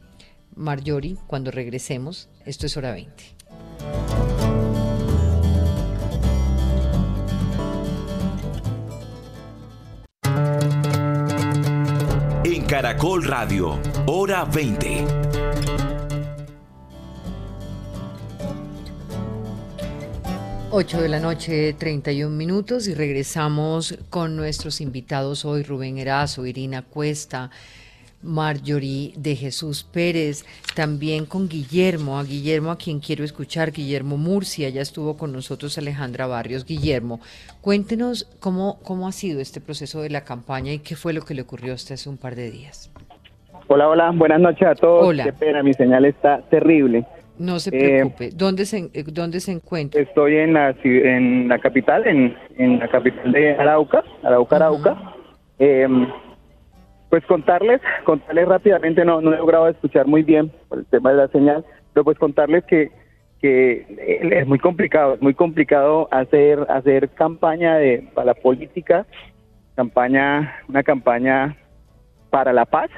Marjorie, 0.56 1.18
cuando 1.28 1.52
regresemos. 1.52 2.30
Esto 2.46 2.66
es 2.66 2.78
hora 2.78 2.94
20. 2.94 4.09
Caracol 12.70 13.24
Radio, 13.24 13.80
hora 14.06 14.46
20. 14.46 15.04
Ocho 20.70 21.02
de 21.02 21.10
la 21.10 21.20
noche, 21.20 21.74
31 21.74 22.30
minutos 22.30 22.88
y 22.88 22.94
regresamos 22.94 23.98
con 24.12 24.36
nuestros 24.36 24.82
invitados 24.82 25.46
hoy, 25.46 25.64
Rubén 25.64 25.98
Erazo, 25.98 26.46
Irina 26.46 26.84
Cuesta, 26.84 27.50
Marjorie 28.22 29.14
de 29.18 29.36
Jesús 29.36 29.84
Pérez, 29.84 30.46
también 30.76 31.26
con 31.26 31.48
Guillermo, 31.48 32.20
a 32.20 32.24
Guillermo 32.24 32.72
a 32.72 32.78
quien 32.78 33.00
quiero 33.00 33.24
escuchar, 33.24 33.72
Guillermo 33.72 34.18
Murcia, 34.18 34.70
ya 34.70 34.82
estuvo 34.82 35.18
con 35.18 35.32
nosotros 35.32 35.78
Alejandra 35.78 36.28
Barrios. 36.28 36.66
Guillermo, 36.66 37.20
cuéntenos 37.62 38.26
cómo, 38.40 38.80
cómo 38.84 39.08
ha 39.08 39.12
sido 39.12 39.40
este 39.40 39.62
proceso 39.62 40.02
de 40.02 40.10
la 40.10 40.24
campaña 40.24 40.74
y 40.74 40.80
qué 40.80 40.96
fue 40.96 41.14
lo 41.14 41.22
que 41.22 41.34
le 41.34 41.42
ocurrió 41.44 41.74
hasta 41.74 41.94
hace 41.94 42.10
un 42.10 42.18
par 42.18 42.36
de 42.36 42.52
días. 42.52 42.92
Hola, 43.68 43.88
hola, 43.88 44.12
buenas 44.12 44.40
noches 44.40 44.68
a 44.68 44.76
todos. 44.76 45.06
Hola. 45.06 45.24
Qué 45.24 45.34
pena, 45.34 45.64
mi 45.64 45.74
señal 45.74 46.06
está 46.06 46.42
terrible. 46.50 47.06
No 47.38 47.60
se 47.60 47.72
preocupe. 47.72 48.32
¿Dónde, 48.34 48.66
se, 48.66 48.90
eh, 48.94 49.04
¿Dónde 49.06 49.40
se 49.40 49.54
encuentra? 49.54 50.02
Estoy 50.02 50.36
en 50.36 50.54
la, 50.56 50.76
en 50.84 51.48
la 51.48 51.58
capital, 51.60 52.06
en, 52.06 52.36
en 52.58 52.80
la 52.80 52.90
capital 52.90 53.32
de 53.32 53.54
Arauca, 53.56 54.04
Arauca, 54.24 54.56
Arauca. 54.58 55.16
Pues 57.10 57.26
contarles, 57.26 57.82
contarles 58.04 58.48
rápidamente, 58.48 59.04
no, 59.04 59.20
no 59.22 59.34
he 59.34 59.38
logrado 59.38 59.68
escuchar 59.68 60.06
muy 60.06 60.24
bien 60.24 60.52
por 60.68 60.80
el 60.80 60.86
tema 60.86 61.12
de 61.12 61.18
la 61.18 61.28
señal, 61.30 61.66
pero 61.94 62.04
pues 62.04 62.20
contarles 62.20 62.64
que, 62.66 62.92
que 63.42 63.86
es 64.22 64.48
muy 64.48 64.60
complicado, 64.60 65.16
es 65.16 65.22
muy 65.22 65.34
complicado 65.34 66.08
hacer, 66.12 66.66
hacer 66.70 67.10
campaña 67.10 67.76
de, 67.78 68.08
para 68.14 68.28
la 68.28 68.34
política, 68.36 69.08
campaña, 69.76 70.56
una 70.68 70.84
campaña 70.84 71.58
para 72.30 72.54
la 72.54 72.66
paz 72.66 72.92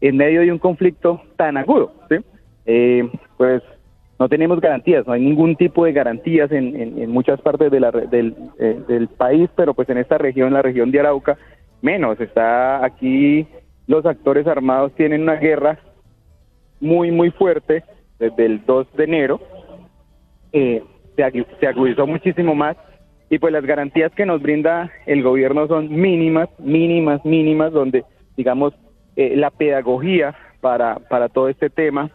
en 0.00 0.16
medio 0.16 0.40
de 0.40 0.52
un 0.52 0.58
conflicto 0.58 1.22
tan 1.36 1.56
agudo, 1.56 1.92
¿sí? 2.08 2.16
Eh, 2.66 3.10
pues 3.36 3.62
no 4.18 4.28
tenemos 4.28 4.60
garantías, 4.60 5.06
no 5.06 5.12
hay 5.12 5.20
ningún 5.20 5.56
tipo 5.56 5.84
de 5.84 5.92
garantías 5.92 6.50
en, 6.52 6.76
en, 6.76 7.10
muchas 7.10 7.40
partes 7.40 7.70
de 7.70 7.80
la, 7.80 7.90
del, 7.90 8.36
eh, 8.58 8.80
del 8.86 9.08
país, 9.08 9.50
pero 9.56 9.74
pues 9.74 9.88
en 9.88 9.98
esta 9.98 10.18
región, 10.18 10.52
la 10.52 10.62
región 10.62 10.92
de 10.92 11.00
Arauca, 11.00 11.36
menos. 11.82 12.20
Está 12.20 12.84
aquí, 12.84 13.46
los 13.86 14.06
actores 14.06 14.46
armados 14.46 14.92
tienen 14.94 15.22
una 15.22 15.34
guerra 15.34 15.78
muy, 16.80 17.10
muy 17.10 17.30
fuerte 17.30 17.84
desde 18.18 18.46
el 18.46 18.64
2 18.64 18.86
de 18.96 19.04
enero. 19.04 19.40
Eh, 20.52 20.82
se, 21.16 21.66
agudizó 21.66 22.06
muchísimo 22.06 22.54
más 22.54 22.76
y 23.30 23.38
pues 23.38 23.52
las 23.52 23.64
garantías 23.64 24.12
que 24.12 24.26
nos 24.26 24.42
brinda 24.42 24.90
el 25.06 25.22
gobierno 25.22 25.66
son 25.66 25.90
mínimas, 25.90 26.48
mínimas, 26.58 27.24
mínimas, 27.24 27.72
donde 27.72 28.04
digamos 28.36 28.74
eh, 29.16 29.36
la 29.36 29.50
pedagogía 29.50 30.34
para, 30.60 30.96
para 31.08 31.28
todo 31.28 31.48
este 31.48 31.70
tema 31.70 32.10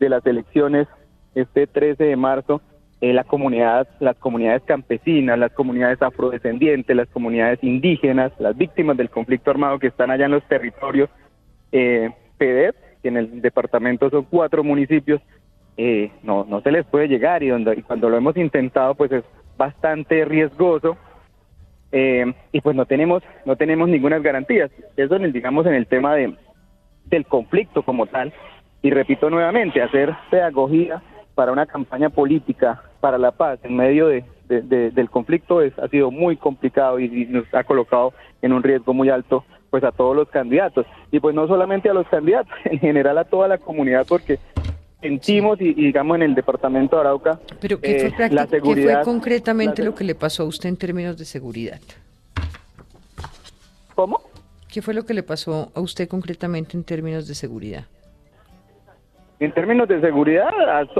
de 0.00 0.08
las 0.08 0.24
elecciones 0.26 0.88
este 1.34 1.66
13 1.66 2.04
de 2.04 2.16
marzo 2.16 2.60
eh, 3.02 3.12
la 3.12 3.24
comunidad, 3.24 3.88
las 3.98 4.16
comunidades 4.16 4.62
campesinas, 4.62 5.36
las 5.36 5.52
comunidades 5.52 6.00
afrodescendientes, 6.00 6.96
las 6.96 7.08
comunidades 7.08 7.58
indígenas, 7.62 8.32
las 8.38 8.56
víctimas 8.56 8.96
del 8.96 9.10
conflicto 9.10 9.50
armado 9.50 9.80
que 9.80 9.88
están 9.88 10.12
allá 10.12 10.26
en 10.26 10.30
los 10.30 10.44
territorios 10.44 11.10
eh, 11.72 12.10
que 12.38 12.72
en 13.02 13.16
el 13.16 13.42
departamento 13.42 14.08
son 14.08 14.24
cuatro 14.30 14.62
municipios, 14.62 15.20
eh, 15.76 16.12
no, 16.22 16.44
no 16.44 16.60
se 16.60 16.70
les 16.70 16.86
puede 16.86 17.08
llegar 17.08 17.42
y, 17.42 17.48
donde, 17.48 17.82
cuando 17.82 18.08
lo 18.08 18.16
hemos 18.16 18.36
intentado 18.36 18.94
pues 18.94 19.10
es 19.10 19.24
bastante 19.56 20.24
riesgoso 20.24 20.96
eh, 21.90 22.32
y 22.52 22.60
pues 22.60 22.76
no 22.76 22.86
tenemos 22.86 23.24
no 23.44 23.56
tenemos 23.56 23.88
ninguna 23.88 24.20
garantías. 24.20 24.70
Eso 24.96 25.18
digamos 25.18 25.66
en 25.66 25.74
el 25.74 25.88
tema 25.88 26.14
de 26.14 26.36
del 27.06 27.26
conflicto 27.26 27.82
como 27.82 28.06
tal 28.06 28.32
y 28.80 28.90
repito 28.90 29.28
nuevamente 29.28 29.82
hacer 29.82 30.14
pedagogía 30.30 31.02
para 31.34 31.50
una 31.50 31.66
campaña 31.66 32.08
política 32.10 32.82
para 33.02 33.18
la 33.18 33.32
paz 33.32 33.58
en 33.64 33.74
medio 33.74 34.06
de, 34.06 34.22
del 34.48 35.10
conflicto 35.10 35.60
es, 35.60 35.76
ha 35.80 35.88
sido 35.88 36.12
muy 36.12 36.36
complicado 36.36 37.00
y, 37.00 37.26
nos 37.26 37.52
ha 37.52 37.64
colocado 37.64 38.14
en 38.40 38.52
un 38.52 38.62
riesgo 38.62 38.94
muy 38.94 39.10
alto 39.10 39.44
pues 39.70 39.82
a 39.82 39.90
todos 39.90 40.14
los 40.14 40.28
candidatos 40.28 40.86
y 41.10 41.18
pues 41.18 41.34
no 41.34 41.48
solamente 41.48 41.90
a 41.90 41.94
los 41.94 42.06
candidatos, 42.06 42.52
en 42.64 42.78
general 42.78 43.18
a 43.18 43.24
toda 43.24 43.48
la 43.48 43.58
comunidad 43.58 44.06
porque 44.08 44.38
sentimos 45.00 45.60
y, 45.60 45.74
digamos 45.74 46.14
en 46.14 46.22
el 46.22 46.34
departamento 46.36 46.94
de 46.94 47.00
Arauca 47.00 47.40
pero 47.60 47.80
¿qué 47.80 48.12
fue, 48.14 48.26
eh, 48.26 48.60
¿qué 48.62 48.82
fue 48.82 49.02
concretamente 49.02 49.82
lo 49.82 49.96
que 49.96 50.04
le 50.04 50.14
pasó 50.14 50.44
a 50.44 50.46
usted 50.46 50.68
en 50.68 50.76
términos 50.76 51.18
de 51.18 51.24
seguridad? 51.24 51.80
¿Cómo? 53.96 54.20
¿Qué 54.72 54.80
fue 54.80 54.94
lo 54.94 55.04
que 55.04 55.12
le 55.12 55.24
pasó 55.24 55.72
a 55.74 55.80
usted 55.80 56.08
concretamente 56.08 56.76
en 56.76 56.84
términos 56.84 57.26
de 57.26 57.34
seguridad? 57.34 57.84
En 59.42 59.50
términos 59.50 59.88
de 59.88 60.00
seguridad 60.00 60.52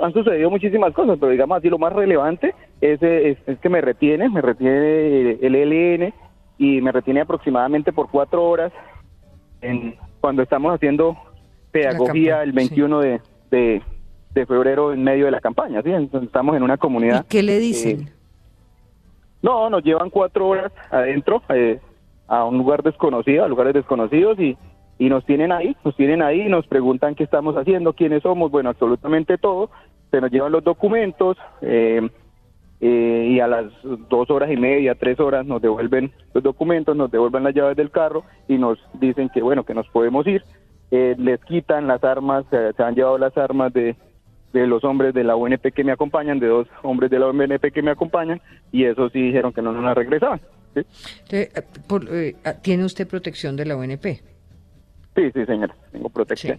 han 0.03 0.13
sucedido 0.13 0.51
muchísimas 0.51 0.93
cosas, 0.93 1.17
pero 1.21 1.31
digamos 1.31 1.59
así 1.59 1.69
lo 1.69 1.79
más 1.79 1.93
relevante 1.93 2.57
es, 2.81 2.99
que 2.99 3.69
me 3.69 3.81
retiene, 3.81 4.29
me 4.29 4.41
retiene 4.41 5.39
el 5.41 5.55
ELN 5.55 6.13
y 6.59 6.81
me 6.81 6.91
retiene 6.91 7.21
aproximadamente 7.21 7.93
por 7.93 8.11
cuatro 8.11 8.43
horas 8.43 8.73
en, 9.61 9.95
cuando 10.21 10.43
estamos 10.43 10.75
haciendo 10.75 11.17
pedagogía 11.71 12.43
el 12.43 12.51
21 12.51 12.99
de, 12.99 13.21
de, 13.53 14.47
febrero 14.47 14.93
en 14.93 15.05
medio 15.05 15.27
de 15.27 15.31
la 15.31 15.41
campaña, 15.41 15.81
¿sí? 15.81 15.93
Entonces 15.93 16.27
estamos 16.27 16.57
en 16.57 16.65
una 16.65 16.79
comunidad. 16.79 17.25
¿Y 17.25 17.29
qué 17.29 17.45
le 17.45 17.61
dicen? 17.61 18.11
no, 19.41 19.71
nos 19.71 19.85
llevan 19.85 20.11
cuatro 20.11 20.49
horas 20.49 20.73
adentro 20.91 21.45
eh, 21.51 21.79
a 22.27 22.45
un 22.45 22.59
lugar 22.59 22.83
desconocido, 22.83 23.45
a 23.45 23.49
lugares 23.49 23.75
desconocidos 23.75 24.37
y 24.41 24.57
y 25.03 25.09
nos 25.09 25.27
tienen 25.27 25.51
ahí, 25.51 25.77
nos 25.85 25.97
tienen 25.97 26.23
ahí, 26.23 26.49
nos 26.49 26.65
preguntan 26.69 27.17
qué 27.17 27.25
estamos 27.25 27.57
haciendo, 27.57 27.93
quiénes 27.93 28.23
somos, 28.23 28.53
bueno, 28.53 28.71
absolutamente 28.71 29.37
todo, 29.37 29.69
se 30.13 30.21
nos 30.21 30.31
llevan 30.31 30.53
los 30.53 30.63
documentos 30.63 31.37
eh, 31.61 32.09
eh, 32.81 33.29
y 33.33 33.41
a 33.41 33.49
las 33.49 33.65
dos 34.09 34.31
horas 34.31 34.53
y 34.53 34.57
media, 34.57 34.95
tres 34.95 35.19
horas 35.19 35.45
nos 35.45 35.61
devuelven 35.61 36.13
los 36.33 36.45
documentos, 36.45 36.95
nos 36.97 37.11
devuelven 37.11 37.43
las 37.43 37.53
llaves 37.53 37.77
del 37.77 37.91
carro 37.91 38.23
y 38.47 38.59
nos 38.59 38.79
dicen 39.01 39.29
que 39.29 39.43
bueno, 39.43 39.65
que 39.65 39.75
nos 39.75 39.89
podemos 39.89 40.25
ir. 40.29 40.45
Eh, 40.93 41.17
les 41.19 41.41
quitan 41.47 41.89
las 41.89 42.05
armas, 42.05 42.45
se 42.49 42.81
han 42.81 42.95
llevado 42.95 43.19
las 43.19 43.37
armas 43.37 43.73
de, 43.73 43.97
de 44.53 44.67
los 44.69 44.85
hombres 44.85 45.15
de 45.15 45.25
la 45.25 45.35
UNP 45.35 45.73
que 45.75 45.83
me 45.83 45.91
acompañan, 45.91 46.39
de 46.39 46.47
dos 46.47 46.69
hombres 46.85 47.11
de 47.11 47.19
la 47.19 47.29
UNP 47.29 47.73
que 47.73 47.83
me 47.83 47.91
acompañan, 47.91 48.41
y 48.71 48.85
eso 48.85 49.11
sí 49.11 49.21
dijeron 49.21 49.53
que 49.53 49.63
no 49.63 49.73
nos 49.73 49.83
la 49.83 49.95
regresaban. 49.95 50.41
¿Tiene 52.63 52.85
usted 52.85 53.09
protección 53.09 53.57
de 53.57 53.67
la 53.67 53.77
UNP? 53.77 54.32
Sí, 55.15 55.31
sí, 55.33 55.45
señora, 55.45 55.77
tengo 55.91 56.09
protección. 56.09 56.59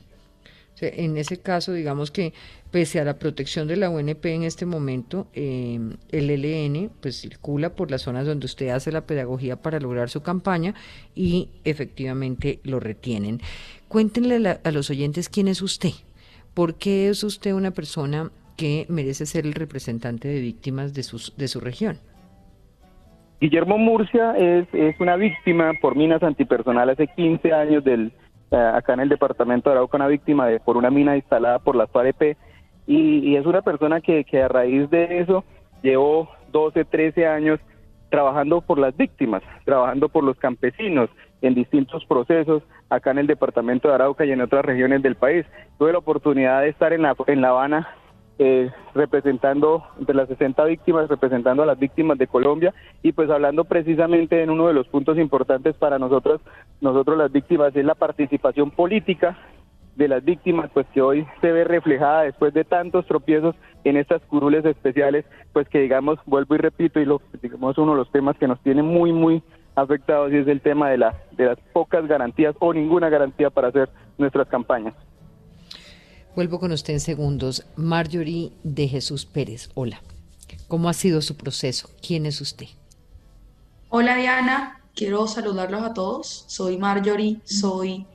En 0.81 1.17
ese 1.17 1.39
caso, 1.39 1.73
digamos 1.73 2.11
que 2.11 2.33
pese 2.71 2.99
a 2.99 3.05
la 3.05 3.17
protección 3.17 3.67
de 3.67 3.77
la 3.77 3.89
UNP 3.89 4.25
en 4.25 4.43
este 4.43 4.65
momento, 4.65 5.27
eh, 5.33 5.79
el 6.11 6.27
LN 6.29 6.89
pues 7.01 7.21
circula 7.21 7.75
por 7.75 7.91
las 7.91 8.01
zonas 8.01 8.25
donde 8.25 8.45
usted 8.45 8.69
hace 8.69 8.91
la 8.91 9.05
pedagogía 9.05 9.61
para 9.61 9.79
lograr 9.79 10.09
su 10.09 10.21
campaña 10.21 10.73
y 11.15 11.49
efectivamente 11.63 12.59
lo 12.63 12.79
retienen. 12.79 13.39
Cuéntenle 13.87 14.59
a, 14.63 14.71
los 14.71 14.89
oyentes 14.89 15.29
quién 15.29 15.47
es 15.47 15.61
usted, 15.61 15.91
por 16.53 16.75
qué 16.75 17.09
es 17.09 17.23
usted 17.23 17.53
una 17.53 17.71
persona 17.71 18.31
que 18.57 18.85
merece 18.89 19.25
ser 19.25 19.45
el 19.45 19.53
representante 19.53 20.27
de 20.27 20.41
víctimas 20.41 20.93
de, 20.93 21.03
sus, 21.03 21.35
de 21.37 21.47
su 21.47 21.59
región. 21.59 21.99
Guillermo 23.39 23.77
Murcia 23.77 24.35
es, 24.37 24.67
es 24.73 24.99
una 24.99 25.15
víctima 25.17 25.73
por 25.81 25.95
minas 25.95 26.23
antipersonal 26.23 26.89
hace 26.89 27.07
15 27.07 27.51
años 27.51 27.83
del 27.83 28.11
acá 28.51 28.93
en 28.93 29.01
el 29.01 29.09
departamento 29.09 29.69
de 29.69 29.75
Arauca, 29.75 29.97
una 29.97 30.07
víctima 30.07 30.47
de, 30.47 30.59
por 30.59 30.77
una 30.77 30.89
mina 30.89 31.15
instalada 31.15 31.59
por 31.59 31.75
las 31.75 31.89
FAREP 31.89 32.37
y, 32.85 33.35
es 33.35 33.45
una 33.45 33.61
persona 33.61 34.01
que, 34.01 34.23
que 34.23 34.43
a 34.43 34.47
raíz 34.47 34.89
de 34.89 35.19
eso 35.19 35.43
llevó 35.81 36.29
12, 36.51 36.85
13 36.85 37.27
años 37.27 37.59
trabajando 38.09 38.61
por 38.61 38.77
las 38.77 38.95
víctimas, 38.95 39.41
trabajando 39.65 40.09
por 40.09 40.23
los 40.23 40.37
campesinos 40.37 41.09
en 41.41 41.55
distintos 41.55 42.05
procesos 42.05 42.63
acá 42.89 43.11
en 43.11 43.19
el 43.19 43.27
departamento 43.27 43.87
de 43.87 43.95
Arauca 43.95 44.25
y 44.25 44.31
en 44.31 44.41
otras 44.41 44.63
regiones 44.63 45.01
del 45.01 45.15
país. 45.15 45.45
Tuve 45.79 45.91
la 45.91 45.97
oportunidad 45.97 46.61
de 46.61 46.69
estar 46.69 46.93
en 46.93 47.01
La, 47.01 47.15
en 47.27 47.41
la 47.41 47.49
Habana 47.49 47.87
eh, 48.45 48.71
representando 48.93 49.85
de 49.99 50.13
las 50.13 50.27
60 50.27 50.65
víctimas, 50.65 51.07
representando 51.07 51.63
a 51.63 51.65
las 51.65 51.79
víctimas 51.79 52.17
de 52.17 52.27
Colombia 52.27 52.73
y 53.01 53.13
pues 53.13 53.29
hablando 53.29 53.63
precisamente 53.63 54.43
en 54.43 54.49
uno 54.49 54.67
de 54.67 54.73
los 54.73 54.85
puntos 54.89 55.17
importantes 55.17 55.77
para 55.77 55.97
nosotros, 55.97 56.41
nosotros 56.81 57.17
las 57.17 57.31
víctimas 57.31 57.73
es 57.73 57.85
la 57.85 57.95
participación 57.95 58.69
política 58.71 59.37
de 59.95 60.09
las 60.09 60.25
víctimas, 60.25 60.69
pues 60.73 60.85
que 60.93 61.01
hoy 61.01 61.25
se 61.39 61.53
ve 61.53 61.63
reflejada 61.63 62.23
después 62.23 62.53
de 62.53 62.65
tantos 62.65 63.05
tropiezos 63.05 63.55
en 63.85 63.95
estas 63.95 64.21
curules 64.23 64.65
especiales, 64.65 65.23
pues 65.53 65.69
que 65.69 65.79
digamos, 65.79 66.19
vuelvo 66.25 66.55
y 66.55 66.57
repito, 66.57 66.99
y 66.99 67.05
lo 67.05 67.21
digamos 67.41 67.77
uno 67.77 67.93
de 67.93 67.99
los 67.99 68.11
temas 68.11 68.37
que 68.37 68.47
nos 68.49 68.59
tiene 68.59 68.83
muy, 68.83 69.13
muy 69.13 69.41
afectados 69.75 70.33
y 70.33 70.37
es 70.37 70.47
el 70.49 70.59
tema 70.59 70.89
de, 70.89 70.97
la, 70.97 71.15
de 71.31 71.45
las 71.45 71.59
pocas 71.71 72.05
garantías 72.07 72.57
o 72.59 72.73
ninguna 72.73 73.07
garantía 73.07 73.49
para 73.51 73.69
hacer 73.69 73.87
nuestras 74.17 74.49
campañas. 74.49 74.95
Vuelvo 76.35 76.59
con 76.59 76.71
usted 76.71 76.93
en 76.93 76.99
segundos. 76.99 77.63
Marjorie 77.75 78.53
de 78.63 78.87
Jesús 78.87 79.23
Pérez, 79.23 79.69
hola. 79.75 80.01
¿Cómo 80.67 80.89
ha 80.89 80.93
sido 80.93 81.21
su 81.21 81.37
proceso? 81.37 81.91
¿Quién 82.01 82.25
es 82.25 82.41
usted? 82.41 82.65
Hola 83.89 84.15
Diana, 84.15 84.81
quiero 84.95 85.27
saludarlos 85.27 85.83
a 85.83 85.93
todos. 85.93 86.45
Soy 86.47 86.79
Marjorie, 86.79 87.39
soy 87.43 88.07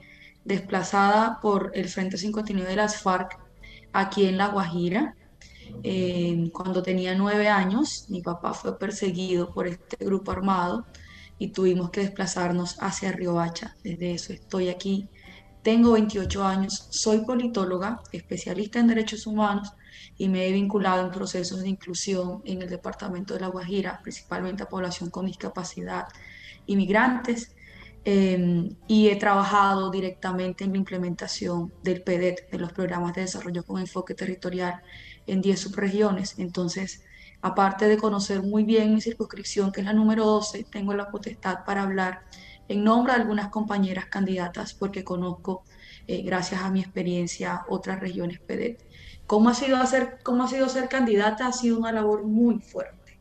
desplazada 0.44 1.38
por 1.40 1.70
el 1.74 1.88
Frente 1.88 2.18
Sin 2.18 2.32
Continuidad 2.32 2.70
de 2.70 2.76
las 2.76 3.00
FARC 3.00 3.38
aquí 3.92 4.26
en 4.26 4.36
La 4.36 4.48
Guajira. 4.48 5.14
Eh, 5.84 6.50
cuando 6.52 6.82
tenía 6.82 7.14
nueve 7.14 7.46
años, 7.46 8.06
mi 8.08 8.20
papá 8.20 8.52
fue 8.52 8.76
perseguido 8.80 9.54
por 9.54 9.68
este 9.68 10.04
grupo 10.04 10.32
armado 10.32 10.84
y 11.38 11.48
tuvimos 11.48 11.90
que 11.90 12.00
desplazarnos 12.00 12.78
hacia 12.80 13.12
Riohacha. 13.12 13.76
Desde 13.84 14.12
eso 14.12 14.32
estoy 14.32 14.70
aquí 14.70 15.08
tengo 15.62 15.92
28 15.92 16.44
años, 16.44 16.86
soy 16.90 17.18
politóloga, 17.20 18.00
especialista 18.12 18.78
en 18.78 18.88
derechos 18.88 19.26
humanos 19.26 19.72
y 20.16 20.28
me 20.28 20.46
he 20.46 20.52
vinculado 20.52 21.04
en 21.04 21.12
procesos 21.12 21.60
de 21.62 21.68
inclusión 21.68 22.42
en 22.44 22.62
el 22.62 22.68
departamento 22.68 23.34
de 23.34 23.40
La 23.40 23.48
Guajira, 23.48 24.00
principalmente 24.02 24.62
a 24.62 24.68
población 24.68 25.10
con 25.10 25.26
discapacidad, 25.26 26.06
inmigrantes, 26.66 27.54
em, 28.04 28.76
y 28.86 29.08
he 29.08 29.16
trabajado 29.16 29.90
directamente 29.90 30.64
en 30.64 30.72
la 30.72 30.78
implementación 30.78 31.72
del 31.82 32.02
PEDET, 32.02 32.50
de 32.50 32.58
los 32.58 32.72
programas 32.72 33.14
de 33.14 33.22
desarrollo 33.22 33.64
con 33.64 33.80
enfoque 33.80 34.14
territorial 34.14 34.82
en 35.26 35.40
10 35.40 35.60
subregiones. 35.60 36.38
Entonces, 36.38 37.04
aparte 37.42 37.86
de 37.88 37.98
conocer 37.98 38.42
muy 38.42 38.64
bien 38.64 38.94
mi 38.94 39.00
circunscripción, 39.00 39.72
que 39.72 39.80
es 39.80 39.86
la 39.86 39.92
número 39.92 40.24
12, 40.24 40.64
tengo 40.70 40.94
la 40.94 41.10
potestad 41.10 41.64
para 41.64 41.82
hablar 41.82 42.22
en 42.68 42.84
nombre 42.84 43.14
de 43.14 43.20
algunas 43.20 43.48
compañeras 43.48 44.06
candidatas, 44.06 44.74
porque 44.74 45.02
conozco, 45.02 45.64
eh, 46.06 46.22
gracias 46.22 46.62
a 46.62 46.70
mi 46.70 46.80
experiencia, 46.80 47.64
otras 47.68 47.98
regiones 48.00 48.40
PEDET. 48.40 48.84
¿Cómo 49.26 49.48
ha, 49.48 49.54
sido 49.54 49.76
hacer, 49.78 50.18
¿Cómo 50.22 50.44
ha 50.44 50.48
sido 50.48 50.68
ser 50.68 50.88
candidata? 50.88 51.48
Ha 51.48 51.52
sido 51.52 51.78
una 51.78 51.92
labor 51.92 52.24
muy 52.24 52.60
fuerte. 52.60 53.18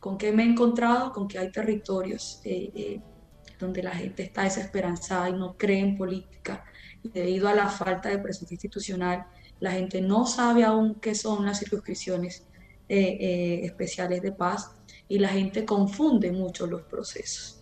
¿Con 0.00 0.18
qué 0.18 0.32
me 0.32 0.42
he 0.42 0.46
encontrado? 0.46 1.12
Con 1.12 1.28
que 1.28 1.38
hay 1.38 1.50
territorios 1.50 2.40
eh, 2.44 2.70
eh, 2.74 3.00
donde 3.58 3.82
la 3.82 3.92
gente 3.92 4.22
está 4.22 4.42
desesperanzada 4.42 5.30
y 5.30 5.32
no 5.32 5.56
cree 5.56 5.80
en 5.80 5.96
política. 5.96 6.64
Y 7.02 7.08
debido 7.08 7.48
a 7.48 7.54
la 7.54 7.68
falta 7.68 8.10
de 8.10 8.18
presencia 8.18 8.54
institucional, 8.54 9.26
la 9.60 9.72
gente 9.72 10.00
no 10.00 10.26
sabe 10.26 10.64
aún 10.64 10.96
qué 10.96 11.14
son 11.14 11.46
las 11.46 11.58
circunscripciones 11.58 12.46
especiales 12.86 14.20
de 14.20 14.30
paz 14.30 14.72
y 15.08 15.18
la 15.18 15.28
gente 15.28 15.64
confunde 15.64 16.30
mucho 16.32 16.66
los 16.66 16.82
procesos. 16.82 17.53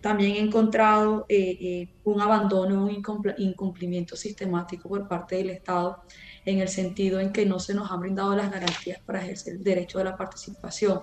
También 0.00 0.36
he 0.36 0.40
encontrado 0.40 1.26
eh, 1.28 1.58
eh, 1.60 1.88
un 2.04 2.20
abandono, 2.22 2.84
un 2.84 3.02
incumplimiento 3.36 4.16
sistemático 4.16 4.88
por 4.88 5.06
parte 5.06 5.36
del 5.36 5.50
Estado 5.50 6.02
en 6.44 6.60
el 6.60 6.68
sentido 6.68 7.20
en 7.20 7.32
que 7.32 7.44
no 7.44 7.58
se 7.58 7.74
nos 7.74 7.90
han 7.90 8.00
brindado 8.00 8.34
las 8.34 8.50
garantías 8.50 9.00
para 9.04 9.22
ejercer 9.22 9.54
el 9.56 9.62
derecho 9.62 9.98
de 9.98 10.04
la 10.04 10.16
participación, 10.16 11.00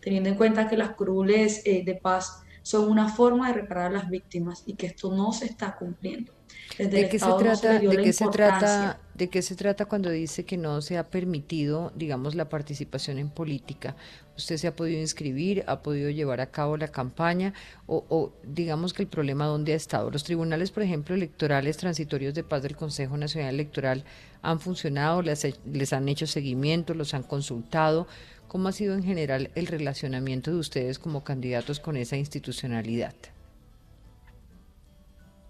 teniendo 0.00 0.28
en 0.28 0.36
cuenta 0.36 0.68
que 0.68 0.76
las 0.76 0.90
curules 0.90 1.62
eh, 1.66 1.82
de 1.84 1.96
paz 1.96 2.45
son 2.66 2.90
una 2.90 3.08
forma 3.08 3.46
de 3.46 3.60
reparar 3.60 3.86
a 3.86 3.98
las 3.98 4.10
víctimas 4.10 4.64
y 4.66 4.74
que 4.74 4.86
esto 4.86 5.14
no 5.14 5.30
se 5.30 5.46
está 5.46 5.76
cumpliendo. 5.76 6.32
¿De 6.76 7.08
qué, 7.08 7.16
se 7.20 7.32
trata, 7.38 7.78
¿De 7.78 7.96
qué 7.96 8.12
se 8.12 8.26
trata, 8.26 8.98
¿De 9.14 9.28
qué 9.28 9.40
se 9.40 9.54
trata 9.54 9.84
cuando 9.84 10.10
dice 10.10 10.44
que 10.44 10.56
no 10.56 10.82
se 10.82 10.98
ha 10.98 11.08
permitido, 11.08 11.92
digamos, 11.94 12.34
la 12.34 12.48
participación 12.48 13.18
en 13.18 13.30
política? 13.30 13.94
¿Usted 14.36 14.56
se 14.56 14.66
ha 14.66 14.74
podido 14.74 15.00
inscribir, 15.00 15.62
ha 15.68 15.80
podido 15.80 16.10
llevar 16.10 16.40
a 16.40 16.50
cabo 16.50 16.76
la 16.76 16.88
campaña 16.88 17.54
o, 17.86 18.32
digamos 18.42 18.92
que 18.92 19.02
el 19.02 19.08
problema 19.08 19.46
dónde 19.46 19.72
ha 19.72 19.76
estado? 19.76 20.10
Los 20.10 20.24
tribunales, 20.24 20.72
por 20.72 20.82
ejemplo, 20.82 21.14
electorales 21.14 21.76
transitorios 21.76 22.34
de 22.34 22.42
paz 22.42 22.64
del 22.64 22.74
Consejo 22.74 23.16
Nacional 23.16 23.54
Electoral 23.54 24.04
han 24.42 24.58
funcionado, 24.58 25.22
les, 25.22 25.46
les 25.72 25.92
han 25.92 26.08
hecho 26.08 26.26
seguimiento, 26.26 26.94
los 26.94 27.14
han 27.14 27.22
consultado. 27.22 28.08
¿Cómo 28.48 28.68
ha 28.68 28.72
sido 28.72 28.94
en 28.94 29.02
general 29.02 29.50
el 29.54 29.66
relacionamiento 29.66 30.50
de 30.50 30.58
ustedes 30.58 30.98
como 30.98 31.24
candidatos 31.24 31.80
con 31.80 31.96
esa 31.96 32.16
institucionalidad? 32.16 33.14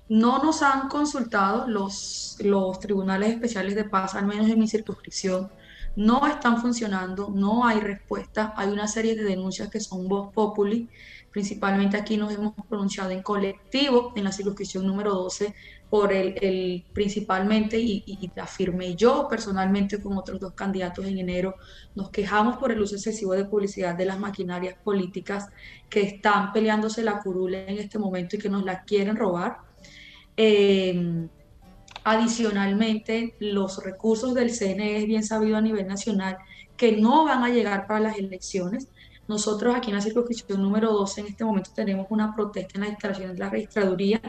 No 0.09 0.43
nos 0.43 0.63
han 0.63 0.89
consultado 0.89 1.67
los, 1.67 2.37
tribunales 2.81 3.31
especiales 3.31 3.75
de 3.75 3.85
paz, 3.85 4.15
al 4.15 4.27
menos 4.27 4.49
en 4.49 4.59
mi 4.59 4.69
circunscripción. 4.69 5.51
No 5.97 6.27
están 6.27 6.61
funcionando, 6.61 7.29
no 7.35 7.67
hay 7.67 7.81
respuesta. 7.81 8.55
Hay 8.57 8.69
una 8.69 8.87
serie 8.87 9.17
de 9.17 9.25
denuncias 9.25 9.69
que 9.69 9.81
son 9.81 10.07
voz 10.07 10.33
populi. 10.33 10.89
Principalmente 11.33 11.97
aquí 11.97 12.17
nos 12.17 12.33
hemos 12.33 12.55
pronunciado 12.69 13.11
en 13.11 13.23
colectivo, 13.23 14.13
en 14.15 14.25
la 14.25 14.33
circunscripción 14.33 14.87
número 14.87 15.13
12, 15.15 15.55
por 15.90 16.12
el, 16.12 16.35
el 16.42 16.85
principalmente, 16.92 17.79
y, 17.79 18.03
y, 18.07 18.31
afirmé 18.40 18.96
yo 18.96 19.29
personalmente 19.29 20.01
con 20.01 20.16
otros 20.18 20.40
dos 20.40 20.53
candidatos 20.55 21.07
en 21.07 21.18
enero, 21.18 21.55
nos 21.94 22.11
quejamos 22.11 22.57
por 22.57 22.72
el 22.72 22.81
uso 22.81 22.96
excesivo 22.96 23.35
de 23.35 23.44
publicidad 23.44 23.94
de 23.94 24.07
las 24.07 24.18
maquinarias 24.18 24.77
políticas 24.83 25.49
que 25.88 26.03
están 26.03 26.53
peleándose 26.53 27.03
la 27.03 27.20
curule 27.20 27.70
en 27.70 27.79
este 27.79 27.99
momento 27.99 28.37
y 28.37 28.38
que 28.38 28.49
nos 28.49 28.64
la 28.64 28.83
quieren 28.83 29.16
robar 29.16 29.66
Em, 30.37 31.29
adicionalmente, 32.05 33.35
los 33.40 33.83
recursos 33.83 34.35
del 34.35 34.51
CNE 34.51 34.99
es 34.99 35.07
bien 35.07 35.25
sabido 35.25 35.57
a 35.57 35.61
nivel 35.61 35.87
nacional 35.87 36.37
que 36.77 36.92
no 36.92 37.25
van 37.25 37.42
a 37.42 37.49
llegar 37.49 37.87
para 37.87 38.01
las 38.01 38.18
elecciones. 38.18 38.88
Nosotros 39.29 39.75
aquí 39.75 39.91
en 39.91 39.97
la 39.97 40.03
circunscripción 40.03 40.62
número 40.62 40.93
12 40.93 41.21
en 41.21 41.27
este 41.27 41.45
momento 41.45 41.71
tenemos 41.75 42.07
una 42.11 42.35
protesta 42.35 42.75
en 42.75 42.83
las 42.83 42.91
instalaciones 42.91 43.35
de 43.35 43.39
la 43.41 43.51
registraduría. 43.51 44.21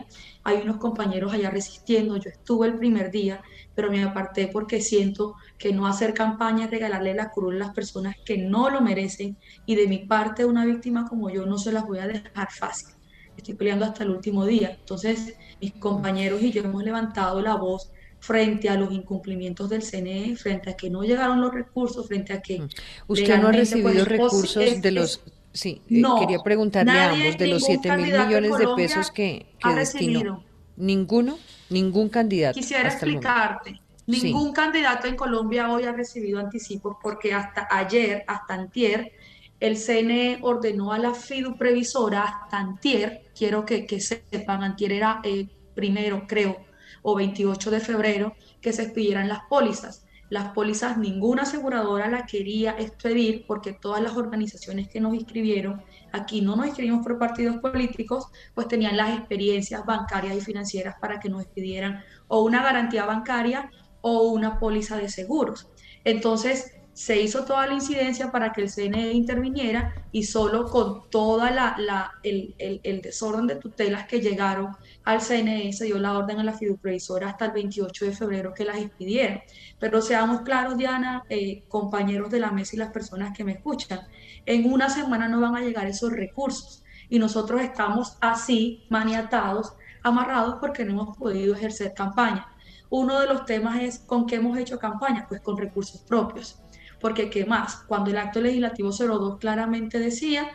Hay 0.44 0.62
unos 0.64 0.78
compañeros 0.78 1.34
allá 1.34 1.50
resistiendo. 1.50 2.18
Yo 2.18 2.30
estuve 2.30 2.68
el 2.68 2.78
primer 2.78 3.12
día, 3.12 3.42
pero 3.76 3.92
me 3.92 4.04
aparté 4.04 4.48
porque 4.48 4.82
siento 4.82 5.36
que 5.58 5.72
no 5.74 5.86
hacer 5.86 6.14
campaña 6.14 6.66
es 6.66 6.72
regalarle 6.72 7.14
la 7.14 7.30
cruz 7.30 7.54
a 7.54 7.58
las 7.58 7.74
personas 7.74 8.16
que 8.26 8.38
no 8.38 8.70
lo 8.70 8.82
merecen. 8.82 9.38
Y 9.66 9.76
de 9.76 9.88
mi 9.88 10.00
parte, 10.00 10.46
una 10.46 10.66
víctima 10.66 11.06
como 11.08 11.30
yo 11.30 11.46
no 11.46 11.58
se 11.58 11.72
las 11.72 11.86
voy 11.86 12.00
a 12.00 12.08
dejar 12.08 12.52
fácil 12.52 12.98
estoy 13.38 13.54
peleando 13.54 13.86
hasta 13.86 14.04
el 14.04 14.10
último 14.10 14.46
día. 14.46 14.76
Entonces, 14.80 15.36
mis 15.62 15.74
compañeros 15.74 16.42
y 16.42 16.52
yo 16.52 16.64
hemos 16.64 16.84
levantado 16.84 17.42
la 17.42 17.56
voz 17.56 17.92
frente 18.20 18.70
a 18.70 18.76
los 18.76 18.92
incumplimientos 18.92 19.70
del 19.70 19.82
CNE, 19.84 20.36
frente 20.36 20.72
a 20.72 20.74
que 20.76 20.90
no 20.90 21.04
llegaron 21.04 21.42
los 21.42 21.54
recursos, 21.54 22.08
frente 22.08 22.34
a 22.34 22.42
que... 22.42 22.60
Mm. 22.60 22.70
¿Usted 23.08 23.38
no 23.38 23.48
ha 23.48 23.52
pues, 23.52 23.72
recibido 23.72 24.06
recursos 24.06 24.82
de 24.82 24.92
los... 24.92 25.22
sí, 25.54 25.82
eh, 25.90 26.02
quería 26.20 26.40
preguntarle 26.40 26.92
a 26.92 27.12
ambos, 27.12 27.38
de 27.38 27.48
los 27.48 27.64
7 27.64 27.98
mil 27.98 28.14
millones 28.14 28.58
de 28.58 28.68
pesos 28.76 29.12
que, 29.12 29.46
que 29.60 29.74
destinó. 29.74 30.44
¿Ninguno? 30.76 31.38
¿Ningún 31.70 32.10
candidato? 32.10 32.60
Quisiera 32.60 32.90
explicarte. 32.90 33.82
Ningún 34.06 34.54
candidato 34.54 35.08
en 35.08 35.18
Colombia 35.18 35.70
hoy 35.70 35.84
ha 35.84 35.92
recibido 35.92 36.40
anticipos 36.40 36.96
porque 37.02 37.34
hasta 37.34 37.68
ayer, 37.70 38.24
hasta 38.28 38.54
antier, 38.54 39.12
el 39.60 39.76
CNE 39.76 40.40
ordenó 40.44 40.94
a 40.94 41.00
la 41.00 41.14
FIDU 41.14 41.58
previsora, 41.58 42.24
hasta 42.24 42.58
antier, 42.58 43.24
quiero 43.38 43.66
que, 43.66 43.86
que 43.86 44.00
sepan, 44.00 44.64
antier 44.64 44.94
era 44.94 45.20
eh, 45.24 45.48
primero, 45.74 46.26
creo, 46.28 46.67
o 47.10 47.16
28 47.16 47.72
de 47.72 47.80
febrero, 47.80 48.36
que 48.60 48.74
se 48.74 48.84
expidieran 48.84 49.30
las 49.30 49.40
pólizas. 49.50 50.06
Las 50.30 50.50
pólizas 50.50 50.98
ninguna 50.98 51.44
aseguradora 51.44 52.10
la 52.10 52.26
quería 52.26 52.72
expedir 52.78 53.46
porque 53.48 53.72
todas 53.72 54.04
las 54.04 54.18
organizaciones 54.18 54.90
que 54.90 55.00
nos 55.00 55.14
inscribieron, 55.14 55.82
aquí 56.12 56.42
no 56.42 56.58
nos 56.58 56.68
inscribimos 56.68 57.06
por 57.06 57.18
partidos 57.18 57.60
políticos, 57.60 58.28
pues 58.54 58.68
tenían 58.68 58.98
las 58.98 59.18
experiencias 59.18 59.86
bancarias 59.86 60.36
y 60.36 60.42
financieras 60.42 60.96
para 61.00 61.22
que 61.22 61.30
nos 61.30 61.44
expidieran 61.44 62.04
o 62.28 62.44
una 62.44 62.62
garantía 62.62 63.06
bancaria 63.06 63.72
o 64.02 64.24
una 64.24 64.60
póliza 64.60 64.98
de 64.98 65.08
seguros. 65.08 65.70
Entonces, 66.04 66.74
se 66.98 67.22
hizo 67.22 67.46
toda 67.46 67.68
la 67.68 67.76
incidencia 67.76 68.32
para 68.32 68.52
que 68.52 68.64
el 68.64 68.72
CNE 68.72 69.12
interviniera 69.12 69.94
y 70.12 70.24
solo 70.24 70.66
con 70.66 71.08
toda 71.12 71.52
la, 71.52 72.12
el, 72.24 72.56
el, 72.58 73.02
desorden 73.04 73.46
de 73.46 73.58
tutelas 73.58 74.08
que 74.08 74.20
llegaron 74.20 74.76
al 75.04 75.22
CNE 75.22 75.72
se 75.74 75.86
dio 75.86 76.00
la 76.00 76.18
orden 76.18 76.40
a 76.40 76.44
la 76.44 76.54
fiduprevisora 76.54 77.30
hasta 77.30 77.46
el 77.46 77.52
28 77.52 78.06
de 78.06 78.12
febrero 78.14 78.52
que 78.52 78.66
las 78.66 78.78
expidieron. 78.78 79.42
Pero 79.78 80.02
seamos 80.02 80.42
claros, 80.42 80.76
Diana, 80.76 81.22
eh, 81.30 81.66
compañeros 81.68 82.32
de 82.32 82.40
la 82.40 82.50
mesa 82.50 82.76
y 82.76 82.80
las 82.80 82.92
personas 82.92 83.38
que 83.38 83.44
me 83.44 83.52
escuchan, 83.52 84.00
en 84.48 84.74
una 84.74 84.90
semana 84.90 85.28
no 85.28 85.40
van 85.40 85.56
a 85.56 85.62
llegar 85.62 85.86
esos 85.86 86.12
recursos 86.12 86.84
y 87.10 87.20
nosotros 87.20 87.62
estamos 87.62 88.18
así 88.22 88.88
maniatados, 88.90 89.76
amarrados 90.02 90.56
porque 90.60 90.84
no 90.84 90.94
hemos 90.94 91.16
podido 91.16 91.54
ejercer 91.54 91.94
campaña. 91.94 92.48
Uno 92.90 93.20
de 93.20 93.28
los 93.28 93.46
temas 93.46 93.82
es 93.82 94.00
con 94.00 94.26
qué 94.26 94.38
hemos 94.38 94.58
hecho 94.58 94.80
campaña, 94.80 95.28
pues 95.30 95.42
con 95.42 95.58
recursos 95.58 96.02
propios 96.02 96.60
porque 97.00 97.30
¿qué 97.30 97.46
más? 97.46 97.84
Cuando 97.88 98.10
el 98.10 98.18
acto 98.18 98.42
legislativo 98.42 98.92
02 98.92 99.38
claramente 99.40 100.00
decía 100.00 100.50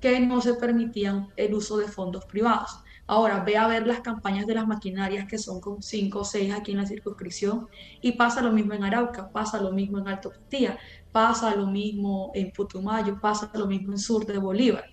que 0.00 0.20
no 0.20 0.40
se 0.40 0.54
permitían 0.54 1.28
el 1.36 1.54
uso 1.54 1.78
de 1.78 1.88
fondos 1.88 2.24
privados. 2.26 2.80
Ahora 3.08 3.44
ve 3.44 3.56
a 3.56 3.68
ver 3.68 3.86
las 3.86 4.00
campañas 4.00 4.46
de 4.46 4.54
las 4.54 4.66
maquinarias 4.66 5.28
que 5.28 5.38
son 5.38 5.60
con 5.60 5.80
5 5.80 6.18
o 6.18 6.24
6 6.24 6.52
aquí 6.52 6.72
en 6.72 6.78
la 6.78 6.86
circunscripción 6.86 7.68
y 8.00 8.12
pasa 8.12 8.42
lo 8.42 8.52
mismo 8.52 8.74
en 8.74 8.82
Arauca, 8.82 9.30
pasa 9.30 9.60
lo 9.60 9.70
mismo 9.70 9.98
en 9.98 10.08
Alto 10.08 10.30
Castilla, 10.30 10.76
pasa 11.12 11.54
lo 11.54 11.66
mismo 11.66 12.32
en 12.34 12.50
Putumayo, 12.50 13.20
pasa 13.20 13.50
lo 13.54 13.66
mismo 13.66 13.92
en 13.92 13.98
sur 13.98 14.26
de 14.26 14.38
Bolívar. 14.38 14.84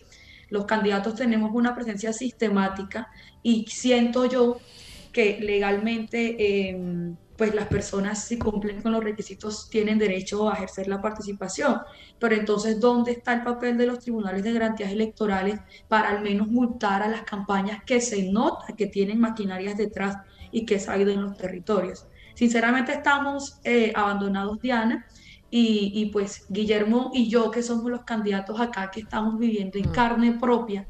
Los 0.49 0.65
candidatos 0.65 1.15
tenemos 1.15 1.49
una 1.53 1.73
presencia 1.73 2.13
sistemática 2.13 3.09
y 3.41 3.65
siento 3.67 4.25
yo 4.25 4.57
que 5.11 5.39
legalmente 5.41 6.35
eh, 6.37 7.15
pues 7.43 7.55
las 7.55 7.67
personas 7.67 8.23
si 8.23 8.39
cumplen 8.39 8.81
con 8.81 8.93
los 8.93 9.03
requisitos 9.03 9.69
tienen 9.69 9.99
derecho 9.99 10.49
a 10.49 10.53
ejercer 10.53 10.87
la 10.87 11.01
participación. 11.01 11.81
Pero 12.17 12.35
entonces, 12.35 12.79
¿dónde 12.79 13.11
está 13.11 13.33
el 13.33 13.43
papel 13.43 13.77
de 13.77 13.85
los 13.85 13.99
tribunales 13.99 14.43
de 14.43 14.53
garantías 14.53 14.93
electorales 14.93 15.59
para 15.89 16.07
al 16.07 16.21
menos 16.21 16.47
multar 16.47 17.01
a 17.01 17.09
las 17.09 17.23
campañas 17.23 17.83
que 17.85 17.99
se 17.99 18.31
nota 18.31 18.67
que 18.77 18.87
tienen 18.87 19.19
maquinarias 19.19 19.75
detrás 19.75 20.19
y 20.53 20.65
que 20.65 20.81
ha 20.87 20.97
ido 20.97 21.11
en 21.11 21.21
los 21.21 21.35
territorios? 21.35 22.07
Sinceramente 22.33 22.93
estamos 22.93 23.59
eh, 23.65 23.91
abandonados, 23.93 24.61
Diana, 24.61 25.05
y, 25.51 25.91
y, 25.93 26.11
pues 26.11 26.45
Guillermo 26.47 27.11
y 27.13 27.27
yo, 27.27 27.51
que 27.51 27.61
somos 27.61 27.91
los 27.91 28.05
candidatos 28.05 28.57
acá, 28.61 28.89
que 28.89 29.01
estamos 29.01 29.37
viviendo 29.37 29.77
en 29.77 29.89
mm. 29.89 29.91
carne 29.91 30.31
propia 30.39 30.87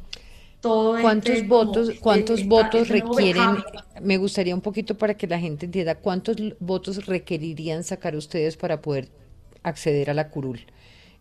¿Cuántos 0.64 1.36
este 1.36 1.48
votos, 1.48 1.92
cuántos 2.00 2.46
votos 2.46 2.88
requieren? 2.88 3.58
Me 4.02 4.18
gustaría 4.18 4.56
un 4.56 4.62
poquito 4.62 4.98
para 4.98 5.14
que 5.16 5.28
la 5.28 5.38
gente 5.38 5.66
entienda 5.66 5.96
cuántos 5.96 6.38
votos 6.60 7.06
requerirían 7.06 7.84
sacar 7.84 8.16
ustedes 8.16 8.56
para 8.56 8.82
poder 8.82 9.10
acceder 9.62 10.10
a 10.10 10.14
la 10.14 10.30
curul. 10.30 10.66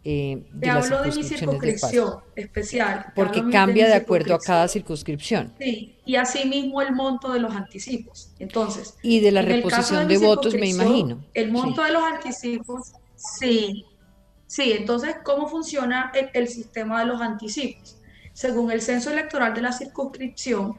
Eh, 0.05 0.45
de 0.53 0.61
Te 0.61 0.71
hablo 0.71 1.03
de 1.03 1.13
mi 1.13 1.23
circunscripción 1.23 2.15
especial. 2.37 3.07
Porque 3.15 3.43
cambia 3.51 3.87
de, 3.87 3.95
acuerdo 3.95 4.35
a 4.35 4.39
cada 4.39 4.69
circunscripción. 4.69 5.53
Sí, 5.59 5.97
y 6.05 6.17
asimismo 6.17 6.81
el 6.81 6.93
monto 6.93 7.33
de 7.33 7.41
los 7.41 7.55
anticipos. 7.55 8.31
Entonces. 8.39 8.97
Y 9.03 9.21
de 9.21 9.33
la 9.33 9.43
reposición 9.43 10.07
de, 10.09 10.19
votos, 10.19 10.55
me 10.55 10.69
imagino. 10.69 11.25
El 11.35 11.51
monto 11.51 11.83
de 11.83 11.93
los 11.93 12.03
anticipos, 12.03 12.93
sí. 13.17 13.87
Sí, 14.47 14.73
entonces, 14.73 15.17
¿cómo 15.25 15.49
funciona 15.49 16.13
el 16.35 16.47
sistema 16.47 17.01
de 17.01 17.07
los 17.07 17.21
anticipos? 17.21 17.97
Según 18.33 18.71
el 18.71 18.81
censo 18.81 19.11
electoral 19.11 19.55
de 19.55 19.63
la 19.63 19.73
circunscripción, 19.73 20.79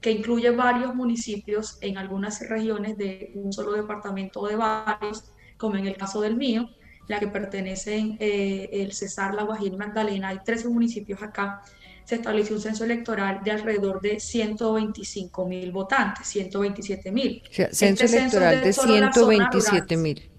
que 0.00 0.10
incluye 0.10 0.50
varios 0.50 0.94
municipios 0.94 1.78
en 1.80 1.96
algunas 1.96 2.46
regiones 2.48 2.98
de 2.98 3.32
un 3.36 3.52
solo 3.52 3.72
departamento 3.72 4.40
o 4.40 4.48
de 4.48 4.56
varios, 4.56 5.32
como 5.56 5.76
en 5.76 5.86
el 5.86 5.96
caso 5.96 6.20
del 6.20 6.36
mío, 6.36 6.68
la 7.08 7.18
que 7.20 7.28
pertenecen 7.28 8.16
eh, 8.20 8.68
el 8.72 8.92
Cesar, 8.92 9.34
La 9.34 9.44
Guajira 9.44 9.74
y 9.74 9.78
Magdalena, 9.78 10.28
hay 10.28 10.40
13 10.44 10.68
municipios 10.68 11.22
acá, 11.22 11.62
se 12.04 12.16
estableció 12.16 12.56
un 12.56 12.60
censo 12.60 12.84
electoral 12.84 13.40
de 13.42 13.50
alrededor 13.50 14.00
de 14.00 14.20
125 14.20 15.46
mil 15.46 15.72
votantes, 15.72 16.26
127 16.26 17.10
mil. 17.10 17.42
O 17.48 17.54
sea, 17.54 17.72
censo 17.72 18.04
este 18.04 18.18
electoral 18.18 18.60
de, 18.62 18.72
127 18.72 19.96
mil. 19.96 20.30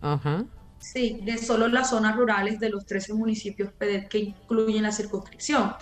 Sí, 0.77 1.21
de 1.23 1.39
solo 1.39 1.67
las 1.67 1.89
zonas 1.89 2.15
rurales 2.15 2.59
de 2.59 2.69
los 2.69 2.85
13 2.85 3.13
municipios 3.15 3.71
que 4.09 4.19
incluyen 4.19 4.83
la 4.83 4.91
circunscripción. 4.91 5.73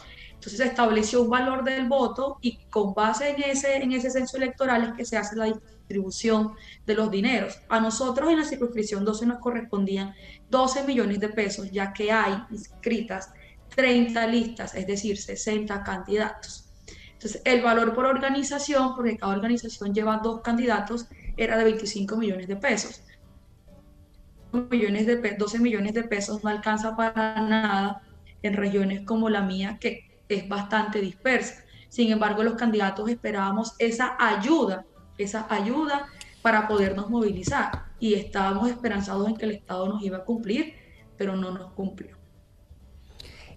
Entonces 0.44 0.60
se 0.60 0.66
estableció 0.66 1.22
un 1.22 1.30
valor 1.30 1.64
del 1.64 1.88
voto 1.88 2.38
y 2.42 2.66
con 2.66 2.94
base 2.94 3.30
en 3.30 3.44
ese, 3.44 3.78
en 3.78 3.94
ese 3.94 4.12
censo 4.12 4.36
electoral 4.36 4.84
es 4.84 4.94
que 4.94 5.06
se 5.06 5.16
hace 5.16 5.38
la 5.38 5.46
distribución 5.46 6.56
de 6.86 6.96
los 6.96 7.10
dineros. 7.10 7.62
A 7.70 7.80
nosotros 7.80 8.30
en 8.30 8.40
la 8.40 8.44
circunscripción 8.44 9.06
12 9.06 9.26
nos 9.26 9.40
correspondían 9.40 10.14
12 10.50 10.84
millones 10.84 11.22
de 11.22 11.30
pesos, 11.30 11.72
ya 11.72 11.94
que 11.94 12.12
hay 12.12 12.44
inscritas 12.52 13.32
30 13.74 14.28
listas, 14.28 14.76
es 14.76 14.86
decir, 14.86 15.18
60 15.18 15.82
candidatos. 15.82 16.70
Entonces, 17.14 17.42
el 17.46 17.62
valor 17.62 17.96
por 17.96 18.06
organización, 18.06 18.96
porque 18.96 19.18
cada 19.18 19.32
organización 19.32 19.94
lleva 19.94 20.18
dos 20.18 20.42
candidatos, 20.42 21.08
era 21.38 21.58
de 21.58 21.64
25 21.64 22.18
millones 22.18 22.50
de 22.50 22.58
pesos. 22.58 23.02
Millones 24.52 25.08
de 25.08 25.36
12 25.38 25.60
millones 25.60 25.94
de 25.94 26.04
pesos 26.04 26.44
no 26.44 26.50
alcanza 26.50 26.98
para 26.98 27.40
nada 27.40 28.02
en 28.42 28.56
regiones 28.56 29.06
como 29.06 29.30
la 29.30 29.42
mía, 29.42 29.78
que 29.80 30.12
es 30.36 30.48
bastante 30.48 31.00
dispersa. 31.00 31.64
Sin 31.90 32.12
embargo, 32.12 32.44
los 32.44 32.56
candidatos 32.56 33.10
esperábamos 33.10 33.74
esa 33.78 34.16
ayuda, 34.20 34.86
esa 35.18 35.46
ayuda 35.50 36.08
para 36.42 36.68
podernos 36.68 37.10
movilizar 37.10 37.86
y 38.00 38.16
estábamos 38.16 38.70
esperanzados 38.70 39.28
en 39.28 39.38
que 39.38 39.46
el 39.46 39.52
Estado 39.52 39.88
nos 39.88 40.04
iba 40.04 40.18
a 40.18 40.24
cumplir, 40.24 40.74
pero 41.18 41.36
no 41.36 41.52
nos 41.52 41.72
cumplió. 41.74 42.18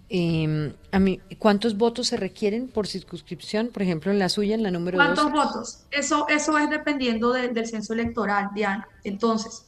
Em, 0.09 0.73
a 0.91 0.99
mí, 0.99 1.19
¿Cuántos 1.37 1.75
votos 1.75 2.07
se 2.07 2.17
requieren 2.17 2.69
por 2.69 2.87
circunscripción? 2.87 3.67
Por 3.67 3.81
ejemplo, 3.81 4.09
en 4.11 4.19
la 4.19 4.29
suya, 4.29 4.55
en 4.55 4.63
la 4.63 4.71
número 4.71 4.97
¿Cuántos 4.97 5.31
votos? 5.31 5.85
Eso, 5.91 6.27
eso 6.29 6.57
es 6.57 6.69
dependiendo 6.69 7.33
del 7.33 7.67
censo 7.67 7.93
electoral, 7.93 8.49
Diana. 8.55 8.87
Entonces, 9.03 9.67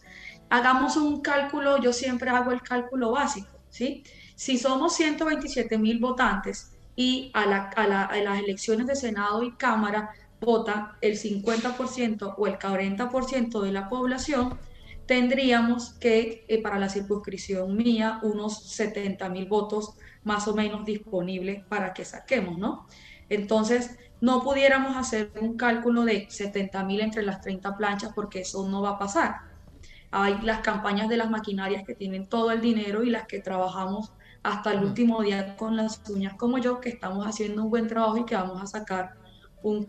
hagamos 0.50 0.96
un 0.96 1.22
cálculo, 1.22 1.82
yo 1.82 1.92
siempre 1.92 2.30
hago 2.30 2.52
el 2.52 2.62
cálculo 2.62 3.12
básico, 3.12 3.50
¿sí? 3.70 4.04
Si 4.36 4.58
somos 4.58 4.96
127 4.96 5.78
mil 5.78 6.00
votantes 6.00 6.72
y 7.00 7.32
a, 7.34 7.46
las 7.46 8.40
elecciones 8.44 8.86
de 8.86 8.94
Senado 8.94 9.42
y 9.42 9.54
Cámara 9.54 10.10
vota 10.42 10.98
el 11.00 11.18
50% 11.18 12.34
o 12.38 12.46
el 12.46 12.60
40% 12.60 13.62
de 13.62 13.72
la 13.72 13.88
población, 13.88 14.60
tendríamos 15.06 15.94
que 15.94 16.44
eh, 16.50 16.62
para 16.62 16.78
la 16.78 16.90
circunscripción 16.90 17.74
mía 17.78 18.20
unos 18.22 18.74
70 18.74 19.30
mil 19.30 19.48
votos 19.48 19.94
más 20.26 20.46
o 20.50 20.54
menos 20.54 20.84
disponibles 20.84 21.64
para 21.68 21.94
que 21.94 22.04
saquemos, 22.04 22.58
¿no? 22.58 22.86
Entonces, 23.30 23.98
no 24.20 24.44
pudiéramos 24.44 24.98
hacer 24.98 25.32
un 25.40 25.56
cálculo 25.56 26.04
de 26.04 26.28
70 26.30 26.84
mil 26.84 27.00
entre 27.00 27.24
las 27.24 27.40
30 27.40 27.78
planchas 27.78 28.12
porque 28.14 28.42
eso 28.42 28.68
no 28.68 28.82
va 28.82 28.90
a 28.90 29.00
pasar. 29.00 29.38
Hay 30.12 30.42
las 30.42 30.60
campañas 30.60 31.08
de 31.08 31.16
las 31.16 31.30
maquinarias 31.30 31.86
que 31.88 31.96
tienen 31.96 32.28
todo 32.28 32.52
el 32.52 32.60
dinero 32.60 33.04
y 33.04 33.10
las 33.10 33.26
que 33.26 33.40
trabajamos 33.40 34.12
hasta 34.44 34.74
el 34.74 34.84
último 34.84 35.22
día 35.22 35.56
con 35.56 35.76
las 35.76 36.02
uñas 36.10 36.34
como 36.36 36.58
yo, 36.58 36.80
que 36.80 36.90
estamos 36.90 37.26
haciendo 37.26 37.64
un 37.64 37.70
buen 37.70 37.88
trabajo 37.88 38.18
y 38.18 38.26
que 38.26 38.36
vamos 38.36 38.62
a 38.62 38.68
sacar 38.68 39.16
un, 39.62 39.88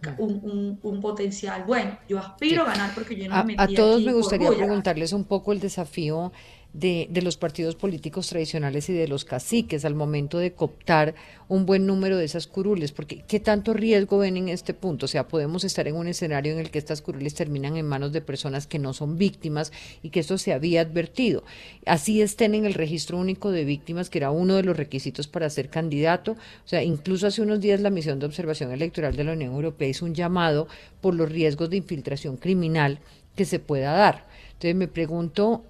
un, 0.82 1.00
potencial. 1.00 1.64
Bueno. 1.64 1.96
Yo 2.08 2.18
aspiro 2.18 2.62
a 2.62 2.66
ganar 2.66 2.92
porque 2.94 3.16
yo 3.16 3.28
no 3.28 3.36
me 3.44 3.56
metí 3.56 3.74
A 3.74 3.76
todos 3.76 4.02
me 4.02 4.12
gustaría 4.12 4.50
preguntarles 4.50 5.12
un 5.12 5.24
poco 5.24 5.52
el 5.52 5.60
desafío 5.60 6.32
de, 6.72 7.08
los 7.22 7.36
partidos 7.36 7.74
políticos 7.74 8.28
tradicionales 8.28 8.88
y 8.88 8.92
de 8.92 9.08
los 9.08 9.24
caciques 9.24 9.84
al 9.84 9.94
momento 9.94 10.38
de 10.38 10.52
cooptar 10.52 11.14
un 11.48 11.66
buen 11.66 11.86
número 11.86 12.16
de 12.16 12.24
esas 12.24 12.46
curules? 12.46 12.92
Porque 12.92 13.22
¿qué 13.26 13.40
tanto 13.40 13.74
riesgo 13.74 14.18
ven 14.18 14.36
en 14.36 14.48
este 14.48 14.74
punto? 14.74 15.06
O 15.06 15.08
sea, 15.08 15.28
podemos 15.28 15.64
estar 15.64 15.88
en 15.88 15.96
un 15.96 16.08
escenario 16.08 16.52
en 16.52 16.58
el 16.58 16.70
que 16.70 16.78
estas 16.78 17.02
curules 17.02 17.34
terminan 17.34 17.76
en 17.76 17.86
manos 17.86 18.12
de 18.12 18.20
personas 18.20 18.66
que 18.66 18.78
no 18.78 18.92
son 18.92 19.18
víctimas 19.18 19.72
y 20.02 20.10
que 20.10 20.20
esto 20.20 20.38
se 20.38 20.52
había 20.52 20.82
advertido. 20.82 21.44
Así 21.86 22.22
estén 22.22 22.54
en 22.54 22.66
el 22.66 22.74
registro 22.74 23.18
único 23.18 23.50
de 23.50 23.64
víctimas, 23.64 24.10
que 24.10 24.18
era 24.18 24.30
uno 24.30 24.54
de 24.56 24.62
los 24.62 24.76
requisitos 24.76 25.26
para 25.26 25.50
ser 25.50 25.70
candidato. 25.70 26.32
O 26.32 26.68
sea, 26.68 26.82
incluso 26.82 27.26
hace 27.26 27.42
unos 27.42 27.60
días 27.60 27.80
la 27.80 27.90
misión 27.90 28.18
de 28.18 28.26
observación 28.26 28.72
electoral 28.72 29.16
de 29.16 29.24
la 29.24 29.32
Unión 29.32 29.52
Europea 29.54 29.88
hizo 29.88 30.04
un 30.04 30.14
llamado 30.14 30.68
por 31.00 31.14
los 31.14 31.30
riesgos 31.30 31.70
de 31.70 31.76
infiltración 31.78 32.36
criminal 32.36 33.00
que 33.36 33.44
se 33.44 33.58
pueda 33.58 33.92
dar. 33.92 34.26
Entonces 34.52 34.74
me 34.74 34.88
pregunto, 34.88 35.64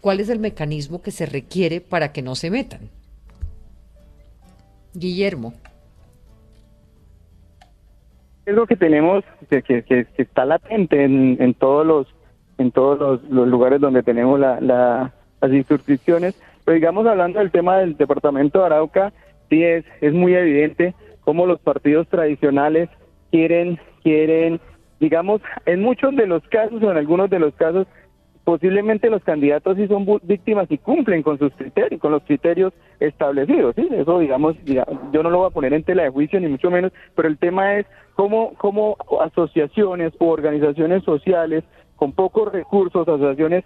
¿cuál 0.00 0.20
es 0.20 0.28
el 0.28 0.38
mecanismo 0.38 1.02
que 1.02 1.10
se 1.10 1.26
requiere 1.26 1.80
para 1.80 2.12
que 2.12 2.22
no 2.22 2.34
se 2.34 2.50
metan? 2.50 2.90
Guillermo. 4.94 5.52
Es 8.46 8.54
lo 8.54 8.66
que 8.66 8.76
tenemos, 8.76 9.24
que, 9.48 9.62
que, 9.62 10.06
está 10.16 10.44
latente 10.44 11.04
en, 11.04 11.54
todos 11.54 11.86
los 11.86 12.06
en 12.58 12.72
todos 12.72 13.22
los, 13.28 13.48
lugares 13.48 13.80
donde 13.80 14.02
tenemos 14.02 14.40
las 14.40 15.12
inscripciones. 15.50 16.40
Pero 16.64 16.74
digamos, 16.74 17.06
hablando 17.06 17.38
del 17.38 17.50
tema 17.50 17.78
del 17.78 17.96
departamento 17.96 18.58
de 18.58 18.66
Arauca, 18.66 19.12
sí 19.48 19.62
es, 19.62 19.84
es 20.00 20.12
muy 20.12 20.34
evidente 20.34 20.94
cómo 21.20 21.46
los 21.46 21.60
partidos 21.60 22.08
tradicionales 22.08 22.88
quieren, 23.30 23.78
quieren, 24.02 24.60
digamos, 24.98 25.40
en 25.66 25.80
muchos 25.80 26.14
de 26.16 26.26
los 26.26 26.42
casos 26.48 26.82
o 26.82 26.90
en 26.90 26.96
algunos 26.96 27.30
de 27.30 27.38
los 27.38 27.54
casos, 27.54 27.86
posiblemente 28.50 29.08
los 29.10 29.22
candidatos 29.22 29.76
sí 29.76 29.86
son 29.86 30.04
víctimas 30.24 30.66
y 30.70 30.78
cumplen 30.78 31.22
con 31.22 31.38
sus 31.38 31.52
criterios, 31.52 32.00
con 32.00 32.10
los 32.10 32.24
criterios 32.24 32.72
establecidos, 32.98 33.76
¿sí? 33.76 33.86
Eso, 33.92 34.18
digamos, 34.18 34.56
yo 34.64 35.22
no 35.22 35.30
lo 35.30 35.38
voy 35.38 35.46
a 35.46 35.54
poner 35.54 35.72
en 35.72 35.84
tela 35.84 36.02
de 36.02 36.10
juicio 36.10 36.40
ni 36.40 36.48
mucho 36.48 36.68
menos, 36.68 36.90
pero 37.14 37.28
el 37.28 37.38
tema 37.38 37.76
es 37.76 37.86
cómo, 38.16 38.54
cómo 38.58 38.96
asociaciones 39.20 40.12
o 40.18 40.26
organizaciones 40.26 41.04
sociales 41.04 41.62
con 41.94 42.10
pocos 42.10 42.52
recursos, 42.52 43.06
asociaciones 43.06 43.62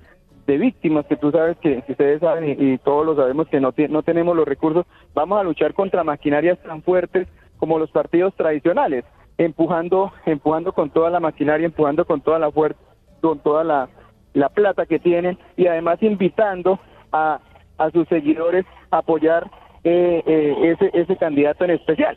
de 0.46 0.58
víctimas 0.58 1.06
que 1.06 1.16
tú 1.16 1.30
sabes 1.30 1.56
que, 1.62 1.82
ustedes 1.88 2.20
saben 2.20 2.54
y, 2.60 2.76
todos 2.76 3.06
lo 3.06 3.16
sabemos 3.16 3.48
que 3.48 3.60
no, 3.60 3.72
no 3.88 4.02
tenemos 4.02 4.36
los 4.36 4.46
recursos, 4.46 4.84
vamos 5.14 5.40
a 5.40 5.44
luchar 5.44 5.72
contra 5.72 6.04
maquinarias 6.04 6.58
tan 6.62 6.82
fuertes 6.82 7.26
como 7.56 7.78
los 7.78 7.90
partidos 7.90 8.34
tradicionales, 8.34 9.06
empujando, 9.38 10.12
empujando 10.26 10.74
con 10.74 10.90
toda 10.90 11.08
la 11.08 11.20
maquinaria, 11.20 11.64
empujando 11.64 12.04
con 12.04 12.20
toda 12.20 12.38
la 12.38 12.50
fuerza, 12.50 12.78
con 13.22 13.38
toda 13.38 13.64
la, 13.64 13.88
la 14.34 14.50
plata 14.50 14.84
que 14.84 14.98
tienen 14.98 15.38
y 15.56 15.66
además 15.66 16.02
invitando 16.02 16.78
a, 17.12 17.40
a 17.78 17.90
sus 17.90 18.06
seguidores 18.08 18.66
a 18.90 18.98
apoyar 18.98 19.50
eh, 19.84 20.22
eh, 20.26 20.72
ese, 20.72 20.90
ese 20.92 21.16
candidato 21.16 21.64
en 21.64 21.70
especial. 21.70 22.16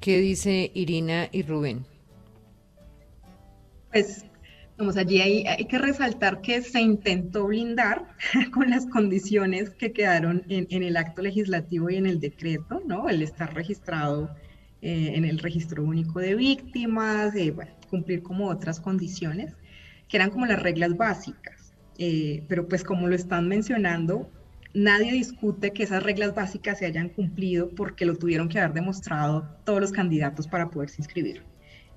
¿Qué 0.00 0.18
dice 0.18 0.70
Irina 0.74 1.28
y 1.32 1.42
Rubén? 1.42 1.84
Pues 3.90 4.26
Vamos, 4.78 4.98
allí 4.98 5.22
hay, 5.22 5.46
hay, 5.46 5.64
que 5.64 5.78
resaltar 5.78 6.42
que 6.42 6.60
se 6.60 6.82
intentó 6.82 7.46
blindar 7.46 8.04
con 8.52 8.68
las 8.68 8.84
condiciones 8.84 9.70
que 9.70 9.92
quedaron 9.92 10.44
en, 10.50 10.66
en, 10.68 10.82
el 10.82 10.98
acto 10.98 11.22
legislativo 11.22 11.88
y 11.88 11.96
en 11.96 12.04
el 12.04 12.20
decreto, 12.20 12.82
¿no? 12.84 13.08
El 13.08 13.22
estar 13.22 13.54
registrado 13.54 14.28
eh, 14.82 15.12
en 15.14 15.24
el 15.24 15.38
registro 15.38 15.82
único 15.82 16.20
de 16.20 16.34
víctimas, 16.34 17.34
eh, 17.34 17.50
bueno, 17.50 17.72
cumplir 17.96 18.22
como 18.22 18.48
otras 18.48 18.78
condiciones, 18.78 19.56
que 20.08 20.18
eran 20.18 20.30
como 20.30 20.44
las 20.44 20.62
reglas 20.62 20.96
básicas. 20.96 21.72
Eh, 21.98 22.44
pero 22.46 22.68
pues 22.68 22.84
como 22.84 23.08
lo 23.08 23.14
están 23.14 23.48
mencionando, 23.48 24.30
nadie 24.74 25.12
discute 25.12 25.72
que 25.72 25.84
esas 25.84 26.02
reglas 26.02 26.34
básicas 26.34 26.78
se 26.78 26.86
hayan 26.86 27.08
cumplido 27.08 27.70
porque 27.70 28.04
lo 28.04 28.16
tuvieron 28.16 28.48
que 28.50 28.58
haber 28.60 28.74
demostrado 28.74 29.48
todos 29.64 29.80
los 29.80 29.92
candidatos 29.92 30.46
para 30.46 30.68
poderse 30.70 30.96
inscribir. 30.98 31.42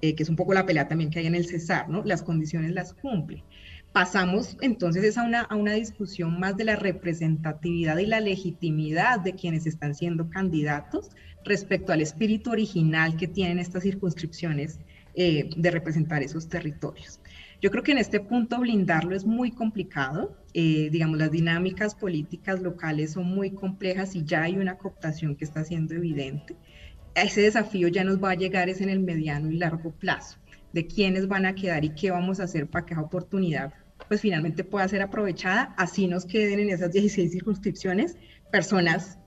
Eh, 0.02 0.16
que 0.16 0.24
es 0.24 0.30
un 0.30 0.38
poco 0.38 0.54
la 0.54 0.66
pelea 0.66 0.88
también 0.88 1.10
que 1.10 1.20
hay 1.20 1.28
en 1.28 1.36
el 1.36 1.46
Cesar, 1.46 1.90
¿no? 1.90 2.02
Las 2.06 2.24
condiciones 2.24 2.72
las 2.72 2.94
cumple. 2.94 3.44
Pasamos 3.92 4.56
entonces 4.62 5.18
a 5.18 5.24
una, 5.24 5.42
a 5.42 5.56
una 5.58 5.74
discusión 5.74 6.40
más 6.40 6.56
de 6.56 6.64
la 6.64 6.78
representatividad 6.78 7.98
y 7.98 8.06
la 8.06 8.22
legitimidad 8.22 9.20
de 9.20 9.34
quienes 9.34 9.66
están 9.66 9.96
siendo 9.96 10.30
candidatos 10.30 11.10
respecto 11.44 11.92
al 11.92 12.00
espíritu 12.00 12.52
original 12.52 13.18
que 13.18 13.28
tienen 13.28 13.60
estas 13.60 13.84
circunscripciones 13.84 14.80
eh, 15.20 15.50
de 15.56 15.72
representar 15.72 16.24
esos 16.24 16.50
territorios. 16.50 17.20
Yo 17.62 17.70
creo 17.72 17.84
que 17.84 17.92
en 17.92 17.98
este 17.98 18.20
punto 18.22 18.58
blindarlo 18.60 19.16
es 19.16 19.26
muy 19.26 19.52
complicado. 19.52 20.36
Eh, 20.54 20.90
digamos, 20.92 21.18
las 21.18 21.30
dinámicas 21.30 21.94
políticas 21.94 22.62
locales 22.62 23.12
son 23.12 23.26
muy 23.26 23.52
complejas 23.52 24.16
y 24.16 24.24
ya 24.24 24.44
hay 24.44 24.58
una 24.58 24.78
cooptación 24.78 25.36
que 25.36 25.46
está 25.46 25.64
siendo 25.64 25.94
evidente 25.94 26.56
ese 27.16 27.42
desafío 27.42 27.88
ya 27.88 28.04
nos 28.04 28.22
va 28.24 28.32
a 28.32 28.36
llegar 28.36 28.70
es 28.70 28.82
en 28.82 28.90
el 28.90 29.00
mediano 29.00 29.50
y 29.50 29.58
largo 29.58 29.92
plazo, 29.92 30.38
de 30.74 30.88
quiénes 30.88 31.28
van 31.28 31.46
a 31.46 31.56
quedar 31.56 31.84
y 31.84 31.90
qué 31.90 32.12
vamos 32.12 32.40
a 32.40 32.44
hacer 32.44 32.68
para 32.68 32.86
que 32.86 32.94
esa 32.94 33.02
oportunidad 33.02 33.74
pues 34.08 34.22
finalmente 34.22 34.64
pueda 34.64 34.88
ser 34.88 35.02
aprovechada, 35.02 35.74
así 35.78 36.08
nos 36.08 36.26
queden 36.26 36.60
en 36.60 36.70
esas 36.70 36.92
16 36.94 37.32
circunscripciones 37.32 38.18
personas 38.52 39.18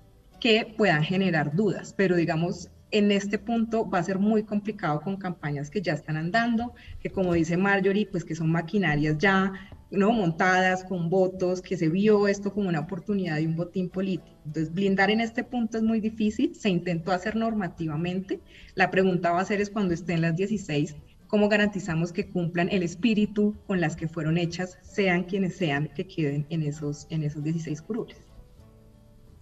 que 0.40 0.74
puedan 0.76 1.04
generar 1.04 1.54
dudas, 1.54 1.94
pero 1.96 2.16
digamos, 2.16 2.68
en 2.92 3.10
este 3.10 3.38
punto 3.38 3.88
va 3.88 3.98
a 3.98 4.02
ser 4.04 4.18
muy 4.18 4.44
complicado 4.44 5.00
con 5.00 5.16
campañas 5.16 5.70
que 5.70 5.80
ya 5.80 5.94
están 5.94 6.16
andando, 6.16 6.74
que 7.00 7.10
como 7.10 7.32
dice 7.32 7.56
Marjorie, 7.56 8.06
pues 8.06 8.24
que 8.24 8.34
son 8.34 8.50
maquinarias 8.52 9.18
ya 9.18 9.52
¿no? 9.90 10.12
montadas 10.12 10.84
con 10.84 11.10
votos, 11.10 11.62
que 11.62 11.76
se 11.76 11.88
vio 11.88 12.28
esto 12.28 12.52
como 12.52 12.68
una 12.68 12.80
oportunidad 12.80 13.36
de 13.36 13.46
un 13.46 13.56
botín 13.56 13.88
político. 13.88 14.36
Entonces, 14.44 14.72
blindar 14.72 15.10
en 15.10 15.20
este 15.20 15.42
punto 15.42 15.78
es 15.78 15.82
muy 15.82 16.00
difícil, 16.00 16.54
se 16.54 16.68
intentó 16.68 17.12
hacer 17.12 17.34
normativamente. 17.34 18.40
La 18.74 18.90
pregunta 18.90 19.32
va 19.32 19.40
a 19.40 19.44
ser 19.44 19.60
es 19.60 19.70
cuando 19.70 19.94
estén 19.94 20.20
las 20.20 20.36
16, 20.36 20.94
¿cómo 21.28 21.48
garantizamos 21.48 22.12
que 22.12 22.28
cumplan 22.28 22.68
el 22.70 22.82
espíritu 22.82 23.56
con 23.66 23.80
las 23.80 23.96
que 23.96 24.08
fueron 24.08 24.36
hechas, 24.36 24.78
sean 24.82 25.24
quienes 25.24 25.56
sean 25.56 25.88
que 25.94 26.06
queden 26.06 26.46
en 26.50 26.62
esos, 26.62 27.06
en 27.10 27.22
esos 27.22 27.42
16 27.42 27.80
curules? 27.82 28.18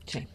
Sí. 0.06 0.26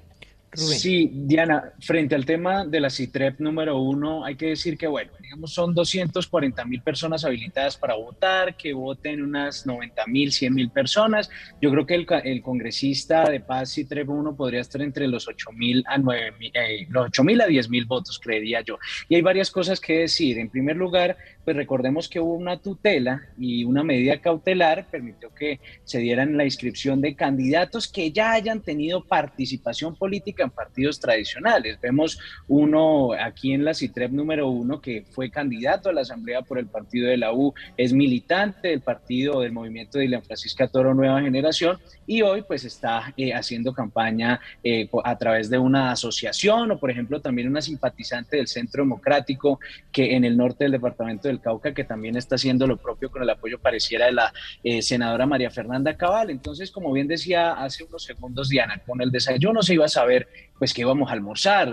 Sí, 0.55 1.09
Diana, 1.13 1.73
frente 1.79 2.15
al 2.15 2.25
tema 2.25 2.65
de 2.65 2.79
la 2.79 2.89
CITREP 2.89 3.39
número 3.39 3.77
uno, 3.79 4.23
hay 4.23 4.35
que 4.35 4.47
decir 4.47 4.77
que, 4.77 4.87
bueno, 4.87 5.11
digamos, 5.21 5.53
son 5.53 5.73
240 5.73 6.65
mil 6.65 6.81
personas 6.81 7.25
habilitadas 7.25 7.77
para 7.77 7.95
votar, 7.95 8.55
que 8.55 8.73
voten 8.73 9.21
unas 9.21 9.65
90 9.65 10.05
mil, 10.07 10.31
100 10.31 10.53
mil 10.53 10.69
personas. 10.69 11.29
Yo 11.61 11.71
creo 11.71 11.85
que 11.85 11.95
el, 11.95 12.41
congresista 12.41 13.29
de 13.29 13.39
Paz 13.39 13.73
CITREP 13.73 14.09
1 14.09 14.35
podría 14.35 14.61
estar 14.61 14.81
entre 14.81 15.07
los 15.07 15.27
8 15.27 15.51
mil 15.53 15.83
a 15.87 15.97
9 15.97 16.33
mil, 16.39 16.51
eh, 16.53 16.87
los 16.89 17.07
8 17.07 17.23
mil 17.23 17.41
a 17.41 17.47
10 17.47 17.69
mil 17.69 17.85
votos, 17.85 18.19
creería 18.19 18.61
yo. 18.61 18.77
Y 19.09 19.15
hay 19.15 19.21
varias 19.21 19.51
cosas 19.51 19.79
que 19.79 19.99
decir. 19.99 20.37
En 20.39 20.49
primer 20.49 20.75
lugar, 20.75 21.17
pues 21.43 21.55
recordemos 21.55 22.07
que 22.07 22.19
hubo 22.19 22.33
una 22.33 22.57
tutela 22.57 23.21
y 23.37 23.63
una 23.63 23.83
medida 23.83 24.19
cautelar 24.19 24.87
permitió 24.89 25.33
que 25.33 25.59
se 25.83 25.99
dieran 25.99 26.37
la 26.37 26.45
inscripción 26.45 27.01
de 27.01 27.15
candidatos 27.15 27.87
que 27.87 28.11
ya 28.11 28.31
hayan 28.31 28.61
tenido 28.61 29.03
participación 29.03 29.95
política 29.95 30.44
partidos 30.51 30.99
tradicionales. 30.99 31.79
Vemos 31.81 32.19
uno 32.47 33.13
aquí 33.13 33.53
en 33.53 33.65
la 33.65 33.73
CITREP 33.73 34.11
número 34.11 34.49
uno 34.49 34.81
que 34.81 35.05
fue 35.09 35.29
candidato 35.29 35.89
a 35.89 35.93
la 35.93 36.01
Asamblea 36.01 36.41
por 36.41 36.59
el 36.59 36.67
partido 36.67 37.07
de 37.09 37.17
la 37.17 37.33
U, 37.33 37.53
es 37.77 37.93
militante 37.93 38.69
del 38.69 38.81
partido 38.81 39.41
del 39.41 39.51
movimiento 39.51 39.97
de 39.97 40.05
Ilan 40.05 40.23
Francisca 40.23 40.67
Toro 40.67 40.93
Nueva 40.93 41.21
Generación 41.21 41.79
y 42.07 42.21
hoy 42.21 42.43
pues 42.43 42.63
está 42.65 43.13
eh, 43.17 43.33
haciendo 43.33 43.73
campaña 43.73 44.39
eh, 44.63 44.89
a 45.03 45.17
través 45.17 45.49
de 45.49 45.57
una 45.57 45.91
asociación 45.91 46.71
o 46.71 46.79
por 46.79 46.91
ejemplo 46.91 47.21
también 47.21 47.47
una 47.47 47.61
simpatizante 47.61 48.37
del 48.37 48.47
Centro 48.47 48.83
Democrático 48.83 49.59
que 49.91 50.15
en 50.15 50.23
el 50.23 50.37
norte 50.37 50.65
del 50.65 50.73
departamento 50.73 51.27
del 51.27 51.41
Cauca 51.41 51.73
que 51.73 51.83
también 51.83 52.15
está 52.15 52.35
haciendo 52.35 52.67
lo 52.67 52.77
propio 52.77 53.09
con 53.09 53.23
el 53.23 53.29
apoyo 53.29 53.59
pareciera 53.59 54.05
de 54.05 54.13
la 54.13 54.33
eh, 54.63 54.81
senadora 54.81 55.25
María 55.25 55.49
Fernanda 55.49 55.95
Cabal. 55.95 56.29
Entonces, 56.29 56.71
como 56.71 56.91
bien 56.91 57.07
decía 57.07 57.53
hace 57.53 57.83
unos 57.83 58.03
segundos 58.03 58.49
Diana, 58.49 58.81
con 58.85 59.01
el 59.01 59.11
desayuno 59.11 59.61
se 59.61 59.73
iba 59.73 59.85
a 59.85 59.89
saber 59.89 60.27
pues 60.57 60.73
que 60.73 60.81
íbamos 60.81 61.09
a 61.09 61.13
almorzar. 61.13 61.71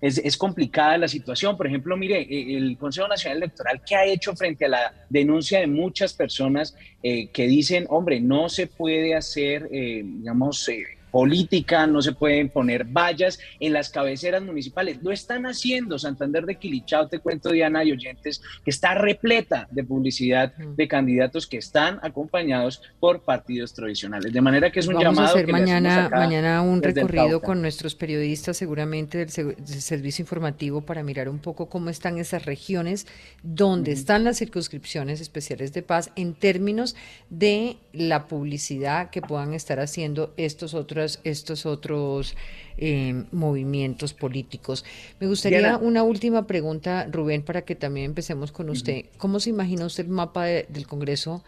Es, 0.00 0.18
es, 0.18 0.36
complicada 0.36 0.98
la 0.98 1.08
situación. 1.08 1.56
Por 1.56 1.66
ejemplo, 1.66 1.96
mire, 1.96 2.20
eh, 2.22 2.56
el 2.56 2.76
Consejo 2.78 3.08
Nacional 3.08 3.38
Electoral, 3.38 3.82
¿qué 3.86 3.96
ha 3.96 4.04
hecho 4.04 4.34
frente 4.36 4.66
a 4.66 4.68
la 4.68 4.94
denuncia 5.08 5.60
de 5.60 5.66
muchas 5.66 6.12
personas 6.12 6.76
eh, 7.02 7.28
que 7.28 7.46
dicen, 7.46 7.86
hombre, 7.88 8.20
no 8.20 8.48
se 8.48 8.66
puede 8.66 9.14
hacer, 9.14 9.68
eh, 9.72 10.02
digamos, 10.04 10.68
política, 11.10 11.86
no 11.86 12.02
se 12.02 12.12
pueden 12.12 12.48
poner 12.48 12.84
vallas 12.84 13.38
en 13.58 13.72
las 13.72 13.90
cabeceras 13.90 14.42
municipales. 14.42 14.98
Lo 15.02 15.12
están 15.12 15.46
haciendo. 15.46 15.98
Santander 15.98 16.46
de 16.46 16.56
Quilichao, 16.56 17.08
te 17.08 17.18
cuento, 17.18 17.50
Diana 17.50 17.84
y 17.84 17.92
oyentes, 17.92 18.40
que 18.64 18.70
está 18.70 18.94
repleta 18.94 19.68
de 19.70 19.84
publicidad 19.84 20.52
mm. 20.56 20.74
de 20.74 20.88
candidatos 20.88 21.46
que 21.46 21.58
están 21.58 21.98
acompañados 22.02 22.82
por 22.98 23.22
partidos 23.22 23.74
tradicionales. 23.74 24.32
De 24.32 24.40
manera 24.40 24.70
que 24.70 24.80
es 24.80 24.86
un 24.86 24.94
Vamos 24.94 25.16
llamado. 25.16 25.28
a 25.28 25.38
hacer 25.38 25.48
mañana, 25.48 26.08
mañana 26.10 26.62
un 26.62 26.82
recorrido 26.82 27.40
con 27.40 27.60
nuestros 27.60 27.94
periodistas, 27.94 28.56
seguramente 28.56 29.18
del, 29.18 29.30
servicio 29.30 30.22
informativo, 30.22 30.82
para 30.82 31.02
mirar 31.02 31.28
un 31.28 31.38
poco 31.38 31.68
cómo 31.68 31.90
están 31.90 32.18
esas 32.18 32.44
regiones 32.44 33.06
donde 33.42 33.92
están 33.92 34.24
las 34.24 34.38
circunscripciones 34.38 35.20
especiales 35.20 35.72
de 35.72 35.82
paz 35.82 36.10
en 36.16 36.34
términos 36.34 36.96
de 37.28 37.76
la 37.92 38.28
publicidad 38.28 39.10
que 39.10 39.22
puedan 39.22 39.54
estar 39.54 39.80
haciendo 39.80 40.32
estos 40.36 40.74
otros, 40.74 40.99
estos 41.02 41.66
otros 41.66 42.36
eh, 42.76 43.24
movimientos 43.32 44.14
políticos. 44.14 44.84
Me 45.18 45.26
gustaría 45.26 45.76
una 45.76 46.02
última 46.02 46.46
pregunta, 46.46 47.06
Rubén, 47.10 47.42
para 47.42 47.62
que 47.62 47.74
también 47.74 48.06
empecemos 48.06 48.52
con 48.52 48.70
usted. 48.70 49.06
¿Cómo 49.18 49.40
se 49.40 49.50
imagina 49.50 49.84
usted 49.84 50.04
el 50.04 50.10
mapa 50.10 50.44
del 50.44 50.86
Congreso 50.86 51.44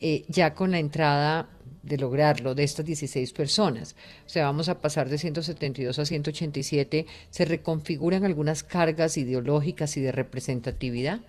eh, 0.00 0.24
ya 0.28 0.54
con 0.54 0.72
la 0.72 0.78
entrada 0.78 1.48
de 1.82 1.96
lograrlo 1.96 2.54
de 2.54 2.64
estas 2.64 2.84
16 2.84 3.32
personas? 3.32 3.96
O 4.26 4.28
sea, 4.28 4.44
vamos 4.44 4.68
a 4.68 4.80
pasar 4.80 5.08
de 5.08 5.18
172 5.18 5.98
a 5.98 6.04
187. 6.04 7.06
¿Se 7.30 7.44
reconfiguran 7.44 8.24
algunas 8.24 8.62
cargas 8.62 9.16
ideológicas 9.16 9.96
y 9.96 10.00
de 10.00 10.12
representatividad? 10.12 11.20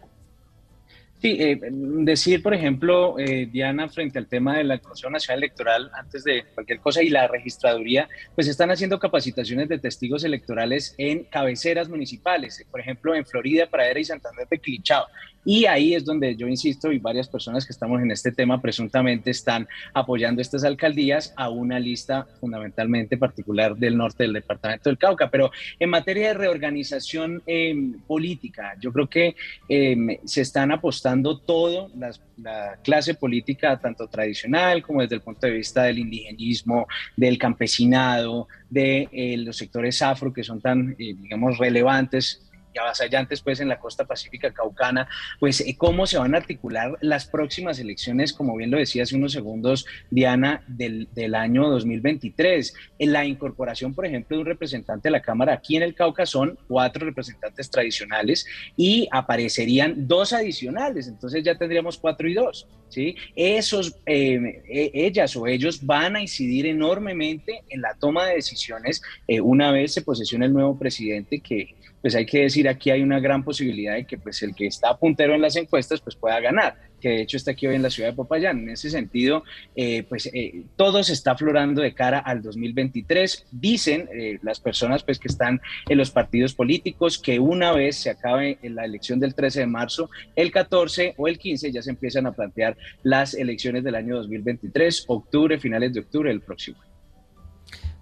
Sí, 1.19 1.35
eh, 1.39 1.59
decir, 1.71 2.43
por 2.43 2.53
ejemplo, 2.53 3.17
eh, 3.17 3.47
Diana, 3.51 3.89
frente 3.89 4.19
al 4.19 4.27
tema 4.27 4.55
de 4.55 4.63
la 4.63 4.77
Consejo 4.77 5.09
Nacional 5.09 5.39
Electoral, 5.39 5.89
antes 5.93 6.23
de 6.23 6.45
cualquier 6.53 6.79
cosa, 6.79 7.01
y 7.01 7.09
la 7.09 7.27
registraduría, 7.27 8.07
pues 8.35 8.47
están 8.47 8.69
haciendo 8.69 8.99
capacitaciones 8.99 9.67
de 9.67 9.79
testigos 9.79 10.23
electorales 10.23 10.93
en 10.99 11.23
cabeceras 11.23 11.89
municipales, 11.89 12.63
por 12.69 12.81
ejemplo, 12.81 13.15
en 13.15 13.25
Florida, 13.25 13.65
Pradera 13.65 13.99
y 13.99 14.05
Santander 14.05 14.47
de 14.47 14.59
Clichao. 14.59 15.07
Y 15.49 15.65
ahí 15.65 15.95
es 15.95 16.03
donde 16.03 16.35
yo 16.35 16.45
insisto 16.45 16.91
y 16.91 16.99
varias 16.99 17.29
personas 17.29 17.65
que 17.65 17.71
estamos 17.71 18.01
en 18.01 18.11
este 18.11 18.33
tema 18.33 18.61
presuntamente 18.61 19.31
están 19.31 19.65
apoyando 19.93 20.41
estas 20.41 20.65
alcaldías 20.65 21.33
a 21.37 21.47
una 21.47 21.79
lista 21.79 22.27
fundamentalmente 22.41 23.17
particular 23.17 23.77
del 23.77 23.95
norte 23.95 24.23
del 24.23 24.33
departamento 24.33 24.89
del 24.89 24.97
Cauca. 24.97 25.31
Pero 25.31 25.49
en 25.79 25.89
materia 25.89 26.27
de 26.27 26.33
reorganización 26.33 27.41
em, 27.45 27.93
política, 28.01 28.75
yo 28.81 28.91
creo 28.91 29.07
que 29.07 29.37
em, 29.69 30.17
se 30.25 30.41
están 30.41 30.73
apostando 30.73 31.37
todo, 31.37 31.89
la 31.95 32.77
clase 32.83 33.13
política, 33.13 33.79
tanto 33.79 34.09
tradicional 34.09 34.83
como 34.83 35.01
desde 35.01 35.15
el 35.15 35.21
punto 35.21 35.47
de 35.47 35.53
vista 35.53 35.83
del 35.83 35.99
indigenismo, 35.99 36.87
del 37.15 37.37
campesinado, 37.37 38.49
de 38.69 39.07
eh, 39.13 39.37
los 39.37 39.55
sectores 39.55 40.01
afro 40.01 40.33
que 40.33 40.43
son 40.43 40.59
tan, 40.59 40.91
eh, 40.99 41.15
digamos, 41.17 41.57
relevantes 41.57 42.46
avasallantes 42.77 43.41
pues 43.41 43.59
en 43.59 43.67
la 43.67 43.79
costa 43.79 44.05
pacífica 44.05 44.53
caucana, 44.53 45.07
pues 45.39 45.61
eh, 45.61 45.75
cómo 45.77 46.07
se 46.07 46.17
van 46.17 46.33
a 46.33 46.37
articular 46.37 46.97
las 47.01 47.25
próximas 47.25 47.79
elecciones, 47.79 48.33
como 48.33 48.55
bien 48.55 48.71
lo 48.71 48.77
decía 48.77 49.03
hace 49.03 49.15
unos 49.15 49.33
segundos 49.33 49.85
Diana, 50.09 50.63
del, 50.67 51.07
del 51.13 51.35
año 51.35 51.69
2023. 51.69 52.73
En 52.99 53.13
la 53.13 53.25
incorporación, 53.25 53.93
por 53.93 54.05
ejemplo, 54.05 54.37
de 54.37 54.41
un 54.41 54.47
representante 54.47 55.07
de 55.07 55.11
la 55.11 55.21
Cámara 55.21 55.53
aquí 55.53 55.75
en 55.75 55.83
el 55.83 55.95
Cauca 55.95 56.25
son 56.25 56.57
cuatro 56.67 57.05
representantes 57.05 57.69
tradicionales 57.69 58.45
y 58.75 59.07
aparecerían 59.11 60.07
dos 60.07 60.33
adicionales, 60.33 61.07
entonces 61.07 61.43
ya 61.43 61.57
tendríamos 61.57 61.97
cuatro 61.97 62.27
y 62.27 62.33
dos. 62.33 62.67
¿sí? 62.89 63.15
Esos, 63.35 63.95
eh, 64.05 64.63
e, 64.67 64.91
ellas 64.93 65.35
o 65.35 65.47
ellos 65.47 65.85
van 65.85 66.15
a 66.15 66.21
incidir 66.21 66.65
enormemente 66.65 67.61
en 67.69 67.81
la 67.81 67.93
toma 67.95 68.25
de 68.25 68.35
decisiones 68.35 69.01
eh, 69.27 69.41
una 69.41 69.71
vez 69.71 69.93
se 69.93 70.01
posesione 70.01 70.45
el 70.45 70.53
nuevo 70.53 70.77
presidente 70.77 71.39
que 71.39 71.75
pues 72.01 72.15
hay 72.15 72.25
que 72.25 72.41
decir 72.41 72.67
aquí 72.67 72.89
hay 72.91 73.01
una 73.01 73.19
gran 73.19 73.43
posibilidad 73.43 73.95
de 73.95 74.05
que 74.05 74.17
pues 74.17 74.41
el 74.43 74.55
que 74.55 74.67
está 74.67 74.95
puntero 74.97 75.33
en 75.33 75.41
las 75.41 75.55
encuestas 75.55 76.01
pues 76.01 76.15
pueda 76.15 76.39
ganar, 76.39 76.75
que 77.01 77.09
de 77.09 77.21
hecho 77.21 77.37
está 77.37 77.51
aquí 77.51 77.67
hoy 77.67 77.75
en 77.75 77.81
la 77.81 77.89
ciudad 77.89 78.09
de 78.09 78.15
Popayán. 78.15 78.59
En 78.59 78.69
ese 78.69 78.89
sentido, 78.89 79.43
eh, 79.75 80.03
pues 80.03 80.29
eh, 80.33 80.63
todo 80.75 81.03
se 81.03 81.13
está 81.13 81.31
aflorando 81.31 81.81
de 81.81 81.93
cara 81.93 82.19
al 82.19 82.41
2023. 82.41 83.47
Dicen 83.51 84.09
eh, 84.13 84.39
las 84.41 84.59
personas 84.59 85.03
pues 85.03 85.19
que 85.19 85.27
están 85.27 85.61
en 85.87 85.97
los 85.97 86.11
partidos 86.11 86.53
políticos 86.53 87.17
que 87.17 87.39
una 87.39 87.71
vez 87.71 87.97
se 87.97 88.09
acabe 88.09 88.59
la 88.63 88.85
elección 88.85 89.19
del 89.19 89.35
13 89.35 89.61
de 89.61 89.67
marzo, 89.67 90.09
el 90.35 90.51
14 90.51 91.15
o 91.17 91.27
el 91.27 91.37
15 91.37 91.71
ya 91.71 91.81
se 91.81 91.89
empiezan 91.89 92.25
a 92.25 92.31
plantear 92.31 92.77
las 93.03 93.33
elecciones 93.33 93.83
del 93.83 93.95
año 93.95 94.15
2023, 94.17 95.05
octubre, 95.07 95.59
finales 95.59 95.93
de 95.93 96.01
octubre 96.01 96.29
del 96.29 96.41
próximo. 96.41 96.77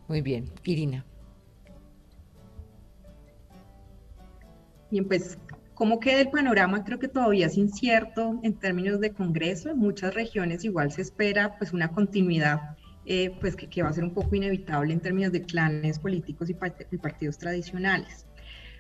Muy 0.08 0.22
bien, 0.22 0.50
Irina. 0.64 1.06
Bien, 4.96 5.10
pues, 5.10 5.38
¿cómo 5.74 6.00
queda 6.00 6.22
el 6.22 6.30
panorama? 6.30 6.86
Creo 6.86 7.00
que 7.00 7.10
todavía 7.10 7.48
es 7.48 7.58
incierto 7.58 8.39
en 8.43 8.54
términos 8.54 9.02
de 9.02 9.12
Congreso. 9.12 9.70
En 9.70 9.78
muchas 9.78 10.14
regiones 10.14 10.64
igual 10.64 10.89
se 10.89 11.02
espera 11.02 11.58
pues 11.58 11.74
una 11.74 11.89
continuidad 11.89 12.78
eh, 13.06 13.36
pues 13.41 13.58
que, 13.58 13.84
va 13.84 13.89
a 13.89 13.91
ser 13.91 14.06
un 14.06 14.14
poco 14.14 14.34
inevitable 14.38 14.93
en 14.93 15.02
términos 15.02 15.34
de 15.34 15.41
clanes 15.41 16.00
políticos 16.00 16.50
y, 16.50 16.54
partidos 16.54 17.38
tradicionales. 17.38 18.26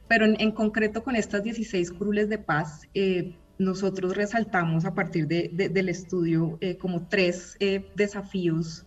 Pero 0.07 0.25
en, 0.25 0.51
concreto 0.53 1.03
con 1.03 1.17
estas 1.17 1.43
16 1.43 1.91
curules 1.91 2.29
de 2.29 2.37
paz, 2.37 2.87
eh, 2.93 3.35
nosotros 3.57 4.15
resaltamos 4.15 4.85
a 4.85 4.93
partir 4.93 5.27
del 5.27 5.89
estudio 5.89 6.57
eh, 6.61 6.77
como 6.77 7.09
tres 7.09 7.57
desafíos 7.97 8.85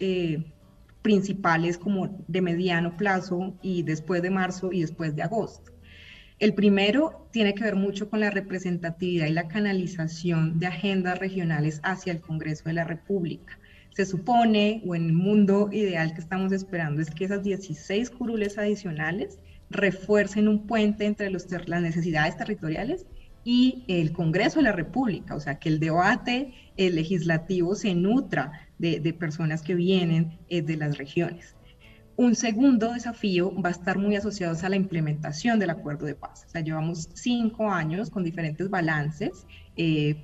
principales 1.03 1.77
como 1.77 2.25
de 2.27 2.41
mediano 2.41 2.97
plazo 2.97 3.55
y 3.61 3.83
después 3.83 4.23
de 4.23 4.31
marzo 4.31 4.73
y 4.73 4.81
después 4.81 5.15
de 5.15 5.25
agosto. 5.25 5.78
El 6.39 6.55
primero 6.55 7.29
tiene 7.33 7.53
que 7.53 7.65
ver 7.65 7.75
mucho 7.75 8.09
con 8.09 8.21
la 8.21 8.31
representatividad 8.31 9.27
y 9.27 9.33
la 9.33 9.49
canalización 9.49 10.61
de 10.61 10.69
agendas 10.69 11.19
regionales 11.19 11.81
hacia 11.83 12.13
el 12.13 12.21
Congreso 12.21 12.65
de 12.67 12.75
la 12.75 12.85
República. 12.85 13.59
Se 13.91 14.07
supone, 14.07 14.81
o 14.87 14.95
en 14.95 15.07
el 15.07 15.13
mundo 15.15 15.69
ideal 15.73 16.15
que 16.15 16.21
estamos 16.21 16.53
esperando, 16.53 17.03
es 17.03 17.11
que 17.11 17.25
esas 17.25 17.43
16 17.43 18.11
curules 18.11 18.57
adicionales 18.57 19.41
refuercen 19.69 20.47
un 20.47 20.69
puente 20.69 21.07
entre 21.07 21.29
las 21.31 21.83
necesidades 21.83 22.37
territoriales 22.37 23.05
y 23.43 23.83
el 23.89 24.13
Congreso 24.13 24.61
de 24.61 24.65
la 24.65 24.73
República, 24.73 25.35
o 25.35 25.41
sea, 25.41 25.59
que 25.59 25.69
el 25.69 25.81
debate 25.81 26.55
legislativo 26.77 27.75
se 27.75 27.97
nutra 27.97 28.69
de, 28.79 29.13
personas 29.19 29.63
que 29.63 29.75
vienen 29.75 30.39
eh, 30.49 30.63
de 30.63 30.77
las 30.77 30.99
regiones. 30.99 31.57
Un 32.19 32.35
segundo 32.35 32.95
desafío 32.95 33.55
va 33.63 33.69
a 33.69 33.71
estar 33.71 33.97
muy 33.97 34.17
asociado 34.17 34.57
a 34.61 34.69
la 34.69 34.75
implementación 34.75 35.61
del 35.61 35.71
acuerdo 35.71 36.05
de 36.05 36.17
paz. 36.17 36.47
O 36.49 36.51
sea, 36.51 36.63
llevamos 36.63 37.09
cinco 37.15 37.71
años 37.71 38.11
con 38.11 38.25
diferentes 38.25 38.69
balances, 38.69 39.47
eh, 39.77 40.21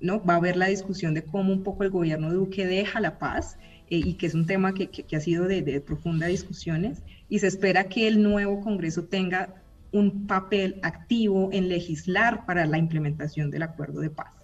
¿no? 0.00 0.24
va 0.24 0.34
a 0.34 0.36
haber 0.38 0.56
la 0.56 0.66
discusión 0.66 1.14
de 1.14 1.22
cómo 1.22 1.52
un 1.52 1.62
poco 1.62 1.84
el 1.84 1.90
gobierno 1.90 2.28
de 2.30 2.34
Duque 2.34 2.66
deja 2.66 2.98
la 2.98 3.20
paz 3.20 3.56
eh, 3.88 3.98
y 3.98 4.14
que 4.14 4.26
es 4.26 4.34
un 4.34 4.46
tema 4.46 4.74
que, 4.74 5.16
ha 5.16 5.20
sido 5.20 5.46
de 5.46 5.80
profundas 5.80 6.28
discusiones 6.28 7.04
y 7.28 7.38
se 7.38 7.46
espera 7.46 7.84
que 7.84 8.08
el 8.08 8.20
nuevo 8.20 8.60
Congreso 8.60 9.04
tenga 9.04 9.62
un 9.92 10.26
papel 10.26 10.80
activo 10.82 11.50
en 11.52 11.68
legislar 11.68 12.46
para 12.46 12.66
la 12.66 12.78
implementación 12.78 13.52
del 13.52 13.62
acuerdo 13.62 14.00
de 14.00 14.10
paz. 14.10 14.37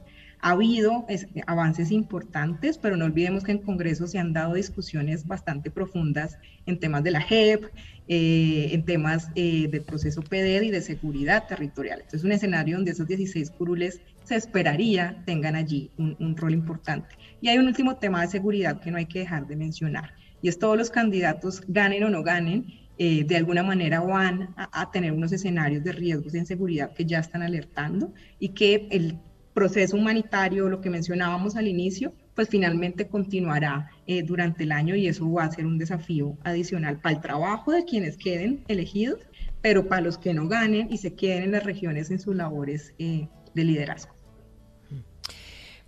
Ha 0.45 0.51
habido 0.51 1.07
avances 1.47 1.91
importantes, 1.91 2.77
pero 2.77 2.99
no 2.99 3.07
olvidemos 3.07 3.45
que 3.45 3.53
en 3.53 3.61
Congreso 3.61 4.07
se 4.07 4.19
han 4.19 4.35
dado 4.35 4.53
discusiones 4.53 5.27
bastante 5.27 5.71
profundas 5.71 6.37
en 6.67 6.79
temas 6.79 7.03
de 7.03 7.13
la 7.13 7.23
JEP, 7.23 7.65
eh, 8.09 8.69
en 8.73 8.85
temas 8.85 9.31
eh, 9.37 9.69
del 9.69 9.81
proceso 9.81 10.21
PDED 10.21 10.65
y 10.65 10.71
de 10.71 10.83
seguridad 10.83 11.47
territorial. 11.47 12.01
Entonces, 12.01 12.21
es 12.21 12.25
un 12.25 12.33
escenario 12.33 12.77
donde 12.77 12.91
esos 12.91 13.09
16 13.09 13.53
curules 13.53 14.03
se 14.25 14.35
esperaría 14.35 15.23
tengan 15.25 15.57
allí 15.57 15.91
un, 15.97 16.37
rol 16.37 16.53
importante. 16.53 17.17
Y 17.41 17.49
hay 17.49 17.57
un 17.57 17.67
último 17.67 17.97
tema 17.97 18.21
de 18.21 18.29
seguridad 18.29 18.83
que 18.83 18.91
no 18.91 18.99
hay 18.99 19.07
que 19.07 19.21
dejar 19.21 19.47
de 19.47 19.57
mencionar, 19.57 20.13
y 20.43 20.49
es 20.49 20.59
todos 20.59 20.77
los 20.77 20.91
candidatos, 20.91 21.63
ganen 21.69 22.05
o 22.05 22.11
no 22.11 22.23
ganen, 22.23 22.67
eh, 22.99 23.25
de 23.25 23.37
alguna 23.39 23.63
manera 23.63 24.01
van 24.01 24.51
a, 24.59 24.83
a, 24.83 24.91
tener 24.91 25.13
unos 25.13 25.33
escenarios 25.33 25.83
de 25.83 25.93
riesgos 25.93 26.35
en 26.35 26.45
seguridad 26.45 26.93
que 26.93 27.07
ya 27.07 27.21
están 27.21 27.41
alertando 27.41 28.13
y 28.39 28.51
que 28.51 28.89
el 28.91 29.19
proceso 29.55 29.97
humanitario, 29.97 30.69
lo 30.69 30.81
que 30.81 30.91
mencionábamos 30.91 31.57
al 31.57 31.69
inicio, 31.69 32.13
pues 32.35 32.49
finalmente 32.49 33.07
continuará 33.09 33.89
eh, 34.07 34.23
durante 34.23 34.65
el 34.65 34.73
año 34.73 34.97
y 34.97 35.07
eso 35.07 35.31
va 35.31 35.45
a 35.45 35.51
ser 35.51 35.65
un 35.65 35.79
desafío 35.79 36.37
adicional 36.43 37.01
para 37.01 37.15
el 37.15 37.23
trabajo 37.23 37.73
de 37.73 37.85
quienes 37.85 38.17
queden 38.17 38.65
elegidos, 38.69 39.21
pero 39.63 39.89
para 39.89 40.03
los 40.03 40.19
que 40.19 40.35
no 40.35 40.49
ganen 40.49 40.93
y 40.93 40.99
se 40.99 41.15
queden 41.15 41.45
en 41.45 41.53
las 41.53 41.65
regiones 41.65 42.11
en 42.11 42.19
sus 42.19 42.35
labores 42.35 42.95
eh, 42.99 43.29
de 43.55 43.65
liderazgo. 43.65 44.14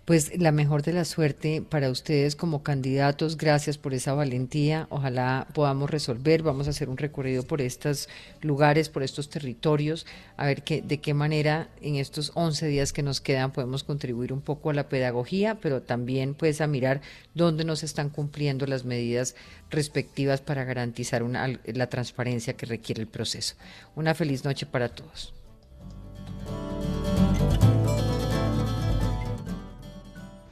Pues 0.07 0.39
la 0.39 0.53
mejor 0.53 0.83
de 0.83 0.93
la 0.93 1.03
suerte 1.03 1.61
para 1.61 1.89
ustedes 1.89 2.37
como 2.37 2.63
candidatos. 2.63 3.35
Gracias 3.35 3.77
por 3.77 3.93
esa 3.93 4.13
valentía. 4.13 4.87
Ojalá 4.89 5.47
podamos 5.53 5.89
resolver. 5.89 6.43
Vamos 6.43 6.67
a 6.67 6.69
hacer 6.69 6.87
un 6.87 6.95
recorrido 6.95 7.43
por 7.43 7.59
estos 7.59 8.07
lugares, 8.41 8.87
por 8.87 9.03
estos 9.03 9.29
territorios, 9.29 10.05
a 10.37 10.45
ver 10.45 10.63
qué, 10.63 10.81
de 10.81 10.99
qué 10.99 11.13
manera 11.13 11.67
en 11.81 11.97
estos 11.97 12.31
11 12.35 12.67
días 12.67 12.93
que 12.93 13.03
nos 13.03 13.19
quedan 13.19 13.51
podemos 13.51 13.83
contribuir 13.83 14.31
un 14.31 14.39
poco 14.39 14.69
a 14.69 14.73
la 14.73 14.87
pedagogía, 14.87 15.55
pero 15.55 15.81
también 15.81 16.35
pues 16.35 16.61
a 16.61 16.67
mirar 16.67 17.01
dónde 17.33 17.65
nos 17.65 17.83
están 17.83 18.09
cumpliendo 18.09 18.65
las 18.65 18.85
medidas 18.85 19.35
respectivas 19.69 20.39
para 20.39 20.63
garantizar 20.63 21.21
la 21.21 21.89
transparencia 21.89 22.55
que 22.55 22.65
requiere 22.65 23.01
el 23.01 23.09
proceso. 23.09 23.55
Una 23.93 24.15
feliz 24.15 24.45
noche 24.45 24.65
para 24.65 24.87
todos. 24.87 25.33